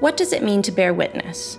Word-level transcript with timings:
What 0.00 0.16
does 0.16 0.32
it 0.32 0.42
mean 0.42 0.62
to 0.62 0.72
bear 0.72 0.92
witness? 0.92 1.58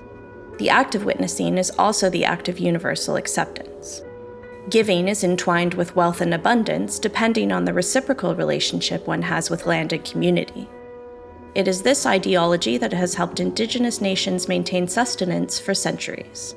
The 0.57 0.69
act 0.69 0.95
of 0.95 1.05
witnessing 1.05 1.57
is 1.57 1.71
also 1.77 2.09
the 2.09 2.25
act 2.25 2.47
of 2.49 2.59
universal 2.59 3.15
acceptance. 3.15 4.01
Giving 4.69 5.07
is 5.07 5.23
entwined 5.23 5.73
with 5.73 5.95
wealth 5.95 6.21
and 6.21 6.33
abundance 6.33 6.97
depending 6.97 7.51
on 7.51 7.65
the 7.65 7.73
reciprocal 7.73 8.35
relationship 8.35 9.05
one 9.05 9.21
has 9.21 9.49
with 9.49 9.65
land 9.65 9.93
and 9.93 10.03
community. 10.03 10.67
It 11.55 11.67
is 11.67 11.81
this 11.81 12.05
ideology 12.05 12.77
that 12.77 12.91
has 12.93 13.13
helped 13.13 13.39
Indigenous 13.39 14.01
nations 14.01 14.47
maintain 14.47 14.87
sustenance 14.87 15.59
for 15.59 15.73
centuries. 15.73 16.55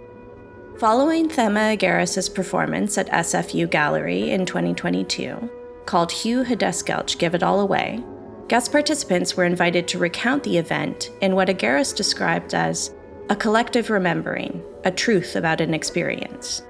Following 0.78 1.28
Tsēmā 1.28 1.76
Igharas's 1.76 2.28
performance 2.28 2.98
at 2.98 3.10
SFU 3.10 3.68
Gallery 3.70 4.30
in 4.30 4.46
2022, 4.46 5.50
called 5.86 6.10
Hughadēsłēł 6.10 7.18
Give 7.18 7.34
It 7.34 7.42
All 7.42 7.60
Away, 7.60 8.02
guest 8.48 8.72
participants 8.72 9.36
were 9.36 9.44
invited 9.44 9.86
to 9.86 9.98
recount 9.98 10.42
the 10.42 10.56
event 10.56 11.10
in 11.20 11.34
what 11.34 11.48
Igharas 11.48 11.94
described 11.94 12.54
as 12.54 12.90
a 13.28 13.36
collective 13.36 13.90
remembering, 13.90 14.62
a 14.84 14.90
truth 14.90 15.36
about 15.36 15.60
an 15.60 15.74
experience. 15.74 16.62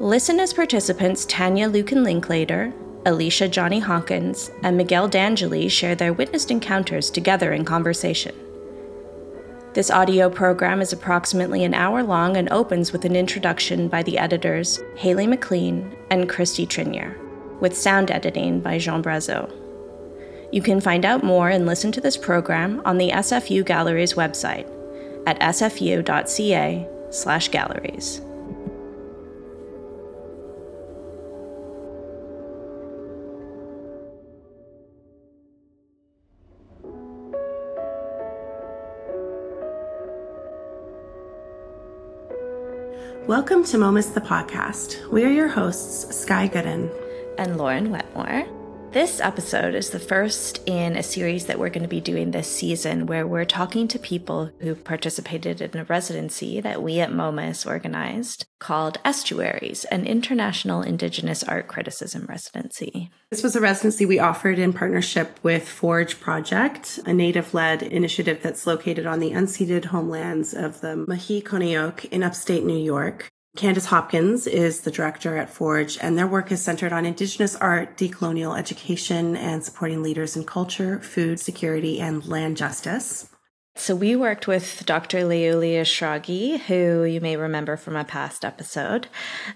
Listen 0.00 0.40
as 0.40 0.54
participants 0.54 1.26
Tanya 1.26 1.68
Lukin 1.68 2.02
Linklater, 2.02 2.72
Alicia 3.04 3.46
Johnny 3.46 3.78
Hawkins, 3.78 4.50
and 4.62 4.76
Miguel 4.76 5.06
D'Angeli 5.06 5.70
share 5.70 5.94
their 5.94 6.14
witnessed 6.14 6.50
encounters 6.50 7.10
together 7.10 7.52
in 7.52 7.64
conversation. 7.64 8.34
This 9.74 9.90
audio 9.90 10.30
program 10.30 10.80
is 10.80 10.92
approximately 10.92 11.64
an 11.64 11.74
hour 11.74 12.02
long 12.02 12.36
and 12.36 12.50
opens 12.50 12.90
with 12.90 13.04
an 13.04 13.16
introduction 13.16 13.88
by 13.88 14.02
the 14.02 14.18
editors 14.18 14.80
Haley 14.96 15.26
McLean 15.26 15.94
and 16.10 16.28
Christy 16.28 16.66
Trinier, 16.66 17.16
with 17.60 17.76
sound 17.76 18.10
editing 18.10 18.60
by 18.60 18.78
Jean 18.78 19.02
Brazeau. 19.02 19.61
You 20.52 20.60
can 20.60 20.82
find 20.82 21.06
out 21.06 21.24
more 21.24 21.48
and 21.48 21.64
listen 21.64 21.92
to 21.92 22.00
this 22.02 22.18
program 22.18 22.82
on 22.84 22.98
the 22.98 23.08
SFU 23.08 23.64
Galleries 23.64 24.12
website 24.12 24.68
at 25.26 25.40
sfu.ca/galleries. 25.40 28.20
Welcome 43.26 43.64
to 43.64 43.78
Momus 43.78 44.08
the 44.08 44.20
podcast. 44.20 45.10
We 45.10 45.24
are 45.24 45.30
your 45.30 45.48
hosts, 45.48 46.14
Sky 46.14 46.46
Goodden 46.46 46.90
and 47.38 47.56
Lauren 47.56 47.90
Wetmore. 47.90 48.46
This 48.92 49.20
episode 49.20 49.74
is 49.74 49.88
the 49.88 49.98
first 49.98 50.60
in 50.66 50.96
a 50.96 51.02
series 51.02 51.46
that 51.46 51.58
we're 51.58 51.70
going 51.70 51.82
to 51.82 51.88
be 51.88 52.02
doing 52.02 52.30
this 52.30 52.46
season 52.46 53.06
where 53.06 53.26
we're 53.26 53.46
talking 53.46 53.88
to 53.88 53.98
people 53.98 54.50
who 54.60 54.74
participated 54.74 55.62
in 55.62 55.78
a 55.78 55.84
residency 55.84 56.60
that 56.60 56.82
we 56.82 57.00
at 57.00 57.10
Momus 57.10 57.64
organized 57.64 58.44
called 58.58 58.98
Estuaries, 59.02 59.86
an 59.86 60.04
international 60.04 60.82
Indigenous 60.82 61.42
art 61.42 61.68
criticism 61.68 62.26
residency. 62.28 63.10
This 63.30 63.42
was 63.42 63.56
a 63.56 63.62
residency 63.62 64.04
we 64.04 64.18
offered 64.18 64.58
in 64.58 64.74
partnership 64.74 65.38
with 65.42 65.66
Forge 65.66 66.20
Project, 66.20 67.00
a 67.06 67.14
native 67.14 67.54
led 67.54 67.82
initiative 67.82 68.42
that's 68.42 68.66
located 68.66 69.06
on 69.06 69.20
the 69.20 69.30
unceded 69.30 69.86
homelands 69.86 70.52
of 70.52 70.82
the 70.82 71.06
Mahee 71.08 72.04
in 72.12 72.22
upstate 72.22 72.64
New 72.64 72.76
York. 72.76 73.31
Candice 73.54 73.86
Hopkins 73.86 74.46
is 74.46 74.80
the 74.80 74.90
director 74.90 75.36
at 75.36 75.50
Forge, 75.50 75.98
and 76.00 76.16
their 76.16 76.26
work 76.26 76.50
is 76.50 76.62
centered 76.62 76.90
on 76.90 77.04
Indigenous 77.04 77.54
art, 77.56 77.98
decolonial 77.98 78.58
education, 78.58 79.36
and 79.36 79.62
supporting 79.62 80.02
leaders 80.02 80.36
in 80.36 80.44
culture, 80.44 80.98
food 81.00 81.38
security, 81.38 82.00
and 82.00 82.26
land 82.26 82.56
justice. 82.56 83.28
So, 83.74 83.96
we 83.96 84.14
worked 84.14 84.46
with 84.46 84.84
Dr. 84.84 85.20
Léuli 85.20 85.72
Eshrāghi, 85.80 86.60
who 86.60 87.04
you 87.04 87.22
may 87.22 87.38
remember 87.38 87.78
from 87.78 87.96
a 87.96 88.04
past 88.04 88.44
episode, 88.44 89.08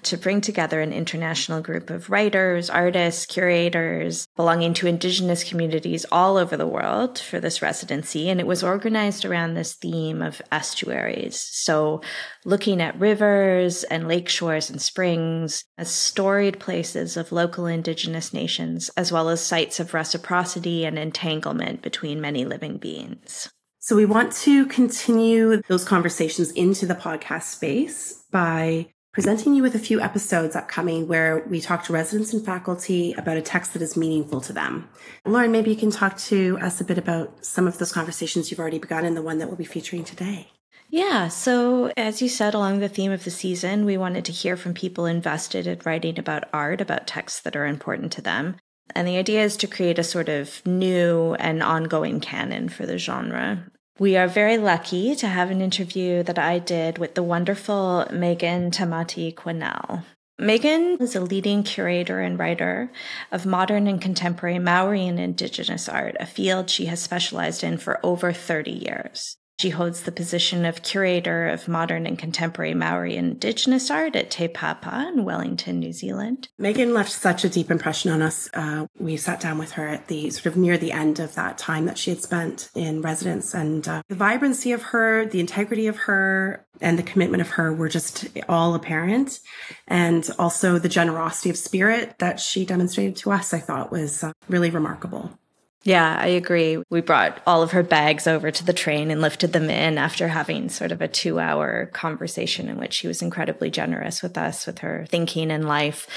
to 0.04 0.16
bring 0.16 0.40
together 0.40 0.80
an 0.80 0.94
international 0.94 1.60
group 1.60 1.90
of 1.90 2.08
writers, 2.08 2.70
artists, 2.70 3.26
curators 3.26 4.26
belonging 4.34 4.72
to 4.74 4.86
Indigenous 4.86 5.44
communities 5.44 6.06
all 6.10 6.38
over 6.38 6.56
the 6.56 6.66
world 6.66 7.18
for 7.18 7.40
this 7.40 7.60
residency. 7.60 8.30
And 8.30 8.40
it 8.40 8.46
was 8.46 8.64
organized 8.64 9.26
around 9.26 9.52
this 9.52 9.74
theme 9.74 10.22
of 10.22 10.40
estuaries. 10.50 11.38
So, 11.38 12.00
looking 12.46 12.80
at 12.80 12.98
rivers 12.98 13.84
and 13.84 14.08
lake 14.08 14.30
shores 14.30 14.70
and 14.70 14.80
springs 14.80 15.62
as 15.76 15.90
storied 15.90 16.58
places 16.58 17.18
of 17.18 17.32
local 17.32 17.66
Indigenous 17.66 18.32
nations, 18.32 18.88
as 18.96 19.12
well 19.12 19.28
as 19.28 19.44
sites 19.44 19.78
of 19.78 19.92
reciprocity 19.92 20.86
and 20.86 20.98
entanglement 20.98 21.82
between 21.82 22.18
many 22.18 22.46
living 22.46 22.78
beings. 22.78 23.50
So 23.86 23.94
we 23.94 24.04
want 24.04 24.32
to 24.38 24.66
continue 24.66 25.62
those 25.68 25.84
conversations 25.84 26.50
into 26.50 26.86
the 26.86 26.96
podcast 26.96 27.44
space 27.44 28.24
by 28.32 28.88
presenting 29.12 29.54
you 29.54 29.62
with 29.62 29.76
a 29.76 29.78
few 29.78 30.00
episodes 30.00 30.56
upcoming 30.56 31.06
where 31.06 31.44
we 31.48 31.60
talk 31.60 31.84
to 31.84 31.92
residents 31.92 32.32
and 32.32 32.44
faculty 32.44 33.12
about 33.12 33.36
a 33.36 33.42
text 33.42 33.74
that 33.74 33.82
is 33.82 33.96
meaningful 33.96 34.40
to 34.40 34.52
them. 34.52 34.88
Lauren, 35.24 35.52
maybe 35.52 35.70
you 35.70 35.76
can 35.76 35.92
talk 35.92 36.16
to 36.16 36.58
us 36.60 36.80
a 36.80 36.84
bit 36.84 36.98
about 36.98 37.44
some 37.44 37.68
of 37.68 37.78
those 37.78 37.92
conversations 37.92 38.50
you've 38.50 38.58
already 38.58 38.80
begun 38.80 39.04
and 39.04 39.16
the 39.16 39.22
one 39.22 39.38
that 39.38 39.46
we'll 39.46 39.56
be 39.56 39.64
featuring 39.64 40.02
today. 40.02 40.48
Yeah, 40.90 41.28
so 41.28 41.92
as 41.96 42.20
you 42.20 42.28
said, 42.28 42.54
along 42.54 42.80
the 42.80 42.88
theme 42.88 43.12
of 43.12 43.22
the 43.22 43.30
season, 43.30 43.84
we 43.84 43.96
wanted 43.96 44.24
to 44.24 44.32
hear 44.32 44.56
from 44.56 44.74
people 44.74 45.06
invested 45.06 45.68
in 45.68 45.80
writing 45.84 46.18
about 46.18 46.48
art, 46.52 46.80
about 46.80 47.06
texts 47.06 47.40
that 47.42 47.54
are 47.54 47.66
important 47.66 48.10
to 48.14 48.20
them. 48.20 48.56
And 48.96 49.06
the 49.06 49.16
idea 49.16 49.44
is 49.44 49.56
to 49.58 49.68
create 49.68 50.00
a 50.00 50.04
sort 50.04 50.28
of 50.28 50.64
new 50.66 51.34
and 51.34 51.62
ongoing 51.62 52.18
canon 52.18 52.68
for 52.68 52.84
the 52.84 52.98
genre. 52.98 53.64
We 53.98 54.14
are 54.18 54.28
very 54.28 54.58
lucky 54.58 55.16
to 55.16 55.26
have 55.26 55.50
an 55.50 55.62
interview 55.62 56.22
that 56.24 56.38
I 56.38 56.58
did 56.58 56.98
with 56.98 57.14
the 57.14 57.22
wonderful 57.22 58.06
Megan 58.12 58.70
Tamati 58.70 59.34
Quennell. 59.34 60.04
Megan 60.38 60.98
is 61.00 61.16
a 61.16 61.22
leading 61.22 61.62
curator 61.62 62.20
and 62.20 62.38
writer 62.38 62.92
of 63.32 63.46
modern 63.46 63.86
and 63.86 63.98
contemporary 63.98 64.58
Maori 64.58 65.06
and 65.06 65.18
Indigenous 65.18 65.88
art, 65.88 66.14
a 66.20 66.26
field 66.26 66.68
she 66.68 66.84
has 66.86 67.00
specialized 67.00 67.64
in 67.64 67.78
for 67.78 67.98
over 68.02 68.34
30 68.34 68.70
years. 68.70 69.38
She 69.58 69.70
holds 69.70 70.02
the 70.02 70.12
position 70.12 70.66
of 70.66 70.82
curator 70.82 71.48
of 71.48 71.66
modern 71.66 72.06
and 72.06 72.18
contemporary 72.18 72.74
Maori 72.74 73.16
Indigenous 73.16 73.90
art 73.90 74.14
at 74.14 74.30
Te 74.30 74.48
Papa 74.48 75.10
in 75.14 75.24
Wellington, 75.24 75.78
New 75.78 75.94
Zealand. 75.94 76.48
Megan 76.58 76.92
left 76.92 77.10
such 77.10 77.42
a 77.42 77.48
deep 77.48 77.70
impression 77.70 78.10
on 78.10 78.20
us. 78.20 78.50
Uh, 78.52 78.86
we 78.98 79.16
sat 79.16 79.40
down 79.40 79.56
with 79.56 79.72
her 79.72 79.88
at 79.88 80.08
the 80.08 80.28
sort 80.28 80.44
of 80.44 80.58
near 80.58 80.76
the 80.76 80.92
end 80.92 81.20
of 81.20 81.34
that 81.36 81.56
time 81.56 81.86
that 81.86 81.96
she 81.96 82.10
had 82.10 82.22
spent 82.22 82.68
in 82.74 83.00
residence, 83.00 83.54
and 83.54 83.88
uh, 83.88 84.02
the 84.10 84.14
vibrancy 84.14 84.72
of 84.72 84.82
her, 84.82 85.24
the 85.24 85.40
integrity 85.40 85.86
of 85.86 85.96
her, 85.96 86.66
and 86.82 86.98
the 86.98 87.02
commitment 87.02 87.40
of 87.40 87.48
her 87.50 87.72
were 87.72 87.88
just 87.88 88.26
all 88.50 88.74
apparent. 88.74 89.40
And 89.88 90.28
also 90.38 90.78
the 90.78 90.90
generosity 90.90 91.48
of 91.48 91.56
spirit 91.56 92.18
that 92.18 92.40
she 92.40 92.66
demonstrated 92.66 93.16
to 93.16 93.32
us, 93.32 93.54
I 93.54 93.60
thought 93.60 93.90
was 93.90 94.22
uh, 94.22 94.32
really 94.50 94.68
remarkable. 94.68 95.38
Yeah, 95.86 96.16
I 96.18 96.26
agree. 96.26 96.82
We 96.90 97.00
brought 97.00 97.40
all 97.46 97.62
of 97.62 97.70
her 97.70 97.84
bags 97.84 98.26
over 98.26 98.50
to 98.50 98.64
the 98.64 98.72
train 98.72 99.12
and 99.12 99.20
lifted 99.20 99.52
them 99.52 99.70
in 99.70 99.98
after 99.98 100.26
having 100.26 100.68
sort 100.68 100.90
of 100.90 101.00
a 101.00 101.06
two 101.06 101.38
hour 101.38 101.86
conversation 101.92 102.68
in 102.68 102.76
which 102.76 102.92
she 102.92 103.06
was 103.06 103.22
incredibly 103.22 103.70
generous 103.70 104.20
with 104.20 104.36
us, 104.36 104.66
with 104.66 104.80
her 104.80 105.06
thinking 105.08 105.52
and 105.52 105.68
life. 105.68 106.08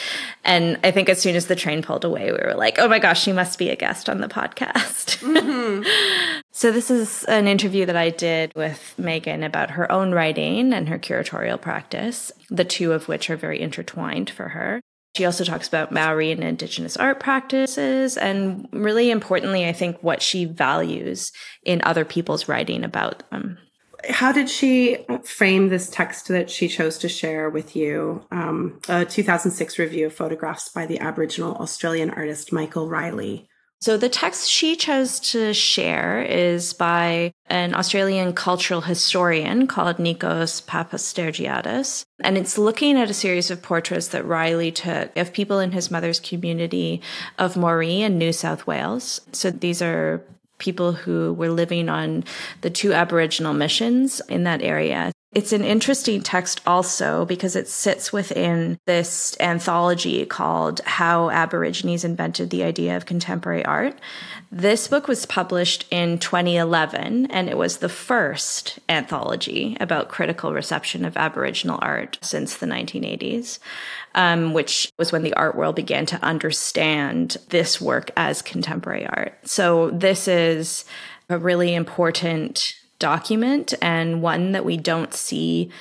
And 0.43 0.79
I 0.83 0.89
think 0.89 1.07
as 1.07 1.21
soon 1.21 1.35
as 1.35 1.45
the 1.45 1.55
train 1.55 1.83
pulled 1.83 2.03
away, 2.03 2.31
we 2.31 2.39
were 2.43 2.55
like, 2.55 2.79
oh 2.79 2.87
my 2.87 2.97
gosh, 2.97 3.21
she 3.21 3.31
must 3.31 3.59
be 3.59 3.69
a 3.69 3.75
guest 3.75 4.09
on 4.09 4.21
the 4.21 4.27
podcast. 4.27 5.19
Mm-hmm. 5.19 5.83
so, 6.51 6.71
this 6.71 6.89
is 6.89 7.23
an 7.25 7.47
interview 7.47 7.85
that 7.85 7.95
I 7.95 8.09
did 8.09 8.51
with 8.55 8.95
Megan 8.97 9.43
about 9.43 9.69
her 9.71 9.91
own 9.91 10.13
writing 10.13 10.73
and 10.73 10.89
her 10.89 10.97
curatorial 10.97 11.61
practice, 11.61 12.31
the 12.49 12.65
two 12.65 12.91
of 12.91 13.07
which 13.07 13.29
are 13.29 13.37
very 13.37 13.61
intertwined 13.61 14.31
for 14.31 14.49
her. 14.49 14.81
She 15.15 15.25
also 15.25 15.43
talks 15.43 15.67
about 15.67 15.91
Maori 15.91 16.31
and 16.31 16.43
Indigenous 16.43 16.95
art 16.95 17.19
practices, 17.19 18.15
and 18.15 18.67
really 18.71 19.09
importantly, 19.09 19.67
I 19.67 19.73
think 19.73 19.97
what 20.01 20.21
she 20.21 20.45
values 20.45 21.31
in 21.63 21.81
other 21.83 22.05
people's 22.05 22.47
writing 22.47 22.83
about 22.83 23.29
them. 23.31 23.57
How 24.07 24.31
did 24.31 24.49
she 24.49 25.05
frame 25.25 25.67
this 25.67 25.89
text 25.89 26.29
that 26.29 26.49
she 26.49 26.69
chose 26.69 26.97
to 26.99 27.09
share 27.09 27.49
with 27.49 27.75
you? 27.75 28.25
Um, 28.31 28.79
a 28.87 29.03
2006 29.03 29.77
review 29.77 30.05
of 30.05 30.13
photographs 30.13 30.69
by 30.69 30.85
the 30.85 30.99
Aboriginal 30.99 31.55
Australian 31.55 32.11
artist 32.11 32.53
Michael 32.53 32.87
Riley. 32.87 33.48
So 33.81 33.95
the 33.95 34.09
text 34.09 34.49
she 34.49 34.75
chose 34.75 35.21
to 35.31 35.53
share 35.53 36.21
is 36.21 36.73
by 36.73 37.31
an 37.45 37.73
Australian 37.73 38.33
cultural 38.33 38.81
historian 38.81 39.67
called 39.67 39.97
Nikos 39.97 40.61
Papastergiadis. 40.65 42.03
And 42.19 42.37
it's 42.37 42.57
looking 42.57 42.97
at 42.97 43.09
a 43.09 43.13
series 43.13 43.49
of 43.49 43.61
portraits 43.61 44.09
that 44.09 44.25
Riley 44.25 44.71
took 44.71 45.15
of 45.15 45.31
people 45.31 45.59
in 45.59 45.71
his 45.71 45.89
mother's 45.89 46.19
community 46.19 47.01
of 47.37 47.53
Moree 47.53 47.99
in 47.99 48.17
New 48.17 48.33
South 48.33 48.67
Wales. 48.67 49.21
So 49.31 49.49
these 49.49 49.81
are 49.81 50.21
people 50.57 50.91
who 50.91 51.33
were 51.33 51.49
living 51.49 51.87
on 51.87 52.25
the 52.59 52.69
two 52.69 52.91
Aboriginal 52.91 53.53
missions 53.53 54.21
in 54.27 54.43
that 54.43 54.61
area. 54.61 55.13
It's 55.31 55.53
an 55.53 55.63
interesting 55.63 56.23
text 56.23 56.59
also 56.65 57.23
because 57.23 57.55
it 57.55 57.67
sits 57.67 58.11
within 58.11 58.79
this 58.85 59.37
anthology 59.39 60.25
called 60.25 60.81
How 60.85 61.29
Aborigines 61.29 62.03
Invented 62.03 62.49
the 62.49 62.63
Idea 62.63 62.97
of 62.97 63.05
Contemporary 63.05 63.63
Art. 63.63 63.95
This 64.51 64.87
book 64.87 65.07
was 65.07 65.27
published 65.27 65.85
in 65.91 66.17
2011 66.17 67.27
and 67.27 67.47
it 67.47 67.59
was 67.59 67.77
the 67.77 67.89
first 67.89 68.79
anthology 68.89 69.77
about 69.79 70.09
critical 70.09 70.51
reception 70.51 71.05
of 71.05 71.15
Aboriginal 71.15 71.77
art 71.79 72.17
since 72.23 72.57
the 72.57 72.65
1980s, 72.65 73.59
um, 74.15 74.53
which 74.53 74.91
was 74.97 75.11
when 75.11 75.21
the 75.21 75.35
art 75.35 75.55
world 75.55 75.75
began 75.75 76.07
to 76.07 76.23
understand 76.25 77.37
this 77.49 77.79
work 77.79 78.09
as 78.17 78.41
contemporary 78.41 79.05
art. 79.05 79.37
So, 79.43 79.91
this 79.91 80.27
is 80.27 80.85
a 81.29 81.37
really 81.37 81.75
important 81.75 82.73
document 82.99 83.73
and 83.81 84.21
one 84.21 84.51
that 84.51 84.65
we 84.65 84.77
don't 84.77 85.13
see 85.13 85.71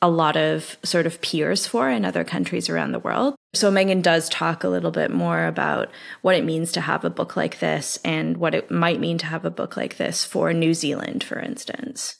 a 0.00 0.08
lot 0.08 0.36
of 0.36 0.76
sort 0.84 1.06
of 1.06 1.20
peers 1.20 1.66
for 1.66 1.90
in 1.90 2.04
other 2.04 2.24
countries 2.24 2.68
around 2.68 2.92
the 2.92 2.98
world. 3.00 3.34
So 3.54 3.70
Megan 3.70 4.00
does 4.00 4.28
talk 4.28 4.62
a 4.62 4.68
little 4.68 4.90
bit 4.90 5.10
more 5.10 5.46
about 5.46 5.90
what 6.22 6.36
it 6.36 6.44
means 6.44 6.70
to 6.72 6.80
have 6.80 7.04
a 7.04 7.10
book 7.10 7.36
like 7.36 7.58
this 7.58 7.98
and 8.04 8.36
what 8.36 8.54
it 8.54 8.70
might 8.70 9.00
mean 9.00 9.18
to 9.18 9.26
have 9.26 9.44
a 9.44 9.50
book 9.50 9.76
like 9.76 9.96
this 9.96 10.24
for 10.24 10.52
New 10.52 10.74
Zealand, 10.74 11.24
for 11.24 11.40
instance. 11.40 12.16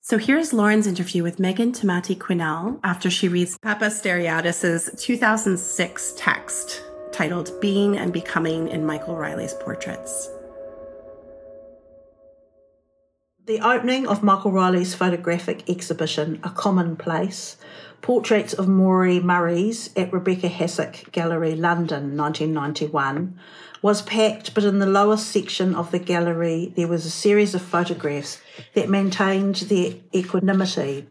So 0.00 0.18
here's 0.18 0.52
Lauren's 0.52 0.88
interview 0.88 1.22
with 1.22 1.38
Megan 1.38 1.70
Tamati 1.70 2.18
Quennell 2.18 2.80
after 2.82 3.08
she 3.08 3.28
reads 3.28 3.56
Papastergiadis' 3.58 4.98
2006 4.98 6.14
text 6.16 6.82
titled 7.12 7.52
Being 7.60 7.96
and 7.96 8.12
Becoming 8.12 8.66
in 8.66 8.84
Michael 8.84 9.14
Riley's 9.14 9.54
Portraits. 9.54 10.28
The 13.44 13.58
opening 13.58 14.06
of 14.06 14.22
Michael 14.22 14.52
Riley's 14.52 14.94
photographic 14.94 15.68
exhibition, 15.68 16.38
A 16.44 16.50
Commonplace, 16.50 17.56
Portraits 18.00 18.52
of 18.52 18.66
Moree 18.66 19.20
Murries 19.20 19.90
at 19.96 20.12
Rebecca 20.12 20.48
Hossack 20.48 21.10
Gallery, 21.10 21.56
London, 21.56 22.16
1991, 22.16 23.36
was 23.82 24.02
packed, 24.02 24.54
but 24.54 24.62
in 24.62 24.78
the 24.78 24.86
lower 24.86 25.16
section 25.16 25.74
of 25.74 25.90
the 25.90 25.98
gallery 25.98 26.72
there 26.76 26.86
was 26.86 27.04
a 27.04 27.10
series 27.10 27.52
of 27.52 27.62
photographs 27.62 28.40
that 28.74 28.88
maintained 28.88 29.56
their 29.56 29.94
equanimity. 30.14 31.08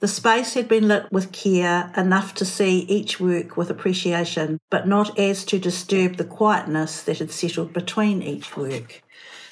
The 0.00 0.08
space 0.08 0.54
had 0.54 0.66
been 0.66 0.88
lit 0.88 1.06
with 1.12 1.30
care, 1.30 1.92
enough 1.96 2.34
to 2.34 2.44
see 2.44 2.80
each 2.88 3.20
work 3.20 3.56
with 3.56 3.70
appreciation, 3.70 4.58
but 4.70 4.88
not 4.88 5.16
as 5.16 5.44
to 5.44 5.60
disturb 5.60 6.16
the 6.16 6.24
quietness 6.24 7.04
that 7.04 7.20
had 7.20 7.30
settled 7.30 7.72
between 7.72 8.22
each 8.22 8.56
work. 8.56 9.04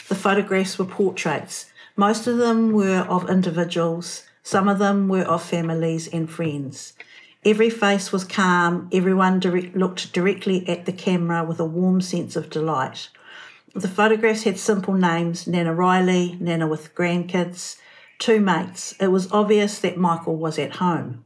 The 0.09 0.17
photographs 0.17 0.81
were 0.81 0.85
portraits, 0.85 1.67
most 1.99 2.29
of 2.29 2.39
them 2.39 2.73
were 2.73 3.05
of 3.09 3.29
individuals, 3.29 4.23
some 4.45 4.69
of 4.69 4.79
them 4.79 5.09
were 5.09 5.25
of 5.25 5.43
families 5.43 6.07
and 6.07 6.31
friends. 6.31 6.93
Every 7.45 7.71
face 7.71 8.13
was 8.13 8.23
calm, 8.23 8.89
everyone 8.93 9.41
dire- 9.41 9.73
looked 9.75 10.13
directly 10.13 10.67
at 10.69 10.87
the 10.87 10.93
camera 10.93 11.43
with 11.43 11.59
a 11.59 11.65
warm 11.65 12.01
sense 12.01 12.37
of 12.37 12.51
delight. 12.51 13.09
The 13.75 13.89
photographs 13.89 14.45
had 14.45 14.61
simple 14.61 14.95
names 14.95 15.49
Nana 15.49 15.75
Riley, 15.75 16.37
Nana 16.39 16.69
with 16.69 16.95
grandkids, 16.95 17.79
two 18.21 18.41
mates. 18.41 18.95
It 19.01 19.09
was 19.09 19.33
obvious 19.33 19.81
that 19.81 19.97
Michael 19.97 20.37
was 20.37 20.57
at 20.57 20.77
home. 20.77 21.25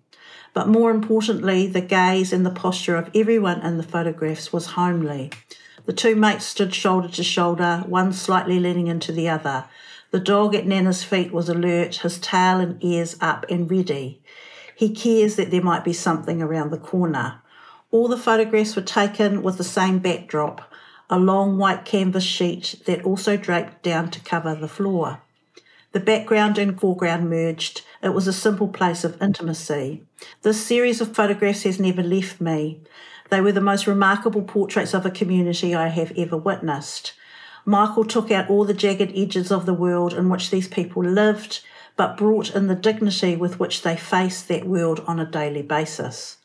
But 0.54 0.68
more 0.68 0.90
importantly, 0.90 1.66
the 1.66 1.82
gaze 1.82 2.32
and 2.32 2.46
the 2.46 2.50
posture 2.50 2.96
of 2.96 3.10
everyone 3.14 3.60
in 3.60 3.76
the 3.76 3.82
photographs 3.82 4.54
was 4.54 4.68
homely. 4.68 5.32
The 5.84 5.92
two 5.92 6.16
mates 6.16 6.46
stood 6.46 6.74
shoulder 6.74 7.08
to 7.08 7.22
shoulder, 7.22 7.84
one 7.86 8.14
slightly 8.14 8.58
leaning 8.58 8.86
into 8.86 9.12
the 9.12 9.28
other. 9.28 9.66
The 10.12 10.20
dog 10.20 10.54
at 10.54 10.66
Nana's 10.66 11.02
feet 11.02 11.32
was 11.32 11.48
alert, 11.48 11.96
his 11.96 12.18
tail 12.18 12.60
and 12.60 12.82
ears 12.84 13.16
up 13.22 13.46
and 13.48 13.68
ready. 13.70 14.22
He 14.76 14.90
cares 14.90 15.36
that 15.36 15.50
there 15.50 15.62
might 15.62 15.84
be 15.84 15.94
something 15.94 16.42
around 16.42 16.70
the 16.70 16.78
corner. 16.78 17.40
All 17.90 18.08
the 18.08 18.18
photographs 18.18 18.76
were 18.76 18.82
taken 18.82 19.42
with 19.42 19.56
the 19.56 19.64
same 19.64 20.00
backdrop, 20.00 20.70
a 21.08 21.18
long 21.18 21.56
white 21.56 21.86
canvas 21.86 22.24
sheet 22.24 22.82
that 22.84 23.02
also 23.04 23.38
draped 23.38 23.82
down 23.82 24.10
to 24.10 24.20
cover 24.20 24.54
the 24.54 24.68
floor. 24.68 25.22
The 25.92 26.00
background 26.00 26.58
and 26.58 26.78
foreground 26.78 27.30
merged. 27.30 27.80
It 28.02 28.10
was 28.10 28.26
a 28.26 28.34
simple 28.34 28.68
place 28.68 29.04
of 29.04 29.20
intimacy. 29.22 30.02
This 30.42 30.62
series 30.62 31.00
of 31.00 31.14
photographs 31.14 31.62
has 31.62 31.80
never 31.80 32.02
left 32.02 32.38
me. 32.38 32.82
They 33.30 33.40
were 33.40 33.52
the 33.52 33.62
most 33.62 33.86
remarkable 33.86 34.42
portraits 34.42 34.92
of 34.92 35.06
a 35.06 35.10
community 35.10 35.74
I 35.74 35.88
have 35.88 36.12
ever 36.18 36.36
witnessed. 36.36 37.14
Michael 37.64 38.04
took 38.04 38.30
out 38.30 38.50
all 38.50 38.64
the 38.64 38.74
jagged 38.74 39.12
edges 39.14 39.52
of 39.52 39.66
the 39.66 39.74
world 39.74 40.12
in 40.12 40.28
which 40.28 40.50
these 40.50 40.68
people 40.68 41.04
lived, 41.04 41.60
but 41.96 42.16
brought 42.16 42.54
in 42.54 42.66
the 42.66 42.74
dignity 42.74 43.36
with 43.36 43.60
which 43.60 43.82
they 43.82 43.96
faced 43.96 44.48
that 44.48 44.66
world 44.66 45.02
on 45.06 45.20
a 45.20 45.26
daily 45.26 45.62
basis. 45.62 46.38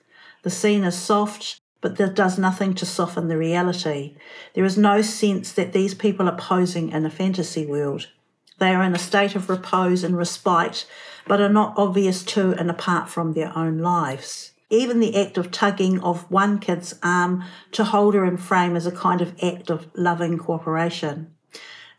The 0.44 0.50
scene 0.50 0.84
is 0.84 0.96
soft, 0.96 1.60
but 1.82 1.98
that 1.98 2.16
does 2.16 2.38
nothing 2.38 2.74
to 2.76 2.86
soften 2.86 3.28
the 3.28 3.38
reality. 3.38 4.16
There 4.54 4.66
is 4.66 4.78
no 4.78 5.02
sense 5.02 5.52
that 5.54 5.74
these 5.74 5.94
people 5.94 6.28
are 6.28 6.38
posing 6.38 6.92
in 6.92 7.06
a 7.06 7.10
fantasy 7.10 7.66
world. 7.66 8.08
They 8.60 8.74
are 8.74 8.84
in 8.84 8.96
a 8.96 9.00
state 9.00 9.36
of 9.36 9.50
repose 9.50 10.04
and 10.04 10.18
respite, 10.18 10.88
but 11.28 11.42
are 11.42 11.50
not 11.50 11.74
obvious 11.78 12.24
to 12.24 12.54
and 12.54 12.70
apart 12.70 13.10
from 13.10 13.34
their 13.34 13.56
own 13.58 13.80
lives. 13.80 14.52
Even 14.70 15.00
the 15.00 15.16
act 15.16 15.38
of 15.38 15.50
tugging 15.50 16.02
of 16.02 16.30
one 16.30 16.60
kid's 16.60 16.94
arm 17.02 17.44
to 17.72 17.86
hold 17.86 18.14
her 18.14 18.26
in 18.26 18.36
frame 18.36 18.76
is 18.76 18.86
a 18.86 18.92
kind 18.92 19.22
of 19.22 19.34
act 19.42 19.70
of 19.70 19.88
loving 19.96 20.38
cooperation. 20.38 21.34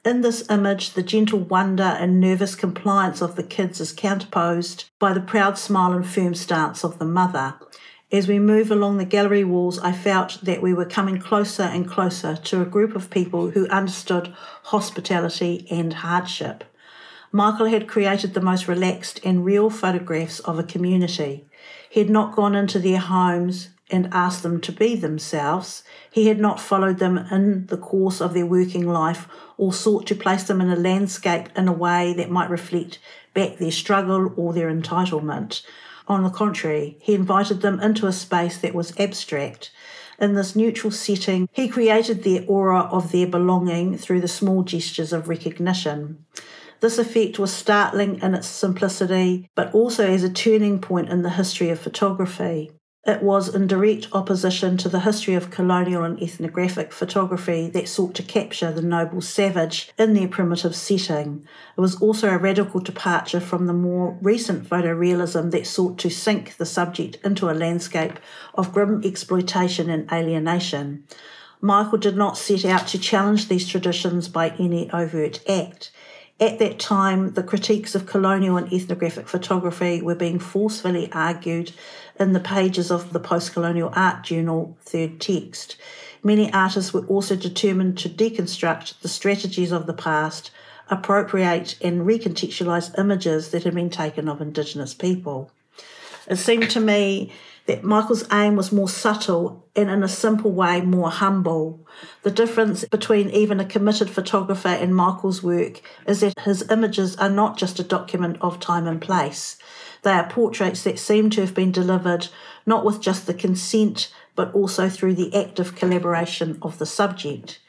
In 0.05 0.21
this 0.21 0.49
image, 0.51 0.93
the 0.93 1.03
gentle 1.03 1.41
wonder 1.41 1.83
and 1.83 2.21
nervous 2.21 2.55
compliance 2.55 3.23
of 3.23 3.37
the 3.37 3.43
kids 3.43 3.81
is 3.81 3.93
counterposed 3.93 4.85
by 4.99 5.13
the 5.13 5.21
proud 5.21 5.57
smile 5.59 5.93
and 5.93 6.07
firm 6.07 6.35
stance 6.35 6.85
of 6.85 6.99
the 6.99 7.05
mother. 7.05 7.55
As 8.13 8.29
we 8.29 8.39
move 8.39 8.71
along 8.71 8.99
the 8.99 9.05
gallery 9.05 9.45
walls, 9.45 9.79
I 9.79 9.93
felt 9.93 10.39
that 10.43 10.63
we 10.63 10.73
were 10.73 10.85
coming 10.85 11.19
closer 11.19 11.65
and 11.65 11.89
closer 11.89 12.37
to 12.37 12.63
a 12.63 12.67
group 12.67 12.95
of 12.95 13.11
people 13.11 13.51
who 13.51 13.69
understood 13.69 14.35
hospitality 14.65 15.67
and 15.71 15.93
hardship. 15.93 16.65
Michael 17.33 17.67
had 17.67 17.89
created 17.89 18.33
the 18.33 18.41
most 18.41 18.69
relaxed 18.69 19.21
and 19.25 19.45
real 19.45 19.69
photographs 19.69 20.41
of 20.41 20.59
a 20.59 20.63
community. 20.63 21.48
He 21.99 22.05
had 22.05 22.13
not 22.13 22.37
gone 22.37 22.55
into 22.55 22.79
their 22.79 23.01
homes 23.01 23.71
and 23.91 24.09
asked 24.13 24.45
them 24.45 24.61
to 24.61 24.71
be 24.71 24.95
themselves. 24.95 25.83
He 26.09 26.29
had 26.29 26.39
not 26.39 26.61
followed 26.61 27.01
them 27.01 27.19
in 27.19 27.67
the 27.67 27.77
course 27.77 28.21
of 28.21 28.35
their 28.35 28.47
working 28.47 28.87
life 28.87 29.27
or 29.57 29.73
sought 29.73 30.07
to 30.07 30.15
place 30.15 30.45
them 30.45 30.61
in 30.61 30.71
a 30.71 30.77
landscape 30.77 31.49
in 31.57 31.67
a 31.67 31.73
way 31.73 32.15
that 32.17 32.31
might 32.31 32.51
reflect 32.51 33.01
back 33.35 33.57
their 33.57 33.73
struggle 33.73 34.33
or 34.37 34.53
their 34.53 34.73
entitlement. 34.73 35.63
On 36.07 36.23
the 36.23 36.31
contrary, 36.31 36.99
he 37.01 37.15
invited 37.15 37.63
them 37.63 37.81
into 37.81 38.07
a 38.07 38.13
space 38.13 38.59
that 38.59 38.77
was 38.77 38.97
abstract. 39.01 39.73
In 40.21 40.35
this 40.35 40.55
neutral 40.55 40.93
setting, 40.93 41.49
he 41.51 41.67
created 41.67 42.23
the 42.23 42.47
aura 42.47 42.83
of 42.93 43.11
their 43.11 43.27
belonging 43.27 43.99
through 43.99 44.21
the 44.21 44.29
small 44.29 44.63
gestures 44.63 45.13
of 45.13 45.29
recognition. 45.29 46.25
This 46.81 46.99
effect 46.99 47.39
was 47.39 47.53
startling 47.53 48.21
in 48.23 48.35
its 48.35 48.47
simplicity, 48.47 49.49
but 49.55 49.75
also 49.75 50.07
as 50.07 50.23
a 50.23 50.31
turning 50.31 50.81
point 50.81 51.09
in 51.09 51.23
the 51.23 51.31
history 51.31 51.71
of 51.71 51.81
photography. 51.81 52.71
It 53.05 53.23
was 53.23 53.55
in 53.55 53.67
direct 53.67 54.09
opposition 54.13 54.77
to 54.79 54.89
the 54.89 55.01
history 55.01 55.35
of 55.35 55.51
colonial 55.51 56.05
and 56.05 56.23
ethnographic 56.23 56.93
photography 56.93 57.71
that 57.71 57.89
sought 57.89 58.15
to 58.17 58.23
capture 58.23 58.71
the 58.71 58.83
noble 58.83 59.23
savage 59.23 59.91
in 59.99 60.13
their 60.13 60.29
primitive 60.29 60.77
setting. 60.77 61.47
It 61.77 61.81
was 61.81 62.01
also 62.03 62.29
a 62.29 62.37
radical 62.37 62.81
departure 62.81 63.41
from 63.41 63.67
the 63.67 63.73
more 63.73 64.19
recent 64.21 64.69
photorealism 64.69 65.53
that 65.53 65.67
sought 65.67 65.97
to 66.01 66.11
sink 66.11 66.59
the 66.59 66.67
subject 66.67 67.17
into 67.25 67.49
a 67.49 67.53
landscape 67.53 68.19
of 68.55 68.73
grim 68.73 69.01
exploitation 69.03 69.89
and 69.89 70.11
alienation. 70.13 71.05
Michael 71.61 71.99
did 71.99 72.17
not 72.17 72.37
set 72.37 72.65
out 72.65 72.87
to 72.89 72.99
challenge 72.99 73.49
these 73.49 73.67
traditions 73.67 74.29
by 74.29 74.51
any 74.59 74.91
overt 74.93 75.41
act. 75.49 75.91
At 76.41 76.61
that 76.61 76.79
time, 76.79 77.33
the 77.33 77.43
critiques 77.43 77.97
of 77.97 78.07
colonial 78.07 78.57
and 78.57 78.73
ethnographic 78.73 79.29
photography 79.29 80.01
were 80.01 80.15
being 80.15 80.39
forcefully 80.39 81.11
argued 81.13 81.73
in 82.19 82.33
the 82.33 82.39
pages 82.39 82.93
of 82.93 83.13
the 83.13 83.19
post 83.19 83.53
colonial 83.53 83.93
art 83.97 84.23
journal 84.23 84.77
Third 84.83 85.21
Text. 85.21 85.77
Many 86.23 86.53
artists 86.53 86.95
were 86.95 87.07
also 87.07 87.35
determined 87.35 87.99
to 87.99 88.09
deconstruct 88.09 89.01
the 89.01 89.09
strategies 89.09 89.73
of 89.73 89.87
the 89.87 89.93
past, 89.93 90.53
appropriate 90.91 91.77
and 91.83 92.03
recontextualise 92.03 92.97
images 92.97 93.51
that 93.51 93.65
had 93.65 93.75
been 93.75 93.91
taken 93.91 94.29
of 94.29 94.41
Indigenous 94.41 94.95
people. 94.95 95.51
It 96.29 96.37
seemed 96.37 96.71
to 96.71 96.81
me 96.81 97.33
that 97.69 97.85
Michael's 97.85 98.25
aim 98.33 98.57
was 98.57 98.73
more 98.73 98.89
subtle 98.89 99.69
and, 99.77 99.91
in 99.91 100.03
a 100.03 100.09
simple 100.09 100.51
way, 100.51 100.81
more 100.81 101.11
humble. 101.11 101.87
The 102.23 102.31
difference 102.31 102.87
between 102.87 103.29
even 103.29 103.61
a 103.61 103.65
committed 103.67 104.09
photographer 104.09 104.69
and 104.69 104.97
Michael's 104.97 105.43
work 105.43 105.83
is 106.07 106.21
that 106.21 106.41
his 106.41 106.69
images 106.71 107.15
are 107.17 107.29
not 107.29 107.59
just 107.59 107.79
a 107.79 107.85
document 107.85 108.39
of 108.41 108.59
time 108.59 108.87
and 108.87 109.03
place. 109.03 109.59
They 110.03 110.13
are 110.13 110.31
portraits 110.31 110.83
that 110.85 110.99
seem 110.99 111.29
to 111.31 111.43
have 111.43 111.55
been 111.55 111.71
delivered 111.71 112.29
not 112.65 112.87
with 112.87 113.03
just 113.03 113.27
the 113.27 113.35
consent, 113.35 114.11
but 114.35 114.51
also 114.55 114.89
through 114.89 115.15
the 115.15 115.35
active 115.37 115.77
collaboration 115.77 116.59
of 116.63 116.79
the 116.79 116.87
subject. 116.87 117.61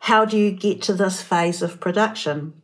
How 0.00 0.24
do 0.24 0.38
you 0.38 0.52
get 0.52 0.82
to 0.82 0.94
this 0.94 1.20
phase 1.20 1.62
of 1.62 1.80
production? 1.80 2.61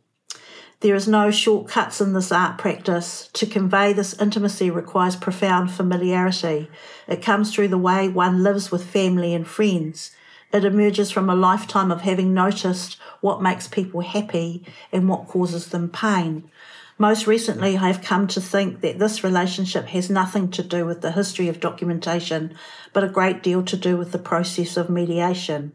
There 0.81 0.95
is 0.95 1.09
no 1.09 1.29
shortcuts 1.29 1.99
in 1.99 2.13
this 2.13 2.31
art 2.31 2.57
practice. 2.57 3.29
To 3.33 3.45
convey 3.45 3.91
this 3.91 4.13
intimacy 4.13 4.71
requires 4.71 5.17
profound 5.17 5.71
familiarity. 5.71 6.69
It 7.05 7.21
comes 7.21 7.53
through 7.53 7.67
the 7.67 7.77
way 7.77 8.07
one 8.07 8.43
lives 8.43 8.71
with 8.71 8.89
family 8.89 9.33
and 9.33 9.45
friends. 9.45 10.11
It 10.53 10.63
emerges 10.63 11.11
from 11.11 11.29
a 11.29 11.35
lifetime 11.35 11.91
of 11.91 12.01
having 12.01 12.33
noticed 12.33 12.97
what 13.19 13.41
makes 13.41 13.67
people 13.67 13.99
happy 13.99 14.65
and 14.89 15.09
what 15.09 15.27
causes 15.27 15.67
them 15.67 15.89
pain. 15.89 16.49
Most 16.97 17.27
recently, 17.27 17.77
I 17.77 17.87
have 17.87 18.01
come 18.01 18.27
to 18.27 18.39
think 18.39 18.79
that 18.79 18.99
this 18.99 19.21
relationship 19.21 19.87
has 19.87 20.09
nothing 20.09 20.49
to 20.51 20.63
do 20.63 20.85
with 20.85 21.01
the 21.01 21.11
history 21.11 21.49
of 21.49 21.59
documentation, 21.59 22.55
but 22.93 23.03
a 23.03 23.09
great 23.09 23.43
deal 23.43 23.63
to 23.63 23.75
do 23.75 23.97
with 23.97 24.13
the 24.13 24.17
process 24.17 24.77
of 24.77 24.89
mediation. 24.89 25.73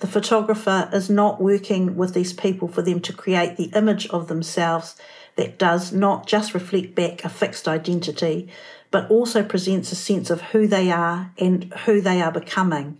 The 0.00 0.06
photographer 0.06 0.90
is 0.92 1.08
not 1.08 1.40
working 1.40 1.96
with 1.96 2.12
these 2.12 2.34
people 2.34 2.68
for 2.68 2.82
them 2.82 3.00
to 3.00 3.12
create 3.12 3.56
the 3.56 3.70
image 3.74 4.06
of 4.08 4.28
themselves 4.28 4.94
that 5.36 5.58
does 5.58 5.92
not 5.92 6.26
just 6.26 6.52
reflect 6.52 6.94
back 6.94 7.24
a 7.24 7.28
fixed 7.28 7.66
identity, 7.66 8.48
but 8.90 9.10
also 9.10 9.42
presents 9.42 9.92
a 9.92 9.96
sense 9.96 10.28
of 10.28 10.42
who 10.42 10.66
they 10.66 10.90
are 10.90 11.32
and 11.38 11.72
who 11.86 12.00
they 12.00 12.20
are 12.20 12.32
becoming. 12.32 12.98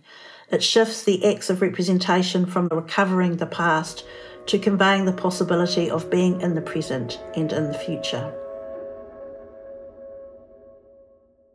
It 0.49 0.63
shifts 0.63 1.03
the 1.03 1.25
acts 1.25 1.49
of 1.49 1.61
representation 1.61 2.45
from 2.45 2.67
recovering 2.69 3.37
the 3.37 3.45
past 3.45 4.03
to 4.47 4.57
conveying 4.57 5.05
the 5.05 5.13
possibility 5.13 5.91
of 5.91 6.09
being 6.09 6.41
in 6.41 6.55
the 6.55 6.61
present 6.61 7.19
and 7.35 7.51
in 7.51 7.67
the 7.67 7.77
future. 7.77 8.33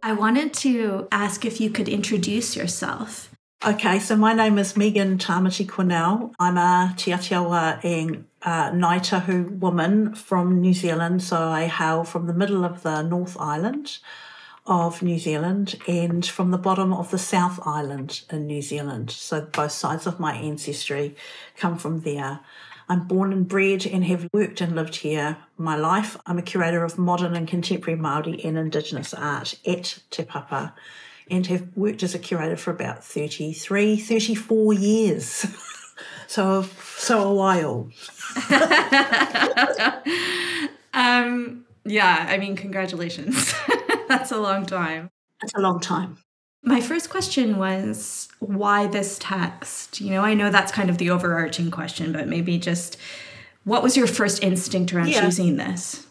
I 0.03 0.13
wanted 0.13 0.53
to 0.55 1.09
ask 1.11 1.45
if 1.45 1.61
you 1.61 1.71
could 1.71 1.89
introduce 1.89 2.55
yourself. 2.55 3.31
Okay, 3.65 4.01
so 4.01 4.17
my 4.17 4.33
name 4.33 4.59
is 4.59 4.77
Megan 4.77 5.19
Tamati 5.19 5.65
Quennell. 5.65 6.35
I'm 6.41 6.59
a 6.59 6.93
Te 6.97 7.13
Atiawa 7.13 7.79
and 7.85 8.25
uh, 8.43 8.73
Ngāi 8.73 8.99
Tahu 8.99 9.57
woman 9.61 10.17
from 10.17 10.61
New 10.61 10.75
Zealand. 10.75 11.23
So 11.23 11.41
I 11.41 11.67
hail 11.67 12.03
from 12.03 12.27
the 12.27 12.35
middle 12.35 12.65
of 12.65 12.83
the 12.83 13.03
North 13.03 13.37
Island 13.39 13.99
of 14.67 15.01
New 15.01 15.17
Zealand 15.17 15.77
and 15.87 16.27
from 16.27 16.51
the 16.51 16.59
bottom 16.59 16.93
of 16.93 17.13
the 17.13 17.19
South 17.19 17.61
Island 17.65 18.23
in 18.33 18.49
New 18.49 18.63
Zealand. 18.63 19.13
So 19.13 19.43
both 19.43 19.71
sides 19.71 20.09
of 20.09 20.19
my 20.19 20.35
ancestry 20.35 21.15
come 21.57 21.79
from 21.79 22.01
there. 22.01 22.41
I'm 22.89 23.07
born 23.07 23.33
and 23.33 23.47
bred 23.47 23.87
and 23.87 24.05
have 24.07 24.29
worked 24.33 24.61
and 24.61 24.75
lived 24.75 24.97
here 24.97 25.37
my 25.57 25.77
life. 25.77 26.17
I'm 26.27 26.39
a 26.39 26.43
curator 26.43 26.83
of 26.83 26.99
modern 26.99 27.37
and 27.37 27.47
contemporary 27.47 27.97
Māori 27.97 28.45
and 28.45 28.59
Indigenous 28.59 29.15
art 29.15 29.57
at 29.65 30.01
Te 30.11 30.25
Papa 30.25 30.75
and 31.31 31.47
have 31.47 31.69
worked 31.77 32.03
as 32.03 32.15
a 32.15 32.19
curator 32.19 32.57
for 32.57 32.71
about 32.71 33.05
33, 33.05 33.97
34 33.97 34.73
years. 34.75 35.47
so, 36.27 36.63
so 36.97 37.31
a 37.31 37.35
while. 37.35 37.91
um, 40.95 41.65
yeah, 41.85 42.27
I 42.29 42.39
mean, 42.39 42.57
congratulations. 42.57 43.55
That's 44.09 44.33
a 44.33 44.39
long 44.39 44.67
time. 44.67 45.11
That's 45.41 45.55
a 45.55 45.61
long 45.61 45.81
time. 45.81 46.19
My 46.65 46.81
first 46.81 47.11
question 47.11 47.59
was 47.59 48.29
why 48.39 48.87
this 48.87 49.19
text? 49.21 50.01
You 50.01 50.11
know, 50.11 50.23
I 50.23 50.35
know 50.35 50.49
that's 50.49 50.71
kind 50.71 50.91
of 50.91 50.99
the 50.99 51.11
overarching 51.11 51.73
question, 51.73 52.13
but 52.13 52.29
maybe 52.29 52.57
just 52.57 52.99
what 53.65 53.83
was 53.83 53.97
your 53.97 54.07
first 54.07 54.45
instinct 54.45 54.93
around 54.93 55.09
yeah. 55.09 55.23
choosing 55.23 55.57
this? 55.57 56.07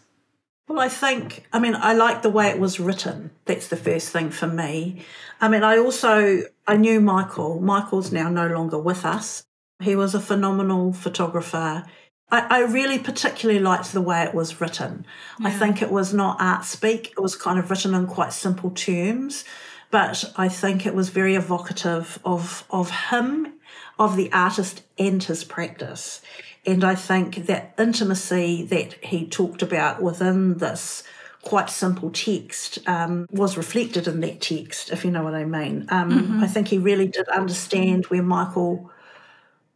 Well, 0.68 0.80
I 0.80 0.88
think, 0.88 1.46
I 1.52 1.58
mean, 1.58 1.74
I 1.74 1.92
like 1.92 2.22
the 2.22 2.30
way 2.30 2.48
it 2.48 2.58
was 2.58 2.78
written. 2.78 3.30
That's 3.46 3.68
the 3.68 3.76
first 3.76 4.10
thing 4.10 4.30
for 4.30 4.46
me. 4.46 5.04
I 5.40 5.48
mean, 5.48 5.64
I 5.64 5.76
also, 5.76 6.44
I 6.66 6.76
knew 6.76 7.00
Michael. 7.00 7.60
Michael's 7.60 8.12
now 8.12 8.28
no 8.28 8.46
longer 8.46 8.78
with 8.78 9.04
us. 9.04 9.44
He 9.80 9.96
was 9.96 10.14
a 10.14 10.20
phenomenal 10.20 10.92
photographer. 10.92 11.84
I, 12.30 12.46
I 12.48 12.60
really 12.60 12.98
particularly 12.98 13.60
liked 13.60 13.92
the 13.92 14.00
way 14.00 14.22
it 14.22 14.34
was 14.34 14.60
written. 14.60 15.04
Yeah. 15.40 15.48
I 15.48 15.50
think 15.50 15.82
it 15.82 15.90
was 15.90 16.14
not 16.14 16.40
art 16.40 16.64
speak. 16.64 17.08
It 17.08 17.20
was 17.20 17.34
kind 17.34 17.58
of 17.58 17.68
written 17.68 17.94
in 17.94 18.06
quite 18.06 18.32
simple 18.32 18.70
terms, 18.70 19.44
but 19.90 20.32
I 20.36 20.48
think 20.48 20.86
it 20.86 20.94
was 20.94 21.10
very 21.10 21.34
evocative 21.34 22.20
of, 22.24 22.64
of 22.70 22.90
him, 23.10 23.54
of 23.98 24.16
the 24.16 24.32
artist 24.32 24.82
and 24.96 25.22
his 25.22 25.42
practice. 25.42 26.22
And 26.64 26.84
I 26.84 26.94
think 26.94 27.46
that 27.46 27.74
intimacy 27.78 28.64
that 28.66 28.94
he 29.04 29.26
talked 29.26 29.62
about 29.62 30.00
within 30.00 30.58
this 30.58 31.02
quite 31.42 31.68
simple 31.68 32.10
text 32.10 32.78
um, 32.86 33.26
was 33.32 33.56
reflected 33.56 34.06
in 34.06 34.20
that 34.20 34.40
text, 34.40 34.90
if 34.90 35.04
you 35.04 35.10
know 35.10 35.24
what 35.24 35.34
I 35.34 35.44
mean. 35.44 35.86
Um, 35.88 36.10
mm-hmm. 36.10 36.40
I 36.40 36.46
think 36.46 36.68
he 36.68 36.78
really 36.78 37.08
did 37.08 37.28
understand 37.28 38.06
where 38.06 38.22
Michael 38.22 38.90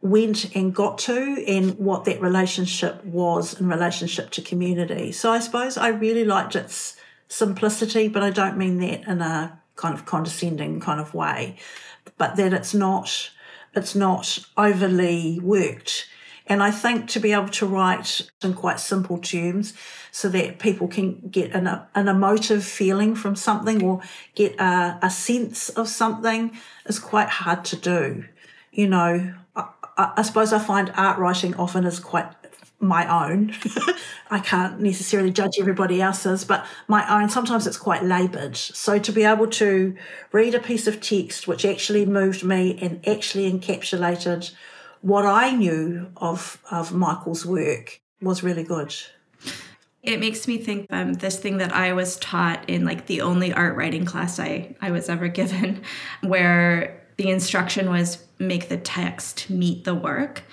went 0.01 0.55
and 0.55 0.73
got 0.73 0.97
to 0.99 1.43
and 1.45 1.77
what 1.77 2.05
that 2.05 2.21
relationship 2.21 3.03
was 3.03 3.59
in 3.59 3.67
relationship 3.67 4.29
to 4.31 4.41
community. 4.41 5.11
So 5.11 5.31
I 5.31 5.39
suppose 5.39 5.77
I 5.77 5.89
really 5.89 6.23
liked 6.23 6.55
its 6.55 6.95
simplicity, 7.27 8.07
but 8.07 8.23
I 8.23 8.29
don't 8.29 8.57
mean 8.57 8.77
that 8.77 9.05
in 9.05 9.21
a 9.21 9.59
kind 9.75 9.93
of 9.93 10.05
condescending 10.05 10.79
kind 10.79 11.01
of 11.01 11.13
way, 11.13 11.57
but 12.17 12.37
that 12.37 12.53
it's 12.53 12.73
not 12.73 13.31
it's 13.75 13.93
not 13.93 14.39
overly 14.55 15.39
worked 15.41 16.07
and 16.47 16.63
I 16.63 16.71
think 16.71 17.09
to 17.09 17.19
be 17.19 17.33
able 17.33 17.49
to 17.49 17.65
write 17.65 18.29
in 18.41 18.53
quite 18.53 18.79
simple 18.79 19.17
terms 19.17 19.73
so 20.11 20.29
that 20.29 20.59
people 20.59 20.87
can 20.87 21.27
get 21.29 21.51
an, 21.51 21.67
an 21.93 22.07
emotive 22.07 22.63
feeling 22.63 23.15
from 23.15 23.35
something 23.35 23.83
or 23.83 24.01
get 24.33 24.59
a, 24.59 24.97
a 25.01 25.09
sense 25.09 25.69
of 25.69 25.89
something 25.89 26.57
is 26.85 26.99
quite 26.99 27.29
hard 27.29 27.65
to 27.65 27.75
do. 27.75 28.25
You 28.71 28.87
know, 28.87 29.33
I, 29.55 29.67
I 29.97 30.21
suppose 30.21 30.53
I 30.53 30.59
find 30.59 30.91
art 30.95 31.19
writing 31.19 31.53
often 31.55 31.85
is 31.85 31.99
quite 31.99 32.31
my 32.79 33.27
own. 33.29 33.53
I 34.29 34.39
can't 34.39 34.79
necessarily 34.79 35.31
judge 35.31 35.57
everybody 35.59 36.01
else's, 36.01 36.45
but 36.45 36.65
my 36.87 37.21
own, 37.21 37.29
sometimes 37.29 37.65
it's 37.65 37.77
quite 37.77 38.03
laboured. 38.03 38.55
So 38.55 38.99
to 38.99 39.11
be 39.11 39.23
able 39.23 39.47
to 39.47 39.95
read 40.31 40.53
a 40.53 40.59
piece 40.59 40.87
of 40.87 41.01
text 41.01 41.47
which 41.47 41.65
actually 41.65 42.05
moved 42.05 42.43
me 42.43 42.77
and 42.81 43.05
actually 43.07 43.51
encapsulated 43.51 44.53
what 45.01 45.25
I 45.25 45.51
knew 45.51 46.11
of, 46.17 46.61
of 46.71 46.93
Michael's 46.93 47.45
work 47.45 48.01
was 48.21 48.43
really 48.43 48.63
good. 48.63 48.93
It 50.03 50.19
makes 50.19 50.47
me 50.47 50.57
think 50.57 50.87
um, 50.89 51.15
this 51.15 51.37
thing 51.37 51.57
that 51.57 51.73
I 51.73 51.93
was 51.93 52.17
taught 52.17 52.69
in 52.69 52.85
like 52.85 53.07
the 53.07 53.21
only 53.21 53.51
art 53.51 53.75
writing 53.75 54.05
class 54.05 54.39
I, 54.39 54.75
I 54.81 54.91
was 54.91 55.09
ever 55.09 55.27
given, 55.41 55.81
where 56.21 57.03
the 57.17 57.29
instruction 57.29 57.89
was 57.89 58.23
make 58.39 58.69
the 58.69 58.77
text 58.77 59.49
meet 59.49 59.83
the 59.83 59.95
work. 59.95 60.43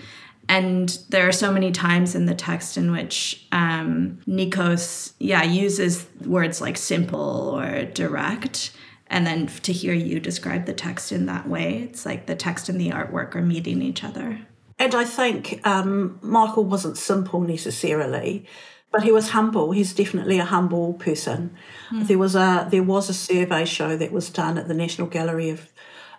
And 0.49 0.99
there 1.09 1.27
are 1.27 1.33
so 1.33 1.51
many 1.53 1.73
times 1.73 2.15
in 2.15 2.27
the 2.27 2.35
text 2.35 2.77
in 2.77 2.93
which 2.93 3.47
um, 3.53 4.19
Nikos, 4.27 5.13
yeah, 5.19 5.43
uses 5.43 6.07
words 6.27 6.61
like 6.61 6.77
simple 6.77 7.59
or 7.59 7.85
direct 7.87 8.73
and 9.09 9.27
then 9.27 9.47
to 9.47 9.73
hear 9.73 9.93
you 9.95 10.19
describe 10.19 10.67
the 10.67 10.73
text 10.73 11.13
in 11.13 11.27
that 11.27 11.49
way 11.49 11.83
it's 11.83 12.07
like 12.07 12.27
the 12.27 12.35
text 12.35 12.69
and 12.69 12.81
the 12.81 12.91
artwork 12.91 13.35
are 13.35 13.43
meeting 13.43 13.83
each 13.83 14.05
other. 14.05 14.41
And 14.79 14.95
i 14.95 15.05
think 15.05 15.61
um, 15.67 16.19
michael 16.23 16.65
wasn't 16.65 16.99
simple 16.99 17.41
necessarily 17.41 18.47
but 18.95 19.03
he 19.03 19.11
was 19.11 19.31
humble. 19.31 19.73
He's 19.73 19.93
definitely 19.93 20.39
a 20.39 20.45
humble 20.45 20.93
person. 20.95 21.57
Mm. 21.91 22.07
there 22.07 22.19
was 22.19 22.37
a 22.37 22.69
there 22.71 22.85
was 22.85 23.11
a 23.11 23.15
survey 23.15 23.65
show 23.65 23.97
that 23.97 24.13
was 24.13 24.31
done 24.31 24.57
at 24.57 24.69
the 24.69 24.81
national 24.85 25.09
gallery 25.09 25.51
of 25.51 25.73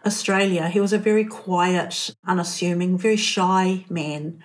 australia. 0.05 0.67
He 0.67 0.81
was 0.81 0.91
a 0.91 0.97
very 0.97 1.23
quiet 1.23 2.13
unassuming 2.27 2.97
very 2.97 3.15
shy 3.15 3.85
man. 3.89 4.43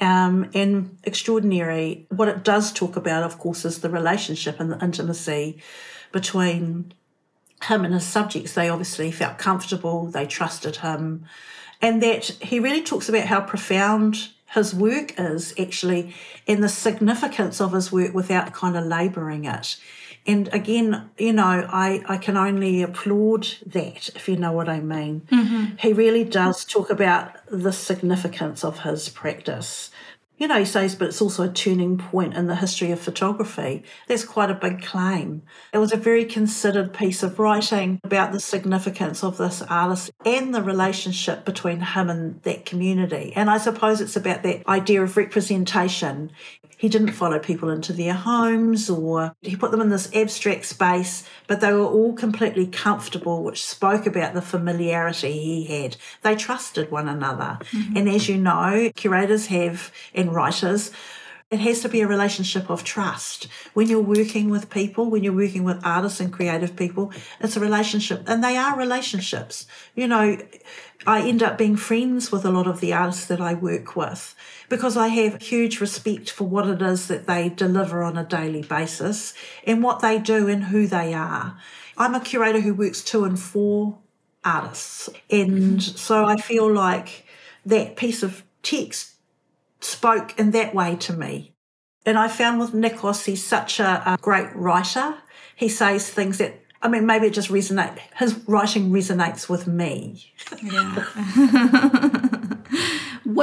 Um, 0.00 0.50
and 0.54 0.98
extraordinary. 1.04 2.06
What 2.08 2.28
it 2.28 2.44
does 2.44 2.72
talk 2.72 2.94
about 2.96 3.24
of 3.24 3.38
course 3.38 3.64
is 3.64 3.80
the 3.80 3.90
relationship 3.90 4.60
and 4.60 4.70
the 4.70 4.82
intimacy 4.84 5.60
between 6.12 6.94
him 7.64 7.84
and 7.84 7.94
his 7.94 8.06
subjects, 8.06 8.54
they 8.54 8.68
obviously 8.68 9.10
felt 9.10 9.38
comfortable, 9.38 10.06
they 10.06 10.26
trusted 10.26 10.76
him, 10.76 11.24
and 11.80 12.02
that 12.02 12.24
he 12.40 12.60
really 12.60 12.82
talks 12.82 13.08
about 13.08 13.26
how 13.26 13.40
profound 13.40 14.28
his 14.54 14.74
work 14.74 15.14
is 15.18 15.54
actually 15.58 16.14
and 16.46 16.62
the 16.62 16.68
significance 16.68 17.60
of 17.60 17.72
his 17.72 17.90
work 17.90 18.12
without 18.12 18.52
kind 18.52 18.76
of 18.76 18.84
labouring 18.84 19.44
it. 19.44 19.76
And 20.24 20.48
again, 20.52 21.10
you 21.18 21.32
know, 21.32 21.66
I, 21.68 22.04
I 22.06 22.16
can 22.16 22.36
only 22.36 22.82
applaud 22.82 23.48
that, 23.66 24.08
if 24.14 24.28
you 24.28 24.36
know 24.36 24.52
what 24.52 24.68
I 24.68 24.78
mean. 24.78 25.22
Mm-hmm. 25.22 25.76
He 25.78 25.92
really 25.92 26.22
does 26.22 26.64
talk 26.64 26.90
about 26.90 27.34
the 27.50 27.72
significance 27.72 28.62
of 28.62 28.80
his 28.80 29.08
practice 29.08 29.90
you 30.42 30.48
know, 30.48 30.58
he 30.58 30.64
says, 30.64 30.96
but 30.96 31.06
it's 31.06 31.22
also 31.22 31.44
a 31.44 31.48
turning 31.48 31.96
point 31.96 32.34
in 32.34 32.48
the 32.48 32.56
history 32.56 32.90
of 32.90 32.98
photography. 32.98 33.84
That's 34.08 34.24
quite 34.24 34.50
a 34.50 34.54
big 34.54 34.82
claim. 34.82 35.42
It 35.72 35.78
was 35.78 35.92
a 35.92 35.96
very 35.96 36.24
considered 36.24 36.92
piece 36.92 37.22
of 37.22 37.38
writing 37.38 38.00
about 38.02 38.32
the 38.32 38.40
significance 38.40 39.22
of 39.22 39.38
this 39.38 39.62
artist 39.62 40.10
and 40.26 40.52
the 40.52 40.60
relationship 40.60 41.44
between 41.44 41.78
him 41.78 42.10
and 42.10 42.42
that 42.42 42.66
community. 42.66 43.32
And 43.36 43.48
I 43.48 43.58
suppose 43.58 44.00
it's 44.00 44.16
about 44.16 44.42
that 44.42 44.66
idea 44.66 45.04
of 45.04 45.16
representation 45.16 46.32
he 46.82 46.88
didn't 46.88 47.12
follow 47.12 47.38
people 47.38 47.70
into 47.70 47.92
their 47.92 48.12
homes 48.12 48.90
or 48.90 49.36
he 49.40 49.54
put 49.54 49.70
them 49.70 49.80
in 49.80 49.90
this 49.90 50.12
abstract 50.16 50.64
space, 50.64 51.22
but 51.46 51.60
they 51.60 51.72
were 51.72 51.86
all 51.86 52.12
completely 52.12 52.66
comfortable, 52.66 53.44
which 53.44 53.64
spoke 53.64 54.04
about 54.04 54.34
the 54.34 54.42
familiarity 54.42 55.30
he 55.30 55.64
had. 55.66 55.96
They 56.22 56.34
trusted 56.34 56.90
one 56.90 57.08
another. 57.08 57.60
Mm-hmm. 57.70 57.96
And 57.96 58.08
as 58.08 58.28
you 58.28 58.36
know, 58.36 58.90
curators 58.96 59.46
have 59.46 59.92
and 60.12 60.34
writers 60.34 60.90
it 61.52 61.60
has 61.60 61.82
to 61.82 61.88
be 61.90 62.00
a 62.00 62.08
relationship 62.08 62.70
of 62.70 62.82
trust. 62.82 63.46
When 63.74 63.86
you're 63.86 64.00
working 64.00 64.48
with 64.48 64.70
people, 64.70 65.10
when 65.10 65.22
you're 65.22 65.34
working 65.34 65.64
with 65.64 65.84
artists 65.84 66.18
and 66.18 66.32
creative 66.32 66.74
people, 66.74 67.12
it's 67.40 67.58
a 67.58 67.60
relationship, 67.60 68.24
and 68.26 68.42
they 68.42 68.56
are 68.56 68.76
relationships. 68.76 69.66
You 69.94 70.08
know, 70.08 70.38
I 71.06 71.28
end 71.28 71.42
up 71.42 71.58
being 71.58 71.76
friends 71.76 72.32
with 72.32 72.46
a 72.46 72.50
lot 72.50 72.66
of 72.66 72.80
the 72.80 72.94
artists 72.94 73.26
that 73.26 73.40
I 73.40 73.52
work 73.52 73.94
with 73.94 74.34
because 74.70 74.96
I 74.96 75.08
have 75.08 75.42
huge 75.42 75.78
respect 75.78 76.30
for 76.30 76.44
what 76.44 76.66
it 76.66 76.80
is 76.80 77.08
that 77.08 77.26
they 77.26 77.50
deliver 77.50 78.02
on 78.02 78.16
a 78.16 78.24
daily 78.24 78.62
basis 78.62 79.34
and 79.66 79.82
what 79.82 80.00
they 80.00 80.18
do 80.18 80.48
and 80.48 80.64
who 80.64 80.86
they 80.86 81.12
are. 81.12 81.58
I'm 81.98 82.14
a 82.14 82.20
curator 82.20 82.60
who 82.60 82.72
works 82.72 83.04
two 83.04 83.24
and 83.24 83.38
four 83.38 83.98
artists, 84.42 85.10
and 85.28 85.50
mm-hmm. 85.50 85.78
so 85.78 86.24
I 86.24 86.36
feel 86.36 86.72
like 86.72 87.26
that 87.66 87.96
piece 87.96 88.22
of 88.22 88.42
text 88.62 89.11
spoke 89.84 90.38
in 90.38 90.50
that 90.52 90.74
way 90.74 90.96
to 90.96 91.12
me. 91.12 91.54
And 92.04 92.18
I 92.18 92.28
found 92.28 92.58
with 92.58 92.72
Nikos, 92.72 93.24
he's 93.26 93.44
such 93.44 93.78
a, 93.78 94.02
a 94.04 94.18
great 94.20 94.54
writer. 94.54 95.16
He 95.54 95.68
says 95.68 96.08
things 96.08 96.38
that 96.38 96.62
I 96.82 96.88
mean, 96.88 97.06
maybe 97.06 97.28
it 97.28 97.32
just 97.32 97.48
resonates. 97.48 98.00
His 98.16 98.36
writing 98.48 98.90
resonates 98.90 99.48
with 99.48 99.68
me. 99.68 100.32
Yeah. 100.60 101.04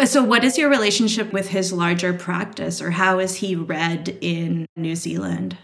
so, 0.05 0.23
what 0.23 0.43
is 0.43 0.57
your 0.57 0.69
relationship 0.69 1.31
with 1.31 1.47
his 1.47 1.71
larger 1.71 2.11
practice, 2.13 2.81
or 2.81 2.91
how 2.91 3.19
is 3.19 3.37
he 3.37 3.55
read 3.55 4.17
in 4.19 4.65
New 4.75 4.95
Zealand? 4.95 5.57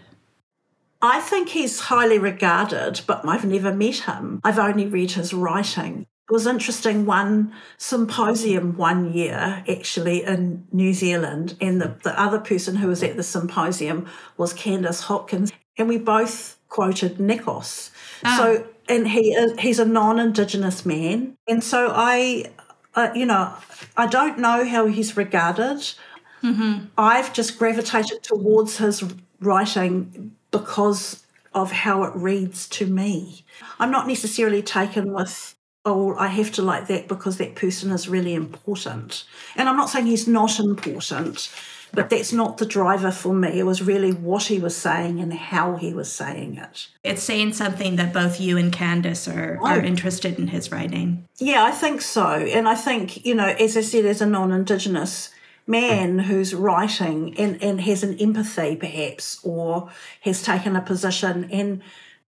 I 1.02 1.20
think 1.20 1.50
he's 1.50 1.80
highly 1.80 2.18
regarded, 2.18 3.02
but 3.06 3.26
I've 3.28 3.44
never 3.44 3.74
met 3.74 3.98
him. 3.98 4.40
I've 4.42 4.58
only 4.58 4.86
read 4.86 5.10
his 5.12 5.34
writing. 5.34 6.06
It 6.28 6.32
was 6.32 6.46
interesting 6.46 7.06
one 7.06 7.52
symposium 7.78 8.76
one 8.76 9.12
year 9.12 9.62
actually 9.68 10.24
in 10.24 10.66
New 10.72 10.92
Zealand, 10.92 11.56
and 11.60 11.80
the, 11.80 11.94
the 12.02 12.20
other 12.20 12.40
person 12.40 12.76
who 12.76 12.88
was 12.88 13.02
at 13.04 13.16
the 13.16 13.22
symposium 13.22 14.06
was 14.36 14.52
Candice 14.52 15.02
Hopkins, 15.02 15.52
and 15.78 15.88
we 15.88 15.98
both 15.98 16.58
quoted 16.68 17.18
Nikos. 17.18 17.90
Oh. 18.24 18.36
So, 18.36 18.66
and 18.88 19.06
he 19.06 19.34
is 19.34 19.58
he's 19.60 19.78
a 19.78 19.84
non-indigenous 19.84 20.84
man, 20.84 21.36
and 21.46 21.62
so 21.62 21.92
I, 21.94 22.50
uh, 22.96 23.10
you 23.14 23.26
know, 23.26 23.54
I 23.96 24.06
don't 24.08 24.38
know 24.38 24.64
how 24.64 24.86
he's 24.86 25.16
regarded. 25.16 25.94
Mm-hmm. 26.42 26.86
I've 26.98 27.32
just 27.32 27.56
gravitated 27.56 28.24
towards 28.24 28.78
his 28.78 29.04
writing 29.40 30.34
because 30.50 31.24
of 31.54 31.72
how 31.72 32.04
it 32.04 32.14
reads 32.14 32.68
to 32.68 32.86
me. 32.86 33.44
I'm 33.78 33.90
not 33.90 34.06
necessarily 34.06 34.62
taken 34.62 35.12
with 35.12 35.55
oh, 35.86 36.16
I 36.16 36.26
have 36.26 36.50
to 36.52 36.62
like 36.62 36.88
that 36.88 37.06
because 37.06 37.38
that 37.38 37.54
person 37.54 37.90
is 37.92 38.08
really 38.08 38.34
important. 38.34 39.24
And 39.54 39.68
I'm 39.68 39.76
not 39.76 39.88
saying 39.88 40.06
he's 40.06 40.26
not 40.26 40.58
important, 40.58 41.48
but 41.92 42.10
that's 42.10 42.32
not 42.32 42.58
the 42.58 42.66
driver 42.66 43.12
for 43.12 43.32
me. 43.32 43.60
It 43.60 43.62
was 43.62 43.80
really 43.82 44.12
what 44.12 44.42
he 44.42 44.58
was 44.58 44.76
saying 44.76 45.20
and 45.20 45.32
how 45.32 45.76
he 45.76 45.94
was 45.94 46.10
saying 46.12 46.56
it. 46.56 46.88
It's 47.04 47.22
saying 47.22 47.52
something 47.52 47.96
that 47.96 48.12
both 48.12 48.40
you 48.40 48.58
and 48.58 48.72
Candice 48.72 49.32
are, 49.32 49.58
oh. 49.62 49.66
are 49.66 49.80
interested 49.80 50.40
in 50.40 50.48
his 50.48 50.72
writing. 50.72 51.26
Yeah, 51.38 51.64
I 51.64 51.70
think 51.70 52.02
so. 52.02 52.26
And 52.26 52.68
I 52.68 52.74
think, 52.74 53.24
you 53.24 53.36
know, 53.36 53.46
as 53.46 53.76
I 53.76 53.82
said, 53.82 54.04
as 54.04 54.20
a 54.20 54.26
non 54.26 54.50
Indigenous 54.50 55.30
man 55.68 56.18
mm. 56.18 56.22
who's 56.22 56.52
writing 56.52 57.38
and, 57.38 57.62
and 57.62 57.80
has 57.80 58.02
an 58.02 58.18
empathy 58.18 58.74
perhaps 58.76 59.40
or 59.44 59.88
has 60.22 60.42
taken 60.42 60.74
a 60.74 60.80
position 60.80 61.48
and 61.50 61.80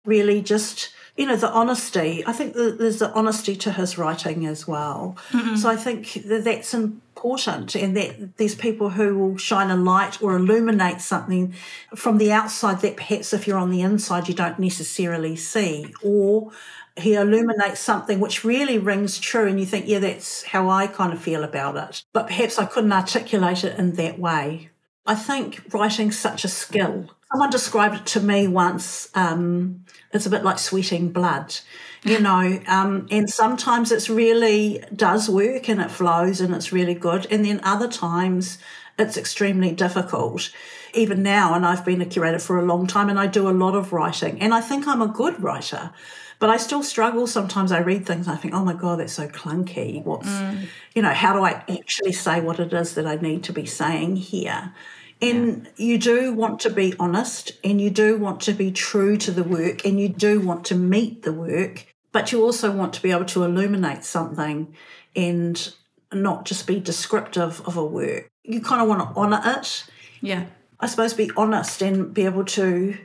really 0.05 0.41
just 0.41 0.93
you 1.19 1.27
know 1.27 1.37
the 1.37 1.51
honesty 1.51 2.25
i 2.27 2.33
think 2.33 2.55
there's 2.55 3.01
the 3.01 3.13
honesty 3.13 3.57
to 3.57 3.73
his 3.73 3.99
writing 3.99 4.47
as 4.47 4.67
well. 4.67 5.17
Mm-hmm. 5.31 5.57
so 5.57 5.69
i 5.69 5.77
think 5.77 6.13
that 6.25 6.45
that's 6.45 6.73
important 6.73 7.75
and 7.75 7.97
that 7.97 8.37
there's 8.37 8.55
people 8.55 8.91
who 8.91 9.19
will 9.19 9.37
shine 9.37 9.71
a 9.71 9.77
light 9.77 10.23
or 10.23 10.37
illuminate 10.37 11.01
something 11.01 11.53
from 11.97 12.19
the 12.19 12.31
outside 12.31 12.81
that 12.81 12.97
perhaps 12.97 13.33
if 13.33 13.47
you're 13.47 13.59
on 13.59 13.71
the 13.71 13.83
inside 13.83 14.29
you 14.29 14.35
don't 14.35 14.59
necessarily 14.61 15.35
see. 15.35 15.93
Or 16.03 16.53
he 16.97 17.15
illuminates 17.15 17.81
something 17.81 18.21
which 18.21 18.45
really 18.45 18.79
rings 18.79 19.19
true 19.19 19.49
and 19.49 19.59
you 19.59 19.67
think 19.67 19.87
yeah 19.89 19.99
that's 19.99 20.43
how 20.45 20.69
i 20.69 20.87
kind 20.87 21.13
of 21.13 21.21
feel 21.21 21.43
about 21.43 21.77
it. 21.77 22.05
But 22.13 22.29
perhaps 22.29 22.59
i 22.59 22.65
couldn't 22.65 22.93
articulate 22.93 23.65
it 23.65 23.77
in 23.79 23.95
that 23.95 24.19
way. 24.19 24.71
I 25.05 25.15
think 25.15 25.63
writing's 25.73 26.19
such 26.19 26.45
a 26.45 26.49
skill. 26.49 27.11
Someone 27.33 27.51
described 27.51 27.97
it 27.97 28.07
to 28.07 28.21
me 28.21 28.47
once 28.47 29.11
um, 29.15 29.85
it's 30.13 30.27
a 30.27 30.31
bit 30.31 30.45
like 30.45 30.59
sweating 30.59 31.11
blood, 31.11 31.55
you 32.03 32.21
know. 32.29 32.61
Um, 32.67 33.07
and 33.11 33.29
sometimes 33.29 33.93
it's 33.93 34.09
really 34.09 34.83
does 34.95 35.29
work 35.29 35.69
and 35.69 35.81
it 35.81 35.91
flows 35.91 36.41
and 36.41 36.55
it's 36.55 36.73
really 36.73 36.95
good. 36.95 37.27
And 37.31 37.45
then 37.45 37.61
other 37.63 37.89
times 37.89 38.59
it's 38.99 39.17
extremely 39.17 39.73
difficult. 39.73 40.51
Even 40.95 41.23
now, 41.23 41.55
and 41.55 41.67
I've 41.67 41.85
been 41.85 42.01
a 42.01 42.07
curator 42.07 42.39
for 42.39 42.59
a 42.59 42.65
long 42.65 42.87
time 42.87 43.11
and 43.11 43.19
I 43.19 43.27
do 43.27 43.49
a 43.49 43.53
lot 43.53 43.75
of 43.75 43.93
writing. 43.93 44.41
And 44.41 44.55
I 44.55 44.61
think 44.61 44.89
I'm 44.89 45.03
a 45.03 45.09
good 45.09 45.43
writer. 45.43 45.91
But 46.39 46.51
I 46.51 46.57
still 46.57 46.85
struggle. 46.85 47.27
Sometimes 47.27 47.73
I 47.73 47.81
read 47.81 48.07
things 48.07 48.27
and 48.27 48.37
I 48.37 48.39
think, 48.39 48.55
oh 48.55 48.65
my 48.65 48.73
God, 48.73 49.01
that's 49.01 49.13
so 49.13 49.27
clunky. 49.27 50.05
What's, 50.05 50.29
mm. 50.29 50.67
you 50.95 51.03
know, 51.03 51.13
how 51.13 51.33
do 51.33 51.43
I 51.43 51.65
actually 51.69 52.13
say 52.13 52.41
what 52.41 52.61
it 52.61 52.73
is 52.73 52.95
that 52.95 53.07
I 53.07 53.17
need 53.17 53.43
to 53.45 53.53
be 53.53 53.67
saying 53.67 54.17
here? 54.17 54.73
And 55.21 55.65
yeah. 55.77 55.87
you 55.87 55.99
do 55.99 56.33
want 56.33 56.61
to 56.61 56.71
be 56.71 56.95
honest 56.99 57.53
and 57.65 57.81
you 57.81 57.91
do 57.91 58.17
want 58.17 58.41
to 58.43 58.53
be 58.53 58.71
true 58.71 59.17
to 59.19 59.31
the 59.31 59.43
work 59.43 59.85
and 59.85 60.01
you 60.01 60.09
do 60.09 60.41
want 60.41 60.65
to 60.67 60.75
meet 60.75 61.23
the 61.23 61.33
work, 61.33 61.87
but 62.13 62.31
you 62.31 62.43
also 62.43 62.71
want 62.71 62.93
to 62.95 63.03
be 63.03 63.11
able 63.11 63.25
to 63.27 63.43
illuminate 63.43 64.05
something 64.05 64.75
and 65.17 65.75
not 66.13 66.45
just 66.45 66.67
be 66.67 66.79
descriptive 66.79 67.61
of 67.67 67.77
a 67.77 67.85
work. 67.85 68.31
You 68.45 68.61
kind 68.61 68.81
of 68.81 68.89
want 68.89 69.01
to 69.01 69.21
honour 69.21 69.41
it. 69.45 69.85
Yeah. 70.21 70.47
I 70.81 70.87
suppose 70.87 71.15
be 71.15 71.31
honest 71.37 71.83
and 71.83 72.15
be 72.15 72.25
able 72.25 72.45
to, 72.45 72.97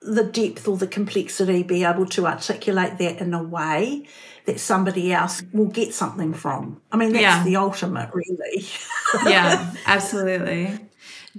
the 0.00 0.24
depth 0.24 0.66
or 0.66 0.76
the 0.76 0.88
complexity, 0.88 1.62
be 1.62 1.84
able 1.84 2.06
to 2.06 2.26
articulate 2.26 2.98
that 2.98 3.20
in 3.20 3.32
a 3.32 3.42
way 3.42 4.08
that 4.46 4.58
somebody 4.58 5.12
else 5.12 5.42
will 5.52 5.68
get 5.68 5.94
something 5.94 6.34
from. 6.34 6.82
I 6.90 6.96
mean, 6.96 7.12
that's 7.12 7.22
yeah. 7.22 7.44
the 7.44 7.56
ultimate, 7.56 8.10
really. 8.12 8.66
yeah, 9.24 9.72
absolutely. 9.86 10.80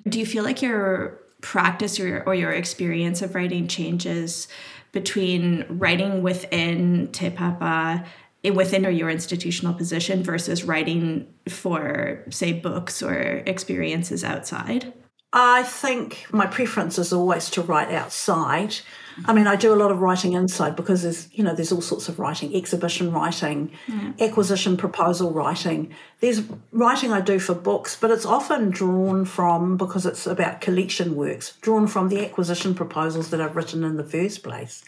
Do 0.07 0.19
you 0.19 0.25
feel 0.25 0.43
like 0.43 0.61
your 0.61 1.19
practice 1.41 1.99
or, 1.99 2.23
or 2.25 2.33
your 2.33 2.51
experience 2.51 3.21
of 3.21 3.35
writing 3.35 3.67
changes 3.67 4.47
between 4.91 5.65
writing 5.69 6.21
within 6.21 7.11
Te 7.11 7.29
Papa 7.29 8.05
eh, 8.43 8.49
within 8.49 8.83
your 8.95 9.09
institutional 9.09 9.73
position 9.73 10.23
versus 10.23 10.63
writing 10.63 11.27
for 11.49 12.23
say 12.29 12.53
books 12.53 13.03
or 13.03 13.43
experiences 13.45 14.23
outside? 14.23 14.93
I 15.33 15.63
think 15.63 16.27
my 16.31 16.45
preference 16.45 16.99
is 16.99 17.11
always 17.11 17.49
to 17.51 17.61
write 17.61 17.91
outside. 17.91 18.77
I 19.25 19.33
mean, 19.33 19.47
I 19.47 19.55
do 19.55 19.73
a 19.73 19.77
lot 19.77 19.91
of 19.91 19.99
writing 19.99 20.33
inside 20.33 20.75
because 20.75 21.03
there's, 21.03 21.29
you 21.33 21.43
know, 21.43 21.53
there's 21.53 21.71
all 21.71 21.81
sorts 21.81 22.09
of 22.09 22.19
writing, 22.19 22.55
exhibition 22.55 23.11
writing, 23.11 23.71
mm. 23.87 24.19
acquisition 24.19 24.77
proposal 24.77 25.31
writing. 25.31 25.93
There's 26.19 26.41
writing 26.71 27.11
I 27.11 27.21
do 27.21 27.39
for 27.39 27.53
books, 27.53 27.95
but 27.99 28.11
it's 28.11 28.25
often 28.25 28.69
drawn 28.69 29.25
from, 29.25 29.77
because 29.77 30.05
it's 30.05 30.25
about 30.25 30.61
collection 30.61 31.15
works, 31.15 31.57
drawn 31.61 31.87
from 31.87 32.09
the 32.09 32.25
acquisition 32.25 32.75
proposals 32.75 33.29
that 33.29 33.39
I've 33.41 33.55
written 33.55 33.83
in 33.83 33.97
the 33.97 34.03
first 34.03 34.43
place 34.43 34.83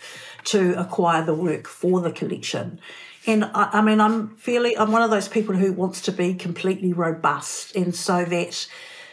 to 0.46 0.80
acquire 0.80 1.24
the 1.24 1.36
work 1.36 1.68
for 1.68 2.02
the 2.02 2.12
collection. 2.12 2.80
And 3.28 3.46
I, 3.46 3.70
I 3.74 3.82
mean, 3.82 4.00
I'm 4.00 4.36
fairly, 4.38 4.78
I'm 4.78 4.92
one 4.92 5.02
of 5.02 5.12
those 5.12 5.28
people 5.28 5.56
who 5.56 5.74
wants 5.74 6.02
to 6.02 6.12
be 6.12 6.34
completely 6.34 6.94
robust, 6.94 7.76
and 7.76 7.96
so 7.96 8.26
that 8.26 8.68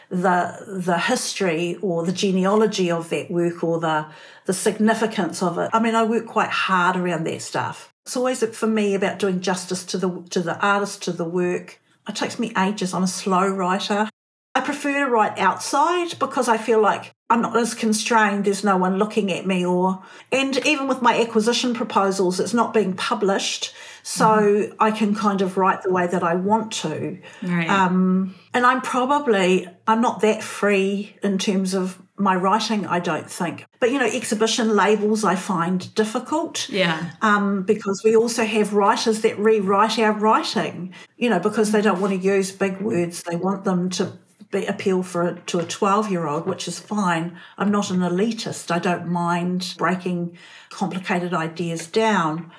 the 0.09 0.81
the 0.85 0.97
history 0.97 1.77
or 1.81 2.05
the 2.05 2.11
genealogy 2.11 2.91
of 2.91 3.09
that 3.09 3.31
work 3.31 3.63
or 3.63 3.79
the 3.79 4.05
the 4.45 4.53
significance 4.53 5.41
of 5.41 5.57
it. 5.57 5.69
I 5.73 5.79
mean, 5.79 5.95
I 5.95 6.03
work 6.03 6.25
quite 6.25 6.49
hard 6.49 6.95
around 6.95 7.25
that 7.25 7.41
stuff. 7.41 7.93
It's 8.05 8.17
always 8.17 8.43
for 8.43 8.67
me 8.67 8.95
about 8.95 9.19
doing 9.19 9.41
justice 9.41 9.85
to 9.85 9.97
the 9.97 10.23
to 10.31 10.41
the 10.41 10.59
artist, 10.59 11.03
to 11.03 11.11
the 11.11 11.25
work. 11.25 11.79
It 12.07 12.15
takes 12.15 12.37
me 12.37 12.51
ages. 12.57 12.93
I'm 12.93 13.03
a 13.03 13.07
slow 13.07 13.47
writer. 13.47 14.09
I 14.55 14.61
prefer 14.61 15.05
to 15.05 15.09
write 15.09 15.39
outside 15.39 16.19
because 16.19 16.47
I 16.47 16.57
feel 16.57 16.79
like 16.79 17.13
I'm 17.29 17.41
not 17.41 17.57
as 17.57 17.73
constrained. 17.73 18.45
There's 18.45 18.63
no 18.63 18.77
one 18.77 18.99
looking 18.99 19.31
at 19.31 19.47
me, 19.47 19.65
or 19.65 20.03
and 20.31 20.63
even 20.65 20.87
with 20.87 21.01
my 21.01 21.19
acquisition 21.19 21.73
proposals, 21.73 22.39
it's 22.39 22.53
not 22.53 22.73
being 22.73 22.93
published, 22.93 23.73
so 24.03 24.25
mm-hmm. 24.25 24.73
I 24.79 24.91
can 24.91 25.15
kind 25.15 25.41
of 25.41 25.57
write 25.57 25.81
the 25.81 25.91
way 25.91 26.05
that 26.05 26.21
I 26.21 26.35
want 26.35 26.71
to. 26.73 27.17
Right. 27.41 27.67
Um, 27.67 28.35
and 28.53 28.65
I'm 28.65 28.81
probably 28.81 29.67
I'm 29.87 30.01
not 30.01 30.21
that 30.21 30.41
free 30.43 31.15
in 31.23 31.37
terms 31.37 31.73
of 31.73 32.01
my 32.15 32.35
writing. 32.35 32.85
I 32.85 32.99
don't 32.99 33.29
think, 33.29 33.65
but 33.79 33.91
you 33.91 33.99
know, 33.99 34.05
exhibition 34.05 34.75
labels 34.75 35.23
I 35.23 35.35
find 35.35 35.93
difficult. 35.95 36.69
Yeah. 36.69 37.11
Um, 37.21 37.63
because 37.63 38.01
we 38.05 38.15
also 38.15 38.45
have 38.45 38.73
writers 38.73 39.21
that 39.21 39.37
rewrite 39.37 39.99
our 39.99 40.13
writing. 40.13 40.93
You 41.17 41.29
know, 41.29 41.39
because 41.39 41.71
they 41.71 41.81
don't 41.81 41.99
want 41.99 42.13
to 42.13 42.19
use 42.19 42.51
big 42.51 42.79
words. 42.81 43.23
They 43.23 43.35
want 43.35 43.63
them 43.65 43.89
to 43.91 44.13
be, 44.51 44.65
appeal 44.67 45.01
for 45.03 45.23
a, 45.27 45.39
to 45.47 45.59
a 45.59 45.65
12 45.65 46.11
year 46.11 46.27
old, 46.27 46.45
which 46.47 46.67
is 46.67 46.79
fine. 46.79 47.37
I'm 47.57 47.71
not 47.71 47.89
an 47.89 47.99
elitist. 47.99 48.71
I 48.71 48.79
don't 48.79 49.07
mind 49.07 49.73
breaking 49.77 50.37
complicated 50.69 51.33
ideas 51.33 51.87
down. 51.87 52.51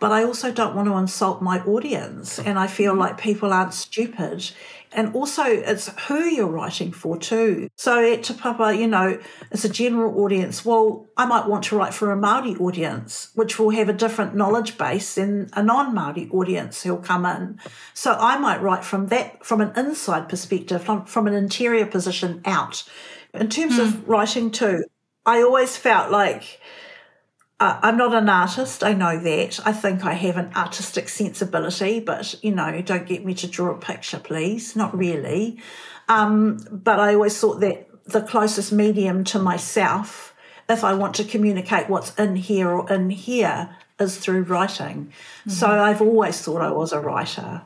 but 0.00 0.12
I 0.12 0.22
also 0.24 0.52
don't 0.52 0.76
want 0.76 0.86
to 0.88 0.96
insult 0.96 1.42
my 1.42 1.58
audience. 1.64 2.38
And 2.38 2.58
I 2.58 2.66
feel 2.68 2.92
Mm-hmm. 2.92 3.00
like 3.00 3.18
people 3.18 3.52
aren't 3.52 3.74
stupid. 3.74 4.50
And 4.92 5.14
also, 5.14 5.44
it's 5.44 5.88
who 6.06 6.24
you're 6.24 6.46
writing 6.46 6.92
for, 6.92 7.18
too. 7.18 7.68
So, 7.76 8.12
at 8.12 8.22
Te 8.22 8.34
Papa, 8.34 8.74
you 8.74 8.86
know, 8.86 9.18
it's 9.50 9.64
a 9.64 9.68
general 9.68 10.22
audience. 10.22 10.64
Well, 10.64 11.06
I 11.16 11.26
might 11.26 11.46
want 11.46 11.64
to 11.64 11.76
write 11.76 11.94
for 11.94 12.10
a 12.10 12.16
Māori 12.16 12.58
audience, 12.60 13.30
which 13.34 13.58
will 13.58 13.70
have 13.70 13.88
a 13.88 13.92
different 13.92 14.34
knowledge 14.34 14.78
base 14.78 15.16
than 15.16 15.50
a 15.52 15.62
non 15.62 15.94
Māori 15.94 16.32
audience 16.32 16.82
who'll 16.82 16.98
come 16.98 17.26
in. 17.26 17.60
So, 17.94 18.16
I 18.18 18.38
might 18.38 18.62
write 18.62 18.84
from 18.84 19.06
that, 19.08 19.44
from 19.44 19.60
an 19.60 19.72
inside 19.76 20.28
perspective, 20.28 20.82
from, 20.82 21.04
from 21.04 21.26
an 21.26 21.34
interior 21.34 21.86
position 21.86 22.40
out. 22.44 22.84
In 23.34 23.48
terms 23.48 23.78
of 23.78 23.94
hmm. 23.94 24.10
writing, 24.10 24.50
too, 24.50 24.84
I 25.26 25.42
always 25.42 25.76
felt 25.76 26.10
like 26.10 26.60
uh, 27.60 27.80
I'm 27.82 27.96
not 27.96 28.14
an 28.14 28.28
artist, 28.28 28.84
I 28.84 28.92
know 28.92 29.18
that. 29.18 29.58
I 29.66 29.72
think 29.72 30.04
I 30.04 30.12
have 30.14 30.36
an 30.36 30.52
artistic 30.54 31.08
sensibility, 31.08 31.98
but 31.98 32.34
you 32.42 32.54
know, 32.54 32.80
don't 32.82 33.06
get 33.06 33.24
me 33.24 33.34
to 33.34 33.48
draw 33.48 33.74
a 33.74 33.78
picture, 33.78 34.20
please. 34.20 34.76
Not 34.76 34.96
really. 34.96 35.58
Um, 36.08 36.58
but 36.70 37.00
I 37.00 37.14
always 37.14 37.38
thought 37.38 37.60
that 37.60 37.88
the 38.06 38.22
closest 38.22 38.72
medium 38.72 39.24
to 39.24 39.38
myself, 39.38 40.34
if 40.68 40.84
I 40.84 40.94
want 40.94 41.16
to 41.16 41.24
communicate 41.24 41.88
what's 41.88 42.14
in 42.14 42.36
here 42.36 42.68
or 42.68 42.90
in 42.92 43.10
here, 43.10 43.76
is 43.98 44.16
through 44.16 44.42
writing. 44.42 45.12
So 45.48 45.66
I've 45.66 46.00
always 46.00 46.40
thought 46.40 46.62
I 46.62 46.70
was 46.70 46.92
a 46.92 47.00
writer. 47.00 47.62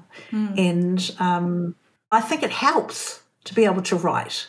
And 0.58 1.14
um, 1.20 1.74
I 2.10 2.22
think 2.22 2.42
it 2.42 2.50
helps 2.50 3.22
to 3.44 3.54
be 3.54 3.64
able 3.66 3.82
to 3.82 3.96
write 3.96 4.48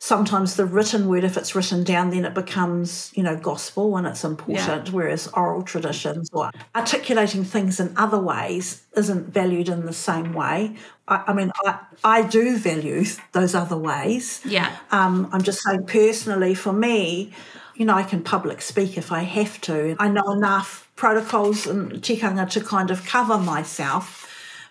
sometimes 0.00 0.56
the 0.56 0.64
written 0.64 1.08
word, 1.08 1.24
if 1.24 1.36
it's 1.36 1.54
written 1.54 1.82
down, 1.82 2.10
then 2.10 2.24
it 2.24 2.34
becomes, 2.34 3.10
you 3.14 3.22
know, 3.22 3.36
gospel 3.36 3.96
and 3.96 4.06
it's 4.06 4.24
important, 4.24 4.92
whereas 4.92 5.26
oral 5.28 5.62
traditions 5.62 6.30
or 6.32 6.50
articulating 6.74 7.44
things 7.44 7.80
in 7.80 7.92
other 7.96 8.18
ways 8.18 8.84
isn't 8.96 9.26
valued 9.26 9.68
in 9.68 9.86
the 9.86 9.92
same 9.92 10.32
way. 10.32 10.76
I, 11.08 11.24
I 11.28 11.32
mean, 11.32 11.50
I, 11.64 11.80
I 12.04 12.22
do 12.22 12.56
value 12.56 13.04
those 13.32 13.54
other 13.54 13.76
ways. 13.76 14.40
Yeah. 14.44 14.76
Um, 14.92 15.28
I'm 15.32 15.42
just 15.42 15.62
saying 15.62 15.86
personally, 15.86 16.54
for 16.54 16.72
me, 16.72 17.32
you 17.74 17.84
know, 17.84 17.94
I 17.94 18.02
can 18.02 18.22
public 18.22 18.62
speak 18.62 18.96
if 18.98 19.10
I 19.10 19.20
have 19.20 19.60
to. 19.62 19.96
I 19.98 20.08
know 20.08 20.32
enough 20.32 20.90
protocols 20.96 21.66
and 21.66 21.92
tikanga 21.92 22.48
to 22.50 22.60
kind 22.60 22.90
of 22.90 23.04
cover 23.04 23.38
myself. 23.38 24.26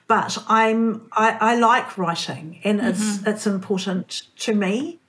But 0.08 0.38
I'm 0.48 1.10
I, 1.12 1.38
I 1.40 1.56
like 1.56 1.98
writing 1.98 2.62
and 2.64 2.80
it's 2.80 3.26
it's 3.28 3.46
important 3.46 4.24
to 4.38 4.56
me. 4.56 5.00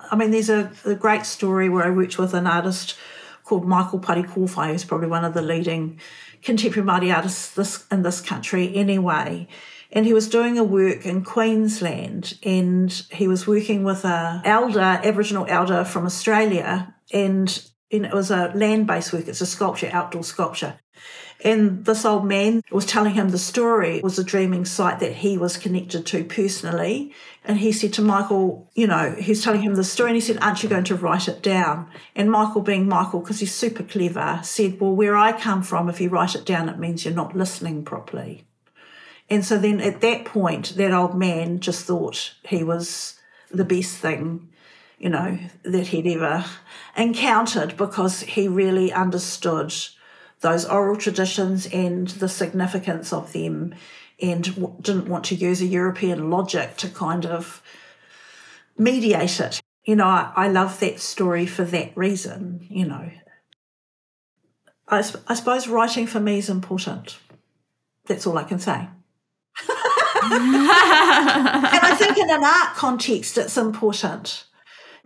I 0.00 0.16
mean, 0.16 0.30
there's 0.30 0.50
a, 0.50 0.70
a 0.84 0.94
great 0.94 1.26
story 1.26 1.68
where 1.68 1.84
I 1.84 1.90
worked 1.90 2.18
with 2.18 2.34
an 2.34 2.46
artist 2.46 2.96
called 3.44 3.66
Michael 3.66 4.00
Parekōwhai, 4.00 4.72
who's 4.72 4.84
probably 4.84 5.08
one 5.08 5.24
of 5.24 5.34
the 5.34 5.42
leading 5.42 6.00
contemporary 6.42 6.86
Māori 6.86 7.14
artists 7.14 7.54
this, 7.54 7.86
in 7.90 8.02
this 8.02 8.20
country 8.20 8.74
anyway. 8.74 9.46
And 9.92 10.04
he 10.04 10.12
was 10.12 10.28
doing 10.28 10.58
a 10.58 10.64
work 10.64 11.06
in 11.06 11.22
Queensland 11.22 12.38
and 12.42 12.90
he 13.10 13.28
was 13.28 13.46
working 13.46 13.84
with 13.84 14.04
a 14.04 14.42
elder, 14.44 14.80
Aboriginal 14.80 15.46
elder 15.48 15.84
from 15.84 16.06
Australia. 16.06 16.94
And, 17.12 17.62
and 17.92 18.04
it 18.04 18.12
was 18.12 18.30
a 18.30 18.52
land-based 18.54 19.12
work. 19.12 19.28
It's 19.28 19.40
a 19.40 19.46
sculpture, 19.46 19.90
outdoor 19.92 20.24
sculpture. 20.24 20.80
And 21.44 21.84
this 21.84 22.04
old 22.04 22.24
man 22.24 22.62
was 22.70 22.86
telling 22.86 23.14
him 23.14 23.28
the 23.28 23.38
story. 23.38 23.98
It 23.98 24.04
was 24.04 24.18
a 24.18 24.24
dreaming 24.24 24.64
site 24.64 25.00
that 25.00 25.16
he 25.16 25.36
was 25.36 25.56
connected 25.56 26.06
to 26.06 26.24
personally. 26.24 27.12
And 27.44 27.58
he 27.58 27.72
said 27.72 27.92
to 27.94 28.02
Michael, 28.02 28.70
you 28.74 28.86
know, 28.86 29.14
he's 29.18 29.44
telling 29.44 29.60
him 29.60 29.74
the 29.74 29.84
story 29.84 30.10
and 30.10 30.16
he 30.16 30.20
said, 30.20 30.38
Aren't 30.40 30.62
you 30.62 30.68
going 30.68 30.84
to 30.84 30.96
write 30.96 31.28
it 31.28 31.42
down? 31.42 31.88
And 32.14 32.30
Michael, 32.30 32.62
being 32.62 32.88
Michael, 32.88 33.20
because 33.20 33.40
he's 33.40 33.54
super 33.54 33.82
clever, 33.82 34.40
said, 34.42 34.80
Well, 34.80 34.96
where 34.96 35.16
I 35.16 35.32
come 35.32 35.62
from, 35.62 35.88
if 35.88 36.00
you 36.00 36.08
write 36.08 36.34
it 36.34 36.46
down, 36.46 36.68
it 36.68 36.78
means 36.78 37.04
you're 37.04 37.14
not 37.14 37.36
listening 37.36 37.84
properly. 37.84 38.44
And 39.28 39.44
so 39.44 39.58
then 39.58 39.80
at 39.80 40.00
that 40.00 40.24
point, 40.24 40.76
that 40.76 40.92
old 40.92 41.16
man 41.16 41.60
just 41.60 41.84
thought 41.84 42.34
he 42.44 42.62
was 42.62 43.18
the 43.50 43.64
best 43.64 43.96
thing, 43.96 44.48
you 44.98 45.08
know, 45.10 45.38
that 45.64 45.88
he'd 45.88 46.06
ever 46.06 46.44
encountered 46.96 47.76
because 47.76 48.20
he 48.22 48.48
really 48.48 48.92
understood 48.92 49.74
those 50.40 50.64
oral 50.64 50.96
traditions 50.96 51.66
and 51.66 52.08
the 52.08 52.28
significance 52.28 53.12
of 53.12 53.32
them 53.32 53.74
and 54.20 54.44
w- 54.56 54.74
didn't 54.80 55.08
want 55.08 55.24
to 55.26 55.34
use 55.34 55.60
a 55.60 55.66
European 55.66 56.30
logic 56.30 56.76
to 56.78 56.88
kind 56.88 57.26
of 57.26 57.62
mediate 58.78 59.40
it. 59.40 59.60
You 59.84 59.96
know, 59.96 60.06
I, 60.06 60.32
I 60.34 60.48
love 60.48 60.80
that 60.80 61.00
story 61.00 61.46
for 61.46 61.64
that 61.64 61.96
reason, 61.96 62.66
you 62.68 62.86
know. 62.86 63.10
I, 64.88 64.98
I 65.26 65.34
suppose 65.34 65.68
writing 65.68 66.06
for 66.06 66.20
me 66.20 66.38
is 66.38 66.48
important. 66.48 67.18
That's 68.06 68.26
all 68.26 68.38
I 68.38 68.44
can 68.44 68.58
say. 68.58 68.88
and 70.22 70.68
I 71.82 71.96
think 71.98 72.18
in 72.18 72.30
an 72.30 72.44
art 72.44 72.74
context, 72.76 73.38
it's 73.38 73.56
important. 73.56 74.44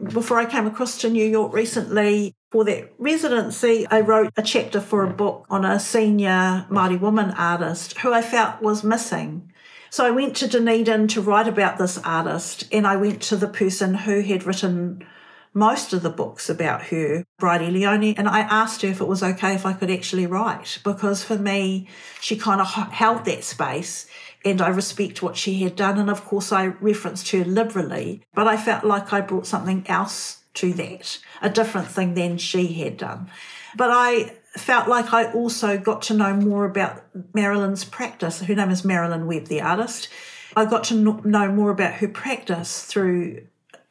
Before 0.02 0.38
I 0.38 0.46
came 0.46 0.66
across 0.66 0.98
to 0.98 1.10
New 1.10 1.26
York 1.26 1.52
recently 1.52 2.34
for 2.50 2.64
that 2.64 2.92
residency, 2.98 3.86
I 3.90 4.00
wrote 4.00 4.32
a 4.36 4.42
chapter 4.42 4.80
for 4.80 5.04
a 5.04 5.12
book 5.12 5.46
on 5.48 5.64
a 5.64 5.78
senior 5.78 6.66
Māori 6.68 7.00
woman 7.00 7.30
artist 7.30 7.98
who 7.98 8.12
I 8.12 8.22
felt 8.22 8.60
was 8.60 8.82
missing. 8.82 9.52
So 9.90 10.06
I 10.06 10.10
went 10.10 10.36
to 10.36 10.48
Dunedin 10.48 11.08
to 11.08 11.20
write 11.20 11.48
about 11.48 11.78
this 11.78 11.98
artist, 11.98 12.68
and 12.72 12.86
I 12.86 12.96
went 12.96 13.22
to 13.22 13.36
the 13.36 13.48
person 13.48 13.94
who 13.94 14.20
had 14.20 14.44
written 14.44 15.04
most 15.52 15.92
of 15.92 16.02
the 16.02 16.10
books 16.10 16.48
about 16.48 16.82
her, 16.86 17.24
Bridie 17.38 17.70
Lonie, 17.70 18.14
and 18.16 18.28
I 18.28 18.40
asked 18.40 18.82
her 18.82 18.88
if 18.88 19.00
it 19.00 19.08
was 19.08 19.22
okay 19.22 19.54
if 19.54 19.66
I 19.66 19.72
could 19.72 19.90
actually 19.90 20.26
write, 20.26 20.78
because 20.84 21.24
for 21.24 21.36
me, 21.36 21.88
she 22.20 22.36
kind 22.36 22.60
of 22.60 22.68
held 22.68 23.24
that 23.24 23.42
space 23.42 24.06
and 24.44 24.62
I 24.62 24.68
respect 24.68 25.22
what 25.22 25.36
she 25.36 25.62
had 25.62 25.76
done. 25.76 25.98
And 25.98 26.08
of 26.08 26.24
course, 26.24 26.52
I 26.52 26.66
referenced 26.66 27.30
her 27.32 27.44
liberally, 27.44 28.22
but 28.32 28.46
I 28.46 28.56
felt 28.56 28.84
like 28.84 29.12
I 29.12 29.20
brought 29.20 29.46
something 29.46 29.84
else 29.88 30.39
to 30.54 30.72
that, 30.74 31.18
a 31.42 31.50
different 31.50 31.88
thing 31.88 32.14
than 32.14 32.38
she 32.38 32.74
had 32.74 32.96
done. 32.96 33.30
But 33.76 33.90
I 33.92 34.36
felt 34.56 34.88
like 34.88 35.12
I 35.12 35.32
also 35.32 35.78
got 35.78 36.02
to 36.02 36.14
know 36.14 36.34
more 36.34 36.64
about 36.64 37.04
Marilyn's 37.34 37.84
practice. 37.84 38.40
Her 38.40 38.54
name 38.54 38.70
is 38.70 38.84
Marilyn 38.84 39.26
Webb, 39.26 39.46
the 39.46 39.60
artist. 39.60 40.08
I 40.56 40.64
got 40.64 40.84
to 40.84 40.94
know 40.94 41.52
more 41.52 41.70
about 41.70 41.94
her 41.94 42.08
practice 42.08 42.84
through 42.84 43.46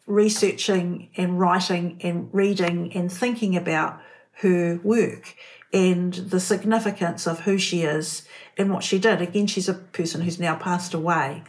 researching 0.05 1.09
and 1.15 1.39
writing 1.39 1.99
and 2.01 2.29
reading 2.33 2.91
and 2.93 3.11
thinking 3.11 3.55
about 3.55 4.01
her 4.41 4.79
work 4.83 5.35
and 5.71 6.13
the 6.13 6.39
significance 6.39 7.27
of 7.27 7.41
who 7.41 7.57
she 7.57 7.83
is 7.83 8.27
and 8.57 8.73
what 8.73 8.83
she 8.83 8.99
did. 8.99 9.21
Again, 9.21 9.47
she's 9.47 9.69
a 9.69 9.73
person 9.73 10.21
who's 10.21 10.39
now 10.39 10.55
passed 10.55 10.93
away. 10.93 11.43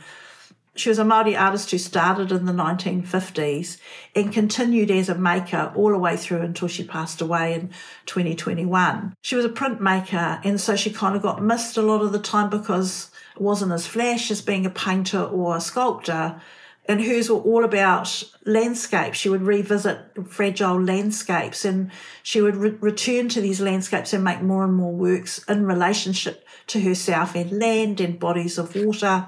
She 0.77 0.89
was 0.89 1.01
a 1.01 1.05
Māori 1.05 1.39
artist 1.39 1.71
who 1.73 1.79
started 1.79 2.31
in 2.31 2.47
the 2.47 2.53
1950s 2.53 3.79
and 4.15 4.33
continued 4.33 4.91
as 4.91 5.09
a 5.09 5.17
maker 5.17 5.73
all 5.75 5.91
the 5.91 5.99
way 5.99 6.17
through 6.17 6.43
until 6.43 6.69
she 6.69 6.85
passed 6.85 7.21
away 7.21 7.55
in 7.55 7.71
2021. 8.07 9.15
She 9.21 9.35
was 9.35 9.45
a 9.45 9.49
printmaker, 9.51 10.41
and 10.45 10.61
so 10.61 10.77
she 10.77 10.91
kind 10.91 11.17
of 11.17 11.23
got 11.23 11.43
missed 11.43 11.77
a 11.77 11.83
lot 11.83 12.03
of 12.03 12.13
the 12.13 12.21
time 12.21 12.51
because 12.51 13.11
it 13.35 13.43
wasn't 13.43 13.73
as 13.73 13.87
flash 13.87 14.31
as 14.31 14.43
being 14.43 14.65
a 14.65 14.71
painter 14.71 15.23
or 15.23 15.57
a 15.57 15.61
sculptor. 15.61 16.41
And 16.87 17.05
hers 17.05 17.29
were 17.29 17.39
all 17.39 17.65
about 17.65 18.23
landscapes. 18.47 19.19
She 19.19 19.29
would 19.29 19.43
revisit 19.43 19.99
fragile 20.29 20.81
landscapes 20.81 21.65
and 21.65 21.91
she 22.23 22.41
would 22.41 22.57
re- 22.57 22.77
return 22.81 23.29
to 23.31 23.41
these 23.41 23.61
landscapes 23.61 24.13
and 24.13 24.25
make 24.25 24.41
more 24.41 24.65
and 24.65 24.75
more 24.75 24.93
works 24.93 25.45
in 25.45 25.67
relationship 25.67 26.45
to 26.69 26.81
herself 26.81 27.35
and 27.35 27.53
land 27.53 28.01
and 28.01 28.19
bodies 28.19 28.57
of 28.57 28.75
water 28.75 29.27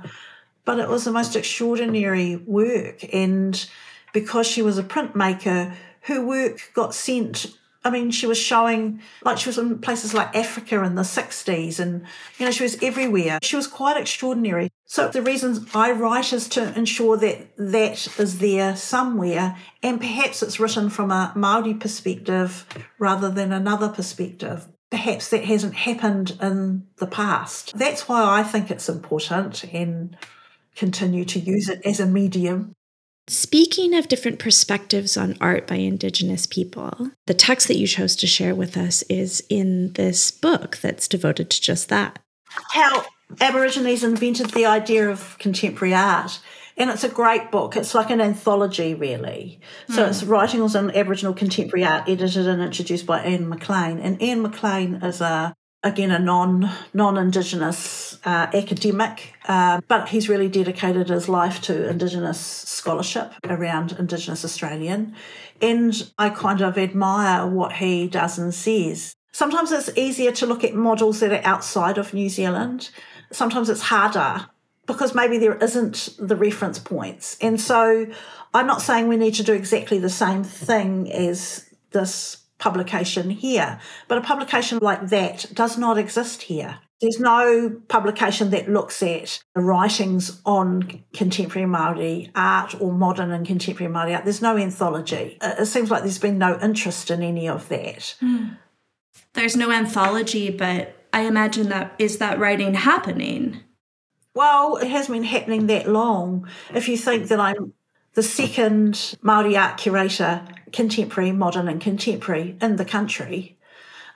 but 0.64 0.78
it 0.78 0.88
was 0.88 1.04
the 1.04 1.12
most 1.12 1.36
extraordinary 1.36 2.36
work. 2.36 3.04
And 3.12 3.68
because 4.12 4.46
she 4.46 4.62
was 4.62 4.78
a 4.78 4.82
printmaker, 4.82 5.74
her 6.02 6.24
work 6.24 6.70
got 6.74 6.94
sent. 6.94 7.56
I 7.84 7.90
mean, 7.90 8.12
she 8.12 8.28
was 8.28 8.38
showing, 8.38 9.00
like, 9.24 9.38
she 9.38 9.48
was 9.48 9.58
in 9.58 9.80
places 9.80 10.14
like 10.14 10.36
Africa 10.36 10.84
in 10.84 10.94
the 10.94 11.02
60s, 11.02 11.80
and, 11.80 12.02
you 12.38 12.46
know, 12.46 12.52
she 12.52 12.62
was 12.62 12.80
everywhere. 12.80 13.40
She 13.42 13.56
was 13.56 13.66
quite 13.66 13.96
extraordinary. 13.96 14.70
So, 14.86 15.08
the 15.08 15.20
reasons 15.20 15.66
I 15.74 15.90
write 15.90 16.32
is 16.32 16.48
to 16.50 16.72
ensure 16.78 17.16
that 17.16 17.56
that 17.56 18.20
is 18.20 18.38
there 18.38 18.76
somewhere, 18.76 19.56
and 19.82 20.00
perhaps 20.00 20.44
it's 20.44 20.60
written 20.60 20.90
from 20.90 21.10
a 21.10 21.32
Māori 21.34 21.78
perspective 21.78 22.66
rather 23.00 23.28
than 23.28 23.52
another 23.52 23.88
perspective 23.88 24.68
perhaps 24.92 25.30
that 25.30 25.46
hasn't 25.46 25.74
happened 25.74 26.36
in 26.42 26.86
the 26.98 27.06
past. 27.06 27.72
That's 27.78 28.06
why 28.06 28.38
I 28.38 28.42
think 28.42 28.70
it's 28.70 28.90
important 28.90 29.64
and 29.64 30.14
continue 30.76 31.24
to 31.26 31.38
use 31.38 31.68
it 31.68 31.80
as 31.84 32.00
a 32.00 32.06
medium. 32.06 32.74
Speaking 33.28 33.94
of 33.94 34.08
different 34.08 34.40
perspectives 34.40 35.16
on 35.16 35.36
art 35.40 35.66
by 35.66 35.76
Indigenous 35.76 36.46
people, 36.46 37.12
the 37.26 37.34
text 37.34 37.68
that 37.68 37.76
you 37.76 37.86
chose 37.86 38.16
to 38.16 38.26
share 38.26 38.54
with 38.54 38.76
us 38.76 39.02
is 39.02 39.44
in 39.48 39.92
this 39.92 40.30
book 40.30 40.78
that's 40.78 41.06
devoted 41.06 41.48
to 41.50 41.60
just 41.60 41.88
that. 41.88 42.18
How 42.72 43.04
Aborigines 43.40 44.04
invented 44.04 44.50
the 44.50 44.66
idea 44.66 45.08
of 45.08 45.38
contemporary 45.38 45.94
art. 45.94 46.40
And 46.76 46.90
it's 46.90 47.04
a 47.04 47.08
great 47.08 47.50
book. 47.50 47.76
It's 47.76 47.94
like 47.94 48.10
an 48.10 48.20
anthology, 48.20 48.94
really. 48.94 49.60
So 49.88 50.04
mm. 50.04 50.08
it's 50.08 50.22
writings 50.24 50.74
on 50.74 50.90
Aboriginal 50.90 51.34
contemporary 51.34 51.84
art, 51.84 52.08
edited 52.08 52.48
and 52.48 52.62
introduced 52.62 53.06
by 53.06 53.26
Ian 53.26 53.48
McLean. 53.48 53.98
And 53.98 54.20
Ian 54.22 54.42
McLean 54.42 54.94
is 54.96 55.20
a 55.20 55.54
again 55.82 56.10
a 56.10 56.18
non 56.18 56.70
non 56.94 57.16
Indigenous 57.16 58.18
uh, 58.24 58.46
academic, 58.54 59.34
uh, 59.46 59.80
but 59.88 60.08
he's 60.08 60.28
really 60.28 60.48
dedicated 60.48 61.08
his 61.08 61.28
life 61.28 61.60
to 61.62 61.88
Indigenous 61.88 62.40
scholarship 62.40 63.32
around 63.44 63.92
Indigenous 63.98 64.44
Australian, 64.44 65.14
and 65.60 66.10
I 66.18 66.30
kind 66.30 66.60
of 66.60 66.78
admire 66.78 67.46
what 67.46 67.74
he 67.74 68.08
does 68.08 68.38
and 68.38 68.54
says. 68.54 69.14
Sometimes 69.32 69.72
it's 69.72 69.90
easier 69.96 70.30
to 70.32 70.46
look 70.46 70.62
at 70.62 70.74
models 70.74 71.20
that 71.20 71.32
are 71.32 71.46
outside 71.46 71.96
of 71.96 72.12
New 72.12 72.28
Zealand. 72.28 72.90
Sometimes 73.30 73.70
it's 73.70 73.80
harder 73.80 74.46
because 74.86 75.14
maybe 75.14 75.38
there 75.38 75.56
isn't 75.56 76.10
the 76.18 76.36
reference 76.36 76.78
points, 76.78 77.36
and 77.40 77.60
so 77.60 78.06
I'm 78.54 78.66
not 78.66 78.82
saying 78.82 79.08
we 79.08 79.16
need 79.16 79.34
to 79.34 79.42
do 79.42 79.54
exactly 79.54 79.98
the 79.98 80.10
same 80.10 80.44
thing 80.44 81.10
as 81.10 81.68
this 81.92 82.41
publication 82.62 83.28
here, 83.28 83.80
but 84.06 84.18
a 84.18 84.20
publication 84.20 84.78
like 84.80 85.08
that 85.08 85.46
does 85.52 85.76
not 85.76 85.98
exist 85.98 86.42
here. 86.42 86.78
There's 87.00 87.18
no 87.18 87.80
publication 87.88 88.50
that 88.50 88.70
looks 88.70 89.02
at 89.02 89.42
the 89.56 89.60
writings 89.60 90.40
on 90.46 91.02
contemporary 91.12 91.68
Māori 91.68 92.30
art 92.36 92.80
or 92.80 92.92
modern 92.92 93.32
and 93.32 93.44
contemporary 93.44 93.92
Māori 93.92 94.14
art. 94.14 94.22
There's 94.22 94.40
no 94.40 94.56
anthology. 94.56 95.36
It 95.42 95.66
seems 95.66 95.90
like 95.90 96.02
there's 96.02 96.20
been 96.20 96.38
no 96.38 96.56
interest 96.60 97.10
in 97.10 97.20
any 97.20 97.48
of 97.48 97.68
that. 97.68 98.14
Mm. 98.22 98.56
There's 99.34 99.56
no 99.56 99.72
anthology, 99.72 100.50
but 100.50 100.94
I 101.12 101.22
imagine 101.22 101.68
that 101.70 101.96
is 101.98 102.18
that 102.18 102.38
writing 102.38 102.74
happening? 102.74 103.58
Well, 104.34 104.76
it 104.76 104.88
has 104.88 105.08
been 105.08 105.24
happening 105.24 105.66
that 105.66 105.88
long. 105.88 106.48
If 106.72 106.88
you 106.88 106.96
think 106.96 107.26
that 107.26 107.40
I'm 107.40 107.72
the 108.14 108.22
second 108.22 108.94
Māori 109.22 109.58
art 109.60 109.78
curator, 109.78 110.42
contemporary, 110.72 111.32
modern, 111.32 111.68
and 111.68 111.80
contemporary 111.80 112.56
in 112.60 112.76
the 112.76 112.84
country, 112.84 113.56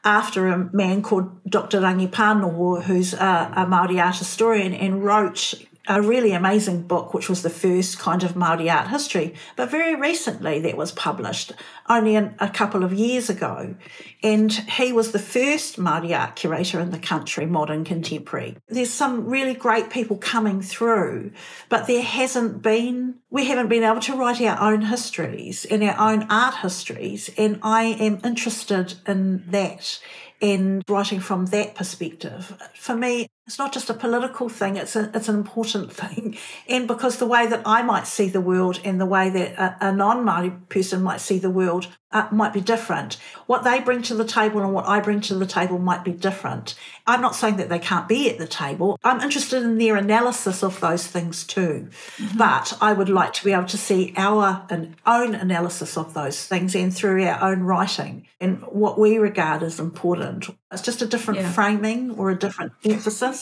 after 0.04 0.48
a 0.48 0.70
man 0.72 1.02
called 1.02 1.42
Dr. 1.48 1.80
Rangi 1.80 2.08
Pānoho, 2.08 2.82
who's 2.82 3.14
a, 3.14 3.52
a 3.56 3.66
Māori 3.66 4.02
art 4.02 4.16
historian 4.16 4.72
and 4.72 5.04
wrote 5.04 5.54
a 5.88 6.02
really 6.02 6.32
amazing 6.32 6.82
book, 6.82 7.14
which 7.14 7.28
was 7.28 7.42
the 7.42 7.50
first 7.50 7.98
kind 7.98 8.22
of 8.22 8.32
Māori 8.32 8.72
art 8.72 8.88
history. 8.88 9.34
But 9.56 9.70
very 9.70 9.94
recently, 9.94 10.60
that 10.60 10.76
was 10.76 10.92
published, 10.92 11.52
only 11.88 12.14
in, 12.14 12.34
a 12.38 12.48
couple 12.48 12.84
of 12.84 12.92
years 12.92 13.30
ago. 13.30 13.74
And 14.22 14.52
he 14.52 14.92
was 14.92 15.12
the 15.12 15.18
first 15.18 15.78
Māori 15.78 16.18
art 16.18 16.36
curator 16.36 16.80
in 16.80 16.90
the 16.90 16.98
country, 16.98 17.46
modern 17.46 17.84
contemporary. 17.84 18.56
There's 18.68 18.90
some 18.92 19.26
really 19.26 19.54
great 19.54 19.90
people 19.90 20.16
coming 20.16 20.62
through, 20.62 21.32
but 21.68 21.86
there 21.86 22.02
hasn't 22.02 22.62
been, 22.62 23.16
we 23.30 23.46
haven't 23.46 23.68
been 23.68 23.84
able 23.84 24.00
to 24.00 24.16
write 24.16 24.40
our 24.40 24.72
own 24.72 24.82
histories 24.82 25.64
and 25.64 25.82
our 25.82 26.12
own 26.12 26.26
art 26.30 26.56
histories. 26.56 27.30
And 27.38 27.60
I 27.62 27.84
am 27.84 28.20
interested 28.24 28.94
in 29.06 29.44
that 29.50 30.00
and 30.42 30.82
writing 30.88 31.20
from 31.20 31.46
that 31.46 31.74
perspective. 31.74 32.56
For 32.74 32.96
me, 32.96 33.28
it's 33.46 33.58
not 33.58 33.72
just 33.72 33.88
a 33.88 33.94
political 33.94 34.48
thing, 34.48 34.76
it's, 34.76 34.96
a, 34.96 35.10
it's 35.14 35.28
an 35.28 35.36
important 35.36 35.92
thing. 36.00 36.36
And 36.68 36.88
because 36.88 37.18
the 37.18 37.26
way 37.26 37.46
that 37.46 37.62
I 37.64 37.82
might 37.82 38.06
see 38.06 38.28
the 38.28 38.40
world 38.40 38.80
and 38.84 39.00
the 39.00 39.06
way 39.06 39.30
that 39.30 39.52
a, 39.58 39.88
a 39.88 39.92
non 39.92 40.24
Māori 40.24 40.68
person 40.68 41.02
might 41.02 41.20
see 41.20 41.38
the 41.38 41.50
world 41.50 41.88
uh, 42.12 42.28
might 42.30 42.52
be 42.52 42.60
different. 42.60 43.18
What 43.46 43.64
they 43.64 43.80
bring 43.80 44.00
to 44.02 44.14
the 44.14 44.24
table 44.24 44.62
and 44.62 44.72
what 44.72 44.86
I 44.86 45.00
bring 45.00 45.20
to 45.22 45.34
the 45.34 45.46
table 45.46 45.78
might 45.78 46.04
be 46.04 46.12
different. 46.12 46.74
I'm 47.06 47.20
not 47.20 47.34
saying 47.34 47.56
that 47.56 47.68
they 47.68 47.78
can't 47.78 48.08
be 48.08 48.30
at 48.30 48.38
the 48.38 48.46
table. 48.46 48.98
I'm 49.04 49.20
interested 49.20 49.62
in 49.62 49.78
their 49.78 49.96
analysis 49.96 50.62
of 50.62 50.80
those 50.80 51.06
things 51.06 51.44
too. 51.44 51.88
Mm-hmm. 52.16 52.38
But 52.38 52.76
I 52.80 52.92
would 52.92 53.08
like 53.08 53.32
to 53.34 53.44
be 53.44 53.52
able 53.52 53.66
to 53.66 53.78
see 53.78 54.14
our 54.16 54.66
own 55.04 55.34
analysis 55.34 55.96
of 55.96 56.14
those 56.14 56.46
things 56.46 56.74
and 56.74 56.94
through 56.94 57.24
our 57.24 57.50
own 57.52 57.62
writing 57.62 58.26
and 58.40 58.62
what 58.62 58.98
we 58.98 59.18
regard 59.18 59.62
as 59.62 59.80
important. 59.80 60.48
It's 60.72 60.82
just 60.82 61.02
a 61.02 61.06
different 61.06 61.40
yeah. 61.40 61.52
framing 61.52 62.12
or 62.12 62.30
a 62.30 62.38
different 62.38 62.72
emphasis. 62.84 63.35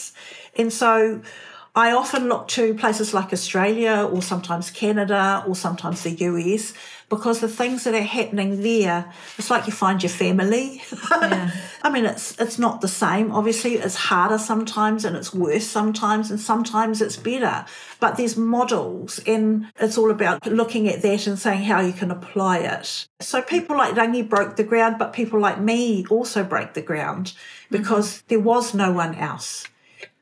And 0.57 0.73
so 0.73 1.23
I 1.75 1.93
often 1.93 2.29
look 2.29 2.47
to 2.49 2.75
places 2.75 3.13
like 3.13 3.33
Australia 3.33 4.09
or 4.13 4.23
sometimes 4.23 4.71
Canada 4.71 5.45
or 5.47 5.57
sometimes 5.57 6.03
the 6.05 6.11
US 6.11 6.73
because 7.09 7.41
the 7.41 7.49
things 7.49 7.85
that 7.85 7.95
are 7.95 8.03
happening 8.03 8.63
there, 8.63 9.13
it's 9.39 9.51
like 9.51 9.67
you 9.67 9.73
find 9.73 10.03
your 10.03 10.11
family. 10.11 10.83
Yeah. 11.11 11.51
I 11.83 11.91
mean, 11.91 12.07
it's 12.07 12.39
it's 12.41 12.59
not 12.59 12.81
the 12.81 12.89
same. 12.89 13.31
Obviously, 13.33 13.75
it's 13.75 13.95
harder 13.95 14.39
sometimes 14.39 15.05
and 15.05 15.17
it's 15.17 15.35
worse 15.35 15.67
sometimes, 15.67 16.31
and 16.31 16.41
sometimes 16.41 17.03
it's 17.03 17.17
better. 17.17 17.67
But 18.01 18.17
there's 18.17 18.37
models, 18.37 19.21
and 19.27 19.67
it's 19.79 19.99
all 19.99 20.11
about 20.11 20.47
looking 20.47 20.89
at 20.89 21.03
that 21.03 21.27
and 21.27 21.39
saying 21.39 21.65
how 21.65 21.81
you 21.81 21.93
can 21.93 22.11
apply 22.11 22.59
it. 22.59 23.07
So 23.21 23.43
people 23.43 23.77
like 23.77 23.95
Rangi 23.95 24.29
broke 24.29 24.57
the 24.57 24.65
ground, 24.65 24.97
but 24.99 25.13
people 25.13 25.41
like 25.41 25.61
me 25.61 26.07
also 26.11 26.43
break 26.43 26.75
the 26.75 26.83
ground 26.83 27.35
because 27.71 28.19
mm-hmm. 28.19 28.27
there 28.29 28.41
was 28.41 28.75
no 28.75 28.93
one 28.93 29.15
else. 29.17 29.67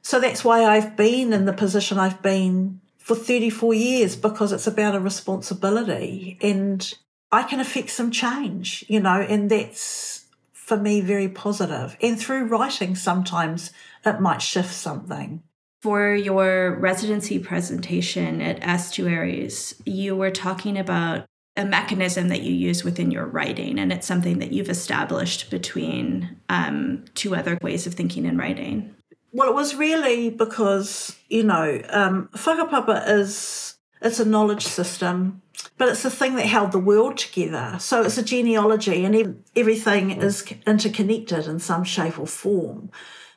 So 0.03 0.21
that's 0.21 0.45
why 0.45 0.65
I've 0.65 0.97
been 0.97 1.33
in 1.33 1.45
the 1.45 1.53
position 1.53 1.99
I've 1.99 2.23
been 2.23 2.81
for 2.99 3.17
34 3.17 3.75
years 3.75 4.17
because 4.17 4.53
it's 4.53 4.67
about 4.67 4.95
a 4.95 5.01
responsibility 5.01 6.39
and 6.41 6.93
I 7.31 7.45
can 7.45 7.61
affect 7.61 7.91
some 7.91 8.11
change, 8.11 8.85
you 8.89 9.01
know, 9.01 9.21
and 9.21 9.51
that's 9.51 10.27
for 10.53 10.77
me 10.77 11.01
very 11.01 11.29
positive. 11.29 11.97
And 12.01 12.21
through 12.21 12.47
writing, 12.47 12.95
sometimes 12.95 13.73
it 14.05 14.21
might 14.21 14.43
shift 14.43 14.73
something. 14.73 15.43
For 15.81 16.15
your 16.15 16.79
residency 16.79 17.39
presentation 17.39 18.41
at 18.41 18.63
Estuaries, 18.63 19.75
you 19.85 20.15
were 20.15 20.31
talking 20.31 20.79
about 20.79 21.25
a 21.57 21.65
mechanism 21.65 22.29
that 22.29 22.43
you 22.43 22.55
use 22.55 22.85
within 22.85 23.11
your 23.11 23.27
writing, 23.27 23.79
and 23.79 23.93
it's 23.93 24.07
something 24.07 24.39
that 24.39 24.53
you've 24.53 24.71
established 24.71 25.51
between 25.51 26.37
um, 26.49 27.05
two 27.15 27.35
other 27.35 27.59
ways 27.61 27.87
of 27.87 27.95
thinking 27.95 28.27
and 28.27 28.39
writing. 28.39 28.95
Well, 29.33 29.49
it 29.49 29.55
was 29.55 29.75
really 29.75 30.29
because, 30.29 31.17
you 31.29 31.43
know, 31.43 31.83
um, 31.89 32.29
whakapapa 32.35 33.09
is, 33.09 33.77
it's 34.03 34.21
a 34.21 34.27
knowledge 34.27 34.67
system, 34.67 35.41
but 35.79 35.89
it's 35.89 36.03
the 36.03 36.11
thing 36.11 36.35
that 36.37 36.47
held 36.47 36.73
the 36.73 36.79
world 36.79 37.17
together. 37.17 37.77
So 37.81 38.03
it's 38.03 38.19
a 38.19 38.23
genealogy 38.23 39.05
and 39.07 39.43
everything 39.57 40.11
is 40.11 40.45
interconnected 40.67 41.47
in 41.47 41.61
some 41.61 41.83
shape 41.83 42.19
or 42.19 42.27
form. 42.27 42.91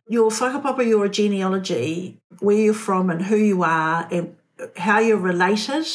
Your 0.09 0.31
whakapapa, 0.31 0.85
your 0.85 1.07
genealogy, 1.07 2.19
where 2.39 2.57
you're 2.57 2.73
from 2.73 3.09
and 3.09 3.21
who 3.21 3.37
you 3.37 3.63
are 3.63 4.07
and 4.11 4.35
how 4.75 4.99
you're 4.99 5.17
related, 5.17 5.87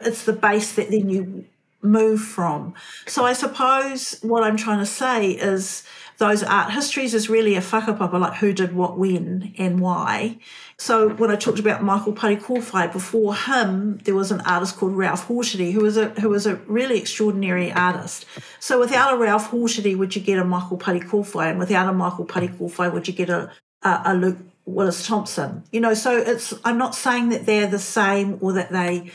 it's 0.00 0.24
the 0.24 0.32
base 0.32 0.72
that 0.76 0.90
then 0.90 1.10
you 1.10 1.44
move 1.82 2.22
from. 2.22 2.74
So 3.06 3.24
I 3.24 3.34
suppose 3.34 4.18
what 4.22 4.44
I'm 4.44 4.56
trying 4.56 4.78
to 4.78 4.86
say 4.86 5.32
is 5.32 5.84
those 6.22 6.44
art 6.44 6.70
histories 6.70 7.14
is 7.14 7.28
really 7.28 7.56
a 7.56 7.60
whakapapa, 7.60 8.12
like 8.20 8.34
who 8.34 8.52
did 8.52 8.72
what 8.76 8.96
when 8.96 9.52
and 9.58 9.80
why. 9.80 10.38
So 10.78 11.08
when 11.08 11.32
I 11.32 11.36
talked 11.36 11.58
about 11.58 11.82
Michael 11.82 12.12
Parekōwhai, 12.12 12.92
before 12.92 13.34
him 13.34 13.98
there 14.04 14.14
was 14.14 14.30
an 14.30 14.40
artist 14.42 14.76
called 14.76 14.96
Ralph 14.96 15.26
Hotere, 15.26 15.72
who 15.72 15.80
was 15.80 15.96
a 15.96 16.10
who 16.20 16.28
was 16.28 16.46
a 16.46 16.54
really 16.78 16.98
extraordinary 17.00 17.72
artist. 17.72 18.24
So 18.60 18.78
without 18.78 19.14
a 19.14 19.16
Ralph 19.16 19.50
Hotere, 19.50 19.96
would 19.98 20.14
you 20.14 20.22
get 20.22 20.38
a 20.38 20.44
Michael 20.44 20.78
Parekōwhai? 20.78 21.50
And 21.50 21.58
without 21.58 21.88
a 21.88 21.92
Michael 21.92 22.26
Parekōwhai, 22.26 22.92
would 22.92 23.08
you 23.08 23.14
get 23.14 23.28
a, 23.28 23.50
a, 23.82 24.02
a 24.04 24.14
Luke 24.14 24.38
Willis 24.64 25.04
Thompson? 25.04 25.64
You 25.72 25.80
know, 25.80 25.94
so 25.94 26.16
it's 26.16 26.54
I'm 26.64 26.78
not 26.78 26.94
saying 26.94 27.30
that 27.30 27.46
they're 27.46 27.66
the 27.66 27.80
same 27.80 28.38
or 28.40 28.52
that 28.52 28.70
they 28.70 29.10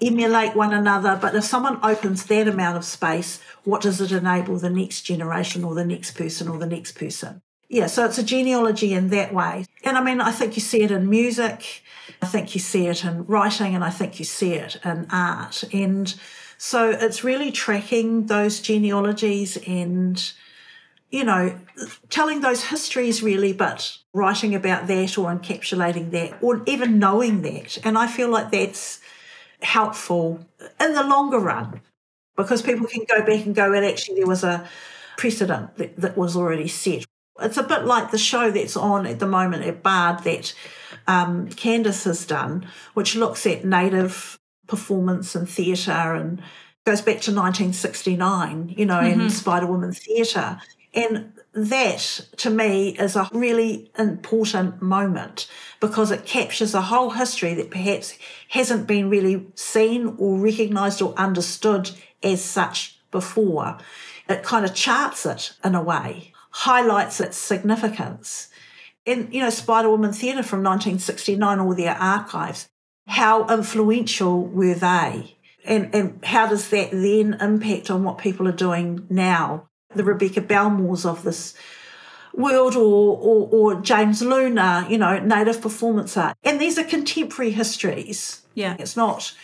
emulate 0.00 0.54
one 0.54 0.72
another, 0.72 1.18
but 1.20 1.34
if 1.34 1.44
someone 1.44 1.78
opens 1.82 2.24
that 2.24 2.48
amount 2.48 2.76
of 2.76 2.84
space, 2.84 3.40
what 3.64 3.80
does 3.80 4.00
it 4.00 4.12
enable 4.12 4.58
the 4.58 4.70
next 4.70 5.02
generation 5.02 5.64
or 5.64 5.74
the 5.74 5.84
next 5.84 6.12
person 6.12 6.48
or 6.48 6.58
the 6.58 6.66
next 6.66 6.92
person? 6.92 7.40
Yeah, 7.68 7.86
so 7.86 8.04
it's 8.04 8.18
a 8.18 8.22
genealogy 8.22 8.92
in 8.92 9.08
that 9.10 9.34
way. 9.34 9.64
And 9.82 9.96
I 9.96 10.02
mean, 10.02 10.20
I 10.20 10.30
think 10.30 10.56
you 10.56 10.62
see 10.62 10.82
it 10.82 10.90
in 10.90 11.08
music, 11.08 11.82
I 12.22 12.26
think 12.26 12.54
you 12.54 12.60
see 12.60 12.86
it 12.86 13.04
in 13.04 13.24
writing, 13.26 13.74
and 13.74 13.82
I 13.82 13.90
think 13.90 14.18
you 14.18 14.24
see 14.24 14.52
it 14.52 14.76
in 14.84 15.06
art. 15.10 15.64
And 15.72 16.14
so 16.58 16.90
it's 16.90 17.24
really 17.24 17.50
tracking 17.50 18.26
those 18.26 18.60
genealogies 18.60 19.56
and, 19.66 20.32
you 21.10 21.24
know, 21.24 21.58
telling 22.08 22.40
those 22.40 22.64
histories 22.64 23.22
really, 23.22 23.52
but 23.52 23.98
writing 24.14 24.54
about 24.54 24.86
that 24.86 25.18
or 25.18 25.34
encapsulating 25.34 26.10
that 26.12 26.38
or 26.42 26.62
even 26.66 26.98
knowing 26.98 27.42
that. 27.42 27.78
And 27.84 27.98
I 27.98 28.06
feel 28.06 28.28
like 28.28 28.50
that's 28.50 29.00
helpful 29.62 30.46
in 30.80 30.94
the 30.94 31.02
longer 31.02 31.38
run 31.38 31.80
because 32.36 32.62
people 32.62 32.86
can 32.86 33.04
go 33.08 33.24
back 33.24 33.46
and 33.46 33.54
go, 33.54 33.72
and 33.72 33.84
actually, 33.84 34.16
there 34.16 34.26
was 34.26 34.44
a 34.44 34.68
precedent 35.16 35.76
that, 35.76 35.96
that 35.96 36.16
was 36.16 36.36
already 36.36 36.68
set. 36.68 37.04
It's 37.40 37.56
a 37.56 37.62
bit 37.62 37.84
like 37.84 38.10
the 38.10 38.18
show 38.18 38.50
that's 38.50 38.76
on 38.76 39.06
at 39.06 39.18
the 39.18 39.26
moment 39.26 39.64
at 39.64 39.82
Bard 39.82 40.24
that 40.24 40.54
um, 41.06 41.48
Candice 41.48 42.04
has 42.04 42.26
done, 42.26 42.66
which 42.94 43.14
looks 43.14 43.46
at 43.46 43.64
native 43.64 44.38
performance 44.66 45.34
and 45.34 45.48
theatre 45.48 46.14
and 46.14 46.42
goes 46.84 47.00
back 47.00 47.20
to 47.22 47.32
1969, 47.32 48.74
you 48.76 48.86
know, 48.86 48.94
mm-hmm. 48.94 49.20
and 49.20 49.32
Spider 49.32 49.66
Woman 49.66 49.92
theatre. 49.92 50.58
And 50.94 51.32
that 51.56 52.28
to 52.36 52.50
me 52.50 52.90
is 52.98 53.16
a 53.16 53.28
really 53.32 53.90
important 53.98 54.82
moment 54.82 55.50
because 55.80 56.10
it 56.10 56.26
captures 56.26 56.74
a 56.74 56.82
whole 56.82 57.10
history 57.10 57.54
that 57.54 57.70
perhaps 57.70 58.16
hasn't 58.50 58.86
been 58.86 59.08
really 59.08 59.46
seen 59.54 60.14
or 60.18 60.38
recognised 60.38 61.00
or 61.00 61.14
understood 61.14 61.90
as 62.22 62.44
such 62.44 62.98
before. 63.10 63.78
It 64.28 64.42
kind 64.42 64.66
of 64.66 64.74
charts 64.74 65.24
it 65.24 65.52
in 65.64 65.74
a 65.74 65.82
way. 65.82 66.32
highlights 66.50 67.20
its 67.20 67.36
significance. 67.36 68.48
In, 69.04 69.28
you 69.30 69.40
know, 69.40 69.50
Spider 69.50 69.90
Woman 69.90 70.12
Theatre 70.12 70.42
from 70.42 70.62
1969, 70.62 71.60
all 71.60 71.74
their 71.74 71.94
archives, 71.94 72.68
how 73.06 73.46
influential 73.48 74.42
were 74.42 74.74
they? 74.74 75.36
And, 75.64 75.94
and 75.94 76.24
how 76.24 76.46
does 76.46 76.68
that 76.70 76.92
then 76.92 77.34
impact 77.40 77.90
on 77.90 78.04
what 78.04 78.18
people 78.18 78.48
are 78.48 78.52
doing 78.52 79.06
now? 79.10 79.68
The 79.96 80.04
Rebecca 80.04 80.40
Belmores 80.40 81.04
of 81.04 81.22
this 81.22 81.54
world 82.36 82.76
or, 82.76 83.16
or, 83.16 83.48
or 83.50 83.80
James 83.80 84.22
Luna, 84.22 84.86
you 84.88 84.98
know, 84.98 85.18
native 85.18 85.60
performance 85.60 86.16
art. 86.16 86.36
And 86.44 86.60
these 86.60 86.78
are 86.78 86.84
contemporary 86.84 87.50
histories. 87.52 88.42
Yeah. 88.54 88.76
It's 88.78 88.96
not, 88.96 89.34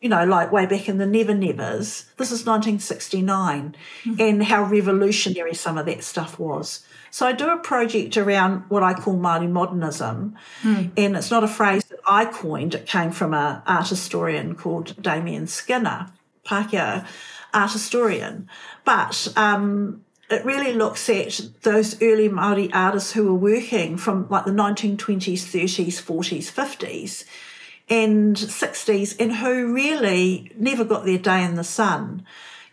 you 0.00 0.08
know, 0.08 0.24
like 0.24 0.52
way 0.52 0.66
back 0.66 0.88
in 0.88 0.98
the 0.98 1.06
Never 1.06 1.34
Nevers. 1.34 2.06
This 2.16 2.32
is 2.32 2.44
1969 2.44 3.74
mm-hmm. 4.04 4.20
and 4.20 4.44
how 4.44 4.64
revolutionary 4.64 5.54
some 5.54 5.78
of 5.78 5.86
that 5.86 6.02
stuff 6.02 6.38
was. 6.38 6.84
So 7.12 7.26
I 7.26 7.32
do 7.32 7.50
a 7.50 7.56
project 7.58 8.16
around 8.16 8.64
what 8.68 8.82
I 8.84 8.94
call 8.94 9.16
Māori 9.16 9.50
modernism, 9.50 10.36
mm. 10.62 10.90
and 10.96 11.16
it's 11.16 11.30
not 11.30 11.42
a 11.42 11.48
phrase 11.48 11.82
that 11.86 11.98
I 12.06 12.24
coined. 12.24 12.72
It 12.76 12.86
came 12.86 13.10
from 13.10 13.34
an 13.34 13.62
art 13.66 13.88
historian 13.88 14.54
called 14.54 15.02
Damien 15.02 15.48
Skinner, 15.48 16.06
Pākehā 16.46 17.04
art 17.52 17.72
historian. 17.72 18.48
But 18.84 19.32
um, 19.36 20.04
it 20.30 20.44
really 20.44 20.72
looks 20.72 21.08
at 21.08 21.40
those 21.62 22.00
early 22.00 22.28
Māori 22.28 22.70
artists 22.72 23.12
who 23.12 23.24
were 23.24 23.52
working 23.52 23.96
from 23.96 24.28
like 24.28 24.44
the 24.44 24.52
1920s, 24.52 24.96
30s, 24.96 26.00
40s, 26.00 26.52
50s 26.52 27.24
and 27.88 28.36
60s 28.36 29.16
and 29.18 29.34
who 29.34 29.74
really 29.74 30.52
never 30.56 30.84
got 30.84 31.04
their 31.04 31.18
day 31.18 31.42
in 31.44 31.56
the 31.56 31.64
sun. 31.64 32.24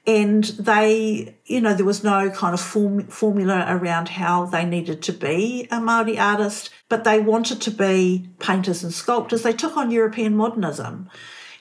And 0.06 0.46
they, 0.46 1.36
you 1.46 1.60
know, 1.60 1.74
there 1.74 1.86
was 1.86 2.04
no 2.04 2.30
kind 2.30 2.54
of 2.54 2.62
form, 2.62 3.08
formula 3.08 3.66
around 3.68 4.08
how 4.10 4.46
they 4.46 4.64
needed 4.64 5.02
to 5.02 5.12
be 5.12 5.68
a 5.70 5.78
Māori 5.78 6.18
artist, 6.18 6.70
but 6.88 7.04
they 7.04 7.20
wanted 7.20 7.60
to 7.62 7.72
be 7.72 8.30
painters 8.40 8.84
and 8.84 8.94
sculptors. 8.94 9.42
They 9.42 9.52
took 9.52 9.76
on 9.76 9.92
European 9.92 10.38
modernism 10.38 11.10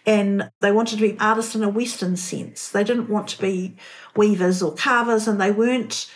and 0.06 0.50
they 0.60 0.70
wanted 0.70 0.96
to 0.96 1.02
be 1.02 1.18
artists 1.18 1.56
in 1.56 1.64
a 1.64 1.68
Western 1.68 2.16
sense. 2.16 2.70
They 2.70 2.84
didn't 2.84 3.10
want 3.10 3.28
to 3.30 3.40
be 3.40 3.76
weavers 4.14 4.62
or 4.62 4.72
carvers, 4.74 5.26
and 5.26 5.40
they 5.40 5.50
weren't 5.50 6.10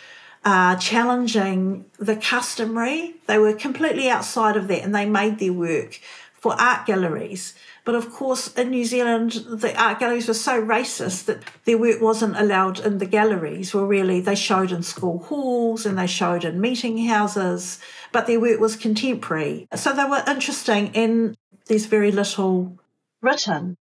uh, 0.45 0.77
challenging 0.77 1.85
the 1.99 2.15
customary. 2.15 3.15
They 3.27 3.37
were 3.37 3.53
completely 3.53 4.09
outside 4.09 4.55
of 4.55 4.69
that, 4.69 4.83
and 4.83 4.95
they 4.95 5.05
made 5.05 5.39
their 5.39 5.53
work 5.53 5.99
for 6.33 6.59
art 6.59 6.87
galleries. 6.87 7.53
But 7.83 7.95
of 7.95 8.11
course, 8.11 8.53
in 8.53 8.69
New 8.69 8.85
Zealand, 8.85 9.33
the 9.47 9.79
art 9.79 9.99
galleries 9.99 10.27
were 10.27 10.33
so 10.33 10.61
racist 10.61 11.25
that 11.25 11.43
their 11.65 11.77
work 11.77 11.99
wasn't 11.99 12.37
allowed 12.37 12.79
in 12.79 12.99
the 12.99 13.05
galleries. 13.05 13.73
Well, 13.73 13.85
really, 13.85 14.21
they 14.21 14.35
showed 14.35 14.71
in 14.71 14.83
school 14.83 15.19
halls 15.19 15.85
and 15.85 15.97
they 15.97 16.07
showed 16.07 16.43
in 16.43 16.61
meeting 16.61 17.05
houses, 17.05 17.79
but 18.11 18.25
their 18.25 18.39
work 18.39 18.59
was 18.59 18.75
contemporary. 18.75 19.67
So 19.75 19.93
they 19.93 20.05
were 20.05 20.23
interesting, 20.27 20.91
and 20.95 21.35
there's 21.65 21.85
very 21.85 22.11
little 22.11 22.77
written 23.21 23.77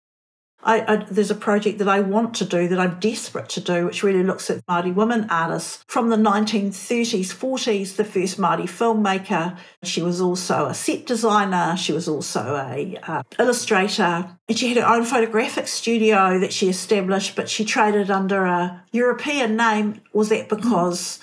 I, 0.67 0.95
I, 0.95 0.97
there's 1.09 1.31
a 1.31 1.37
project 1.37 1.79
that 1.79 1.89
I 1.89 2.01
want 2.01 2.35
to 2.35 2.45
do 2.45 2.67
that 2.67 2.81
I'm 2.81 2.99
desperate 2.99 3.49
to 3.51 3.61
do, 3.61 3.87
which 3.87 4.03
really 4.03 4.25
looks 4.25 4.51
at 4.51 4.67
Māori 4.67 4.93
women 4.93 5.29
artists 5.31 5.85
from 5.87 6.09
the 6.09 6.17
1930s, 6.17 7.33
40s, 7.33 7.95
the 7.95 8.05
first 8.05 8.37
Māori 8.37 8.65
filmmaker. 8.65 9.57
She 9.85 10.03
was 10.03 10.21
also 10.21 10.67
a 10.67 10.75
set 10.75 11.07
designer. 11.07 11.77
She 11.77 11.93
was 11.93 12.09
also 12.09 12.57
a 12.57 12.99
uh, 13.05 13.23
illustrator. 13.39 14.37
And 14.49 14.59
she 14.59 14.75
had 14.75 14.79
her 14.79 14.93
own 14.93 15.05
photographic 15.05 15.69
studio 15.69 16.41
that 16.41 16.53
she 16.53 16.69
established, 16.69 17.37
but 17.37 17.49
she 17.49 17.65
traded 17.65 18.11
under 18.11 18.45
a 18.45 18.83
European 18.91 19.57
name. 19.57 20.01
Was 20.13 20.31
that 20.31 20.49
because 20.49 21.21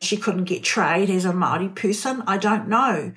she 0.00 0.16
couldn't 0.16 0.44
get 0.44 0.64
trade 0.64 1.10
as 1.10 1.26
a 1.26 1.32
Māori 1.32 1.74
person? 1.74 2.22
I 2.26 2.38
don't 2.38 2.66
know. 2.66 3.12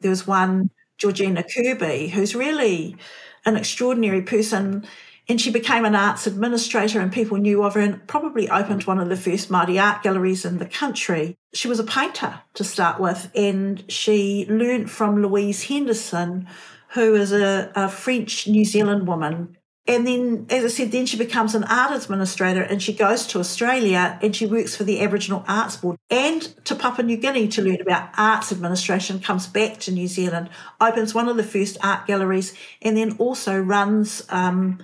There 0.00 0.10
was 0.10 0.26
one, 0.26 0.70
Georgina 0.96 1.44
Kirby, 1.44 2.08
who's 2.08 2.34
really 2.34 2.96
an 3.44 3.56
extraordinary 3.56 4.22
person 4.22 4.86
and 5.28 5.40
she 5.40 5.50
became 5.50 5.84
an 5.84 5.94
arts 5.94 6.26
administrator 6.26 7.00
and 7.00 7.12
people 7.12 7.36
knew 7.36 7.62
of 7.62 7.74
her 7.74 7.80
and 7.80 8.06
probably 8.06 8.48
opened 8.48 8.84
one 8.84 8.98
of 8.98 9.08
the 9.08 9.16
first 9.16 9.50
Māori 9.50 9.80
art 9.80 10.02
galleries 10.02 10.44
in 10.44 10.58
the 10.58 10.66
country. 10.66 11.36
She 11.52 11.68
was 11.68 11.78
a 11.78 11.84
painter 11.84 12.40
to 12.54 12.64
start 12.64 12.98
with 12.98 13.30
and 13.34 13.84
she 13.90 14.46
learnt 14.48 14.88
from 14.88 15.22
Louise 15.22 15.64
Henderson, 15.64 16.48
who 16.90 17.14
is 17.14 17.32
a, 17.32 17.70
a 17.74 17.88
French 17.88 18.48
New 18.48 18.64
Zealand 18.64 19.06
woman. 19.06 19.56
And 19.86 20.06
then, 20.06 20.46
as 20.50 20.64
I 20.64 20.68
said, 20.68 20.92
then 20.92 21.06
she 21.06 21.16
becomes 21.16 21.54
an 21.54 21.64
art 21.64 21.92
administrator 21.92 22.60
and 22.60 22.82
she 22.82 22.92
goes 22.92 23.26
to 23.28 23.38
Australia 23.38 24.18
and 24.22 24.36
she 24.36 24.44
works 24.44 24.76
for 24.76 24.84
the 24.84 25.00
Aboriginal 25.00 25.44
Arts 25.48 25.78
Board 25.78 25.96
and 26.10 26.42
to 26.66 26.74
Papua 26.74 27.06
New 27.06 27.16
Guinea 27.16 27.48
to 27.48 27.62
learn 27.62 27.80
about 27.80 28.10
arts 28.18 28.52
administration, 28.52 29.18
comes 29.18 29.46
back 29.46 29.78
to 29.80 29.90
New 29.90 30.06
Zealand, 30.06 30.50
opens 30.78 31.14
one 31.14 31.28
of 31.28 31.38
the 31.38 31.42
first 31.42 31.78
art 31.82 32.06
galleries, 32.06 32.54
and 32.82 32.98
then 32.98 33.16
also 33.16 33.58
runs 33.58 34.26
um, 34.28 34.78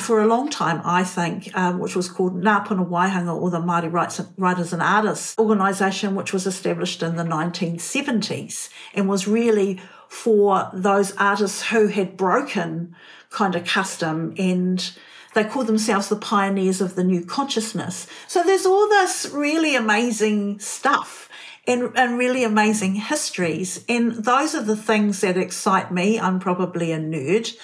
for 0.00 0.22
a 0.22 0.26
long 0.26 0.48
time, 0.48 0.80
I 0.84 1.04
think, 1.04 1.50
uh, 1.54 1.72
which 1.72 1.94
was 1.94 2.08
called 2.08 2.40
Ngāpuna 2.40 2.88
Waihanga 2.88 3.34
or 3.34 3.50
the 3.50 3.60
Māori 3.60 3.92
Rights, 3.92 4.20
Writers 4.38 4.72
and 4.72 4.80
Artists 4.80 5.38
organisation, 5.38 6.14
which 6.14 6.32
was 6.32 6.46
established 6.46 7.02
in 7.02 7.16
the 7.16 7.24
1970s 7.24 8.70
and 8.94 9.08
was 9.08 9.28
really 9.28 9.80
for 10.08 10.70
those 10.72 11.14
artists 11.16 11.68
who 11.68 11.88
had 11.88 12.16
broken 12.16 12.94
kind 13.30 13.54
of 13.54 13.64
custom 13.64 14.34
and 14.38 14.92
they 15.34 15.44
called 15.44 15.66
themselves 15.66 16.08
the 16.08 16.16
pioneers 16.16 16.80
of 16.80 16.94
the 16.94 17.04
new 17.04 17.24
consciousness. 17.24 18.06
So 18.28 18.42
there's 18.42 18.66
all 18.66 18.88
this 18.88 19.30
really 19.32 19.74
amazing 19.74 20.58
stuff 20.58 21.28
and, 21.66 21.90
and 21.96 22.18
really 22.18 22.44
amazing 22.44 22.96
histories. 22.96 23.84
And 23.88 24.12
those 24.12 24.54
are 24.54 24.62
the 24.62 24.76
things 24.76 25.20
that 25.20 25.36
excite 25.36 25.90
me. 25.90 26.18
I'm 26.18 26.38
probably 26.38 26.92
a 26.92 26.98
nerd. 26.98 27.54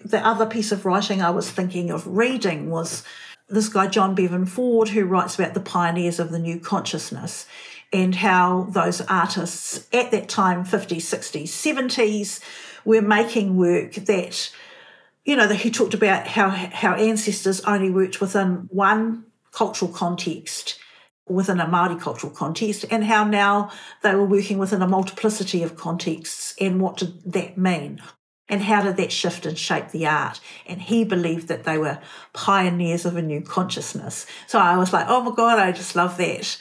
The 0.00 0.24
other 0.26 0.46
piece 0.46 0.72
of 0.72 0.84
writing 0.84 1.22
I 1.22 1.30
was 1.30 1.50
thinking 1.50 1.90
of 1.90 2.06
reading 2.06 2.70
was 2.70 3.02
this 3.48 3.68
guy, 3.68 3.86
John 3.86 4.14
Bevan 4.14 4.46
Ford, 4.46 4.88
who 4.88 5.04
writes 5.04 5.38
about 5.38 5.54
the 5.54 5.60
pioneers 5.60 6.18
of 6.18 6.30
the 6.30 6.38
new 6.38 6.58
consciousness 6.58 7.46
and 7.92 8.14
how 8.14 8.66
those 8.70 9.00
artists 9.02 9.86
at 9.92 10.10
that 10.10 10.28
time, 10.28 10.64
50s, 10.64 10.96
60s, 10.96 11.44
70s, 11.44 12.40
were 12.84 13.02
making 13.02 13.56
work 13.56 13.94
that, 13.94 14.50
you 15.24 15.36
know, 15.36 15.46
that 15.46 15.56
he 15.56 15.70
talked 15.70 15.94
about 15.94 16.26
how, 16.26 16.50
how 16.50 16.94
ancestors 16.94 17.60
only 17.62 17.90
worked 17.90 18.20
within 18.20 18.68
one 18.70 19.24
cultural 19.52 19.90
context 19.90 20.78
within 21.28 21.58
a 21.58 21.66
Māori 21.66 22.00
cultural 22.00 22.32
context 22.32 22.84
and 22.90 23.04
how 23.04 23.24
now 23.24 23.70
they 24.02 24.14
were 24.14 24.24
working 24.24 24.58
within 24.58 24.82
a 24.82 24.86
multiplicity 24.86 25.62
of 25.62 25.76
contexts 25.76 26.54
and 26.60 26.80
what 26.80 26.96
did 26.98 27.32
that 27.32 27.58
mean? 27.58 28.00
And 28.48 28.62
how 28.62 28.82
did 28.82 28.96
that 28.96 29.10
shift 29.10 29.44
and 29.44 29.58
shape 29.58 29.88
the 29.88 30.06
art? 30.06 30.40
And 30.66 30.80
he 30.80 31.04
believed 31.04 31.48
that 31.48 31.64
they 31.64 31.78
were 31.78 31.98
pioneers 32.32 33.04
of 33.04 33.16
a 33.16 33.22
new 33.22 33.40
consciousness. 33.40 34.26
So 34.46 34.58
I 34.58 34.76
was 34.76 34.92
like, 34.92 35.06
oh 35.08 35.20
my 35.20 35.34
God, 35.34 35.58
I 35.58 35.72
just 35.72 35.96
love 35.96 36.16
that. 36.18 36.56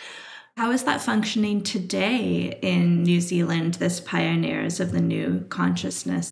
How 0.58 0.71
is 0.71 0.84
that 0.84 1.02
functioning 1.02 1.62
today 1.62 2.58
in 2.62 3.04
New 3.04 3.21
Zealand, 3.21 3.76
this 3.76 4.00
pioneers 4.00 4.80
of 4.80 4.93
the 4.93 5.02
new 5.02 5.45
consciousness? 5.50 6.32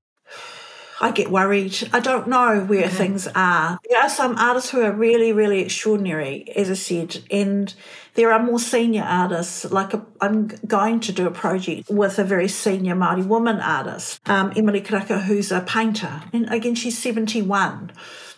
I 1.03 1.11
get 1.11 1.29
worried. 1.29 1.75
I 1.91 1.99
don't 1.99 2.29
know 2.29 2.61
where 2.61 2.85
okay. 2.85 2.95
things 2.95 3.27
are. 3.35 3.77
There 3.89 4.01
are 4.01 4.09
some 4.09 4.37
artists 4.37 4.69
who 4.69 4.81
are 4.81 4.91
really, 4.93 5.33
really 5.33 5.59
extraordinary, 5.59 6.49
as 6.55 6.69
I 6.69 6.75
said, 6.75 7.17
and 7.29 7.73
there 8.13 8.31
are 8.31 8.41
more 8.41 8.57
senior 8.57 9.03
artists. 9.03 9.69
Like 9.69 9.93
i 9.93 9.99
am 10.21 10.47
going 10.65 11.01
to 11.01 11.11
do 11.11 11.27
a 11.27 11.31
project 11.31 11.89
with 11.89 12.19
a 12.19 12.23
very 12.23 12.47
senior 12.47 12.95
Māori 12.95 13.25
woman 13.25 13.59
artist, 13.59 14.21
um, 14.29 14.53
Emily 14.55 14.79
Karaka, 14.79 15.21
who's 15.21 15.51
a 15.51 15.59
painter, 15.59 16.23
and 16.31 16.49
again 16.49 16.73
she's 16.73 16.97
71, 16.97 17.91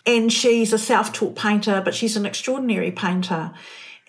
and 0.04 0.32
she's 0.32 0.72
a 0.72 0.78
self-taught 0.78 1.36
painter, 1.36 1.80
but 1.84 1.94
she's 1.94 2.16
an 2.16 2.26
extraordinary 2.26 2.90
painter, 2.90 3.52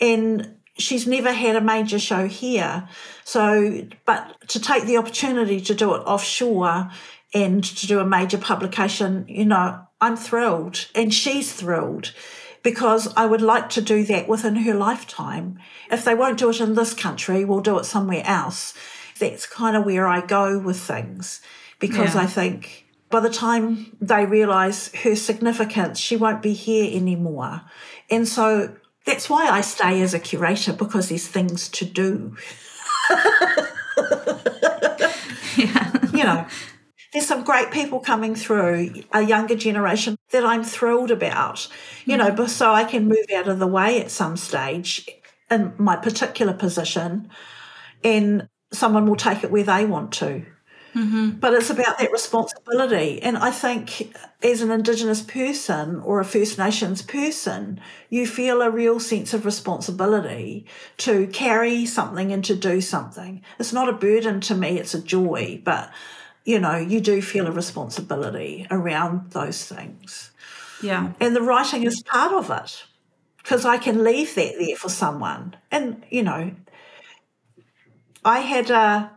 and 0.02 0.58
she's 0.80 1.06
never 1.06 1.32
had 1.32 1.56
a 1.56 1.62
major 1.62 2.00
show 2.00 2.28
here. 2.28 2.88
So, 3.24 3.86
but 4.06 4.50
to 4.50 4.60
take 4.60 4.86
the 4.86 4.98
opportunity 4.98 5.62
to 5.62 5.76
do 5.76 5.94
it 5.94 6.00
offshore 6.00 6.90
and 7.34 7.64
to 7.64 7.88
do 7.88 8.00
a 8.00 8.06
major 8.06 8.38
publication, 8.38 9.26
you 9.28 9.46
know, 9.46 9.82
I'm 10.00 10.16
thrilled 10.16 10.88
and 10.96 11.14
she's 11.14 11.52
thrilled 11.54 12.14
because 12.64 13.14
I 13.16 13.26
would 13.26 13.42
like 13.42 13.70
to 13.70 13.82
do 13.82 14.04
that 14.06 14.28
within 14.28 14.56
her 14.58 14.74
lifetime. 14.74 15.60
If 15.92 16.06
they 16.06 16.16
won't 16.16 16.40
do 16.40 16.50
it 16.50 16.60
in 16.60 16.76
this 16.76 16.94
country, 16.94 17.46
we'll 17.46 17.62
do 17.62 17.78
it 17.80 17.86
somewhere 17.86 18.24
else. 18.26 18.74
That's 19.20 19.46
kind 19.48 19.76
of 19.76 19.86
where 19.86 20.08
I 20.08 20.26
go 20.26 20.60
with 20.60 20.80
things 20.80 21.42
because 21.80 22.16
yeah. 22.16 22.22
I 22.22 22.26
think 22.28 22.86
by 23.10 23.20
the 23.20 23.30
time 23.30 23.96
they 24.02 24.26
realise 24.26 24.94
her 24.96 25.16
significance, 25.16 26.00
she 26.00 26.16
won't 26.16 26.42
be 26.42 26.54
here 26.54 26.96
anymore. 26.96 27.62
And 28.10 28.28
so 28.28 28.76
that's 29.06 29.30
why 29.30 29.48
I 29.48 29.62
stay 29.62 30.02
as 30.02 30.14
a 30.14 30.20
curator 30.20 30.74
because 30.74 31.10
there's 31.10 31.28
things 31.28 31.70
to 31.70 31.86
do. 31.86 32.36
yeah. 35.58 35.92
You 36.14 36.24
know, 36.24 36.46
there's 37.18 37.28
some 37.28 37.44
great 37.44 37.72
people 37.72 38.00
coming 38.00 38.36
through, 38.36 38.94
a 39.12 39.24
younger 39.24 39.56
generation 39.56 40.16
that 40.30 40.46
I'm 40.46 40.64
thrilled 40.64 41.10
about, 41.10 41.68
you 42.06 42.16
know, 42.16 42.30
mm-hmm. 42.30 42.46
so 42.46 42.72
I 42.72 42.84
can 42.84 43.08
move 43.08 43.26
out 43.36 43.48
of 43.48 43.58
the 43.58 43.66
way 43.66 44.00
at 44.00 44.12
some 44.12 44.38
stage 44.38 45.10
in 45.50 45.74
my 45.80 45.96
particular 45.96 46.54
position 46.54 47.32
and 48.04 48.48
someone 48.72 49.08
will 49.08 49.16
take 49.16 49.44
it 49.44 49.50
where 49.50 49.64
they 49.64 49.84
want 49.84 50.12
to. 50.14 50.46
Mm-hmm. 50.94 51.32
But 51.40 51.56
it's 51.56 51.72
about 51.72 51.98
that 51.98 52.12
responsibility. 52.12 53.20
And 53.24 53.36
I 53.36 53.50
think 53.50 54.16
as 54.44 54.62
an 54.62 54.70
Indigenous 54.70 55.24
person 55.24 56.00
or 56.02 56.20
a 56.20 56.26
First 56.26 56.60
Nations 56.60 57.02
person, 57.02 57.82
you 58.12 58.28
feel 58.28 58.62
a 58.62 58.70
real 58.70 59.00
sense 59.00 59.34
of 59.34 59.44
responsibility 59.44 60.68
to 60.98 61.26
carry 61.28 61.88
something 61.88 62.32
and 62.32 62.46
to 62.46 62.56
do 62.56 62.80
something. 62.80 63.42
It's 63.58 63.74
not 63.74 63.90
a 63.90 63.94
burden 63.94 64.40
to 64.42 64.54
me, 64.54 64.78
it's 64.78 64.94
a 64.94 65.02
joy. 65.02 65.60
But, 65.66 65.92
you 66.48 66.60
know, 66.60 66.78
you 66.78 67.02
do 67.02 67.22
feel 67.22 67.46
a 67.46 67.52
responsibility 67.52 68.66
around 68.72 69.32
those 69.32 69.66
things. 69.66 70.32
Yeah. 70.82 71.12
And 71.20 71.36
the 71.36 71.42
writing 71.42 71.84
is 71.84 72.02
part 72.04 72.32
of 72.32 72.50
it 72.50 72.86
because 73.40 73.66
I 73.66 73.78
can 73.78 74.06
leave 74.06 74.34
that 74.36 74.54
there 74.58 74.78
for 74.78 74.88
someone. 74.88 75.58
And, 75.70 76.06
you 76.10 76.24
know, 76.24 76.52
I 78.24 78.40
had 78.40 78.70
a 78.70 79.12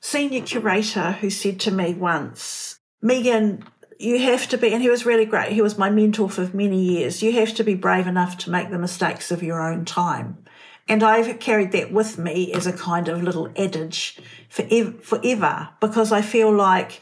senior 0.00 0.42
curator 0.42 1.12
who 1.12 1.30
said 1.30 1.60
to 1.60 1.70
me 1.70 1.94
once, 1.94 2.80
Megan, 3.00 3.64
you 4.00 4.18
have 4.18 4.48
to 4.48 4.58
be, 4.58 4.72
and 4.72 4.82
he 4.82 4.90
was 4.90 5.06
really 5.06 5.26
great. 5.26 5.52
He 5.52 5.62
was 5.62 5.78
my 5.78 5.90
mentor 5.90 6.28
for 6.28 6.50
many 6.52 6.82
years. 6.82 7.22
You 7.22 7.30
have 7.34 7.54
to 7.54 7.62
be 7.62 7.76
brave 7.76 8.08
enough 8.08 8.36
to 8.38 8.50
make 8.50 8.70
the 8.70 8.80
mistakes 8.80 9.30
of 9.30 9.44
your 9.44 9.62
own 9.62 9.84
time. 9.84 10.43
And 10.88 11.02
I've 11.02 11.38
carried 11.40 11.72
that 11.72 11.92
with 11.92 12.18
me 12.18 12.52
as 12.52 12.66
a 12.66 12.72
kind 12.72 13.08
of 13.08 13.22
little 13.22 13.50
adage 13.56 14.20
forever, 14.48 14.92
forever 15.00 15.70
because 15.80 16.12
I 16.12 16.20
feel 16.20 16.52
like 16.52 17.00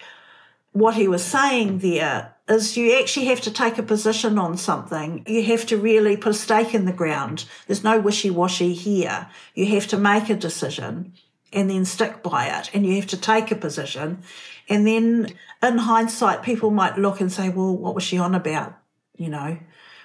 what 0.73 0.95
he 0.95 1.09
was 1.09 1.25
saying 1.25 1.79
there 1.79 2.35
is 2.49 2.77
you 2.77 2.99
actually 2.99 3.27
have 3.27 3.41
to 3.43 3.51
take 3.51 3.79
a 3.79 3.83
position 3.83 4.39
on 4.39 4.57
something. 4.57 5.25
You 5.27 5.45
have 5.45 5.67
to 5.67 5.77
really 5.77 6.17
put 6.17 6.31
a 6.31 6.35
stake 6.35 6.75
in 6.75 6.87
the 6.87 6.93
ground. 6.93 7.45
There's 7.67 7.85
no 7.85 8.01
wishy 8.01 8.31
washy 8.31 8.73
here. 8.73 9.29
You 9.55 9.67
have 9.67 9.87
to 9.89 9.99
make 9.99 10.29
a 10.29 10.37
decision 10.37 11.13
and 11.53 11.69
then 11.69 11.85
stick 11.85 12.23
by 12.23 12.47
it. 12.47 12.71
And 12.73 12.87
you 12.87 12.97
have 12.97 13.07
to 13.09 13.17
take 13.17 13.51
a 13.51 13.57
position. 13.57 14.23
And 14.69 14.87
then 14.87 15.29
in 15.63 15.79
hindsight, 15.79 16.43
people 16.43 16.71
might 16.71 16.99
look 16.99 17.21
and 17.21 17.31
say, 17.31 17.49
well, 17.49 17.77
what 17.77 17.95
was 17.95 18.05
she 18.05 18.19
on 18.19 18.35
about? 18.35 18.79
You 19.17 19.29
know, 19.29 19.59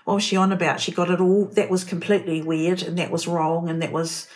what 0.07 0.13
was 0.13 0.23
she 0.23 0.37
on 0.37 0.53
about? 0.53 0.79
She 0.79 0.93
got 0.93 1.09
it 1.09 1.19
all. 1.19 1.47
That 1.47 1.69
was 1.69 1.83
completely 1.83 2.41
weird 2.41 2.81
and 2.81 2.97
that 2.97 3.11
was 3.11 3.27
wrong 3.27 3.67
and 3.67 3.81
that 3.81 3.91
was 3.91 4.29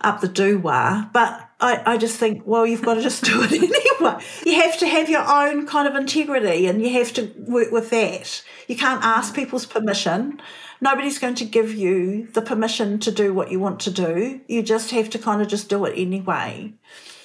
up 0.00 0.20
the 0.20 0.28
doo-wah. 0.28 1.06
But 1.12 1.48
I, 1.60 1.82
I 1.84 1.96
just 1.96 2.18
think, 2.18 2.44
well, 2.46 2.64
you've 2.64 2.82
got 2.82 2.94
to 2.94 3.02
just 3.02 3.24
do 3.24 3.42
it 3.42 3.50
anyway. 4.00 4.24
You 4.46 4.62
have 4.62 4.78
to 4.78 4.86
have 4.86 5.10
your 5.10 5.28
own 5.28 5.66
kind 5.66 5.88
of 5.88 5.96
integrity 5.96 6.68
and 6.68 6.80
you 6.80 6.92
have 6.92 7.12
to 7.14 7.32
work 7.36 7.72
with 7.72 7.90
that. 7.90 8.44
You 8.68 8.76
can't 8.76 9.02
ask 9.02 9.34
people's 9.34 9.66
permission 9.66 10.40
nobody's 10.80 11.18
going 11.20 11.36
to 11.36 11.44
give 11.44 11.72
you 11.74 12.26
the 12.32 12.42
permission 12.42 12.98
to 12.98 13.10
do 13.10 13.32
what 13.32 13.50
you 13.50 13.60
want 13.60 13.80
to 13.80 13.90
do. 13.90 14.40
You 14.48 14.62
just 14.62 14.90
have 14.90 15.10
to 15.10 15.18
kind 15.18 15.40
of 15.42 15.48
just 15.48 15.68
do 15.68 15.84
it 15.84 15.94
anyway. 15.96 16.74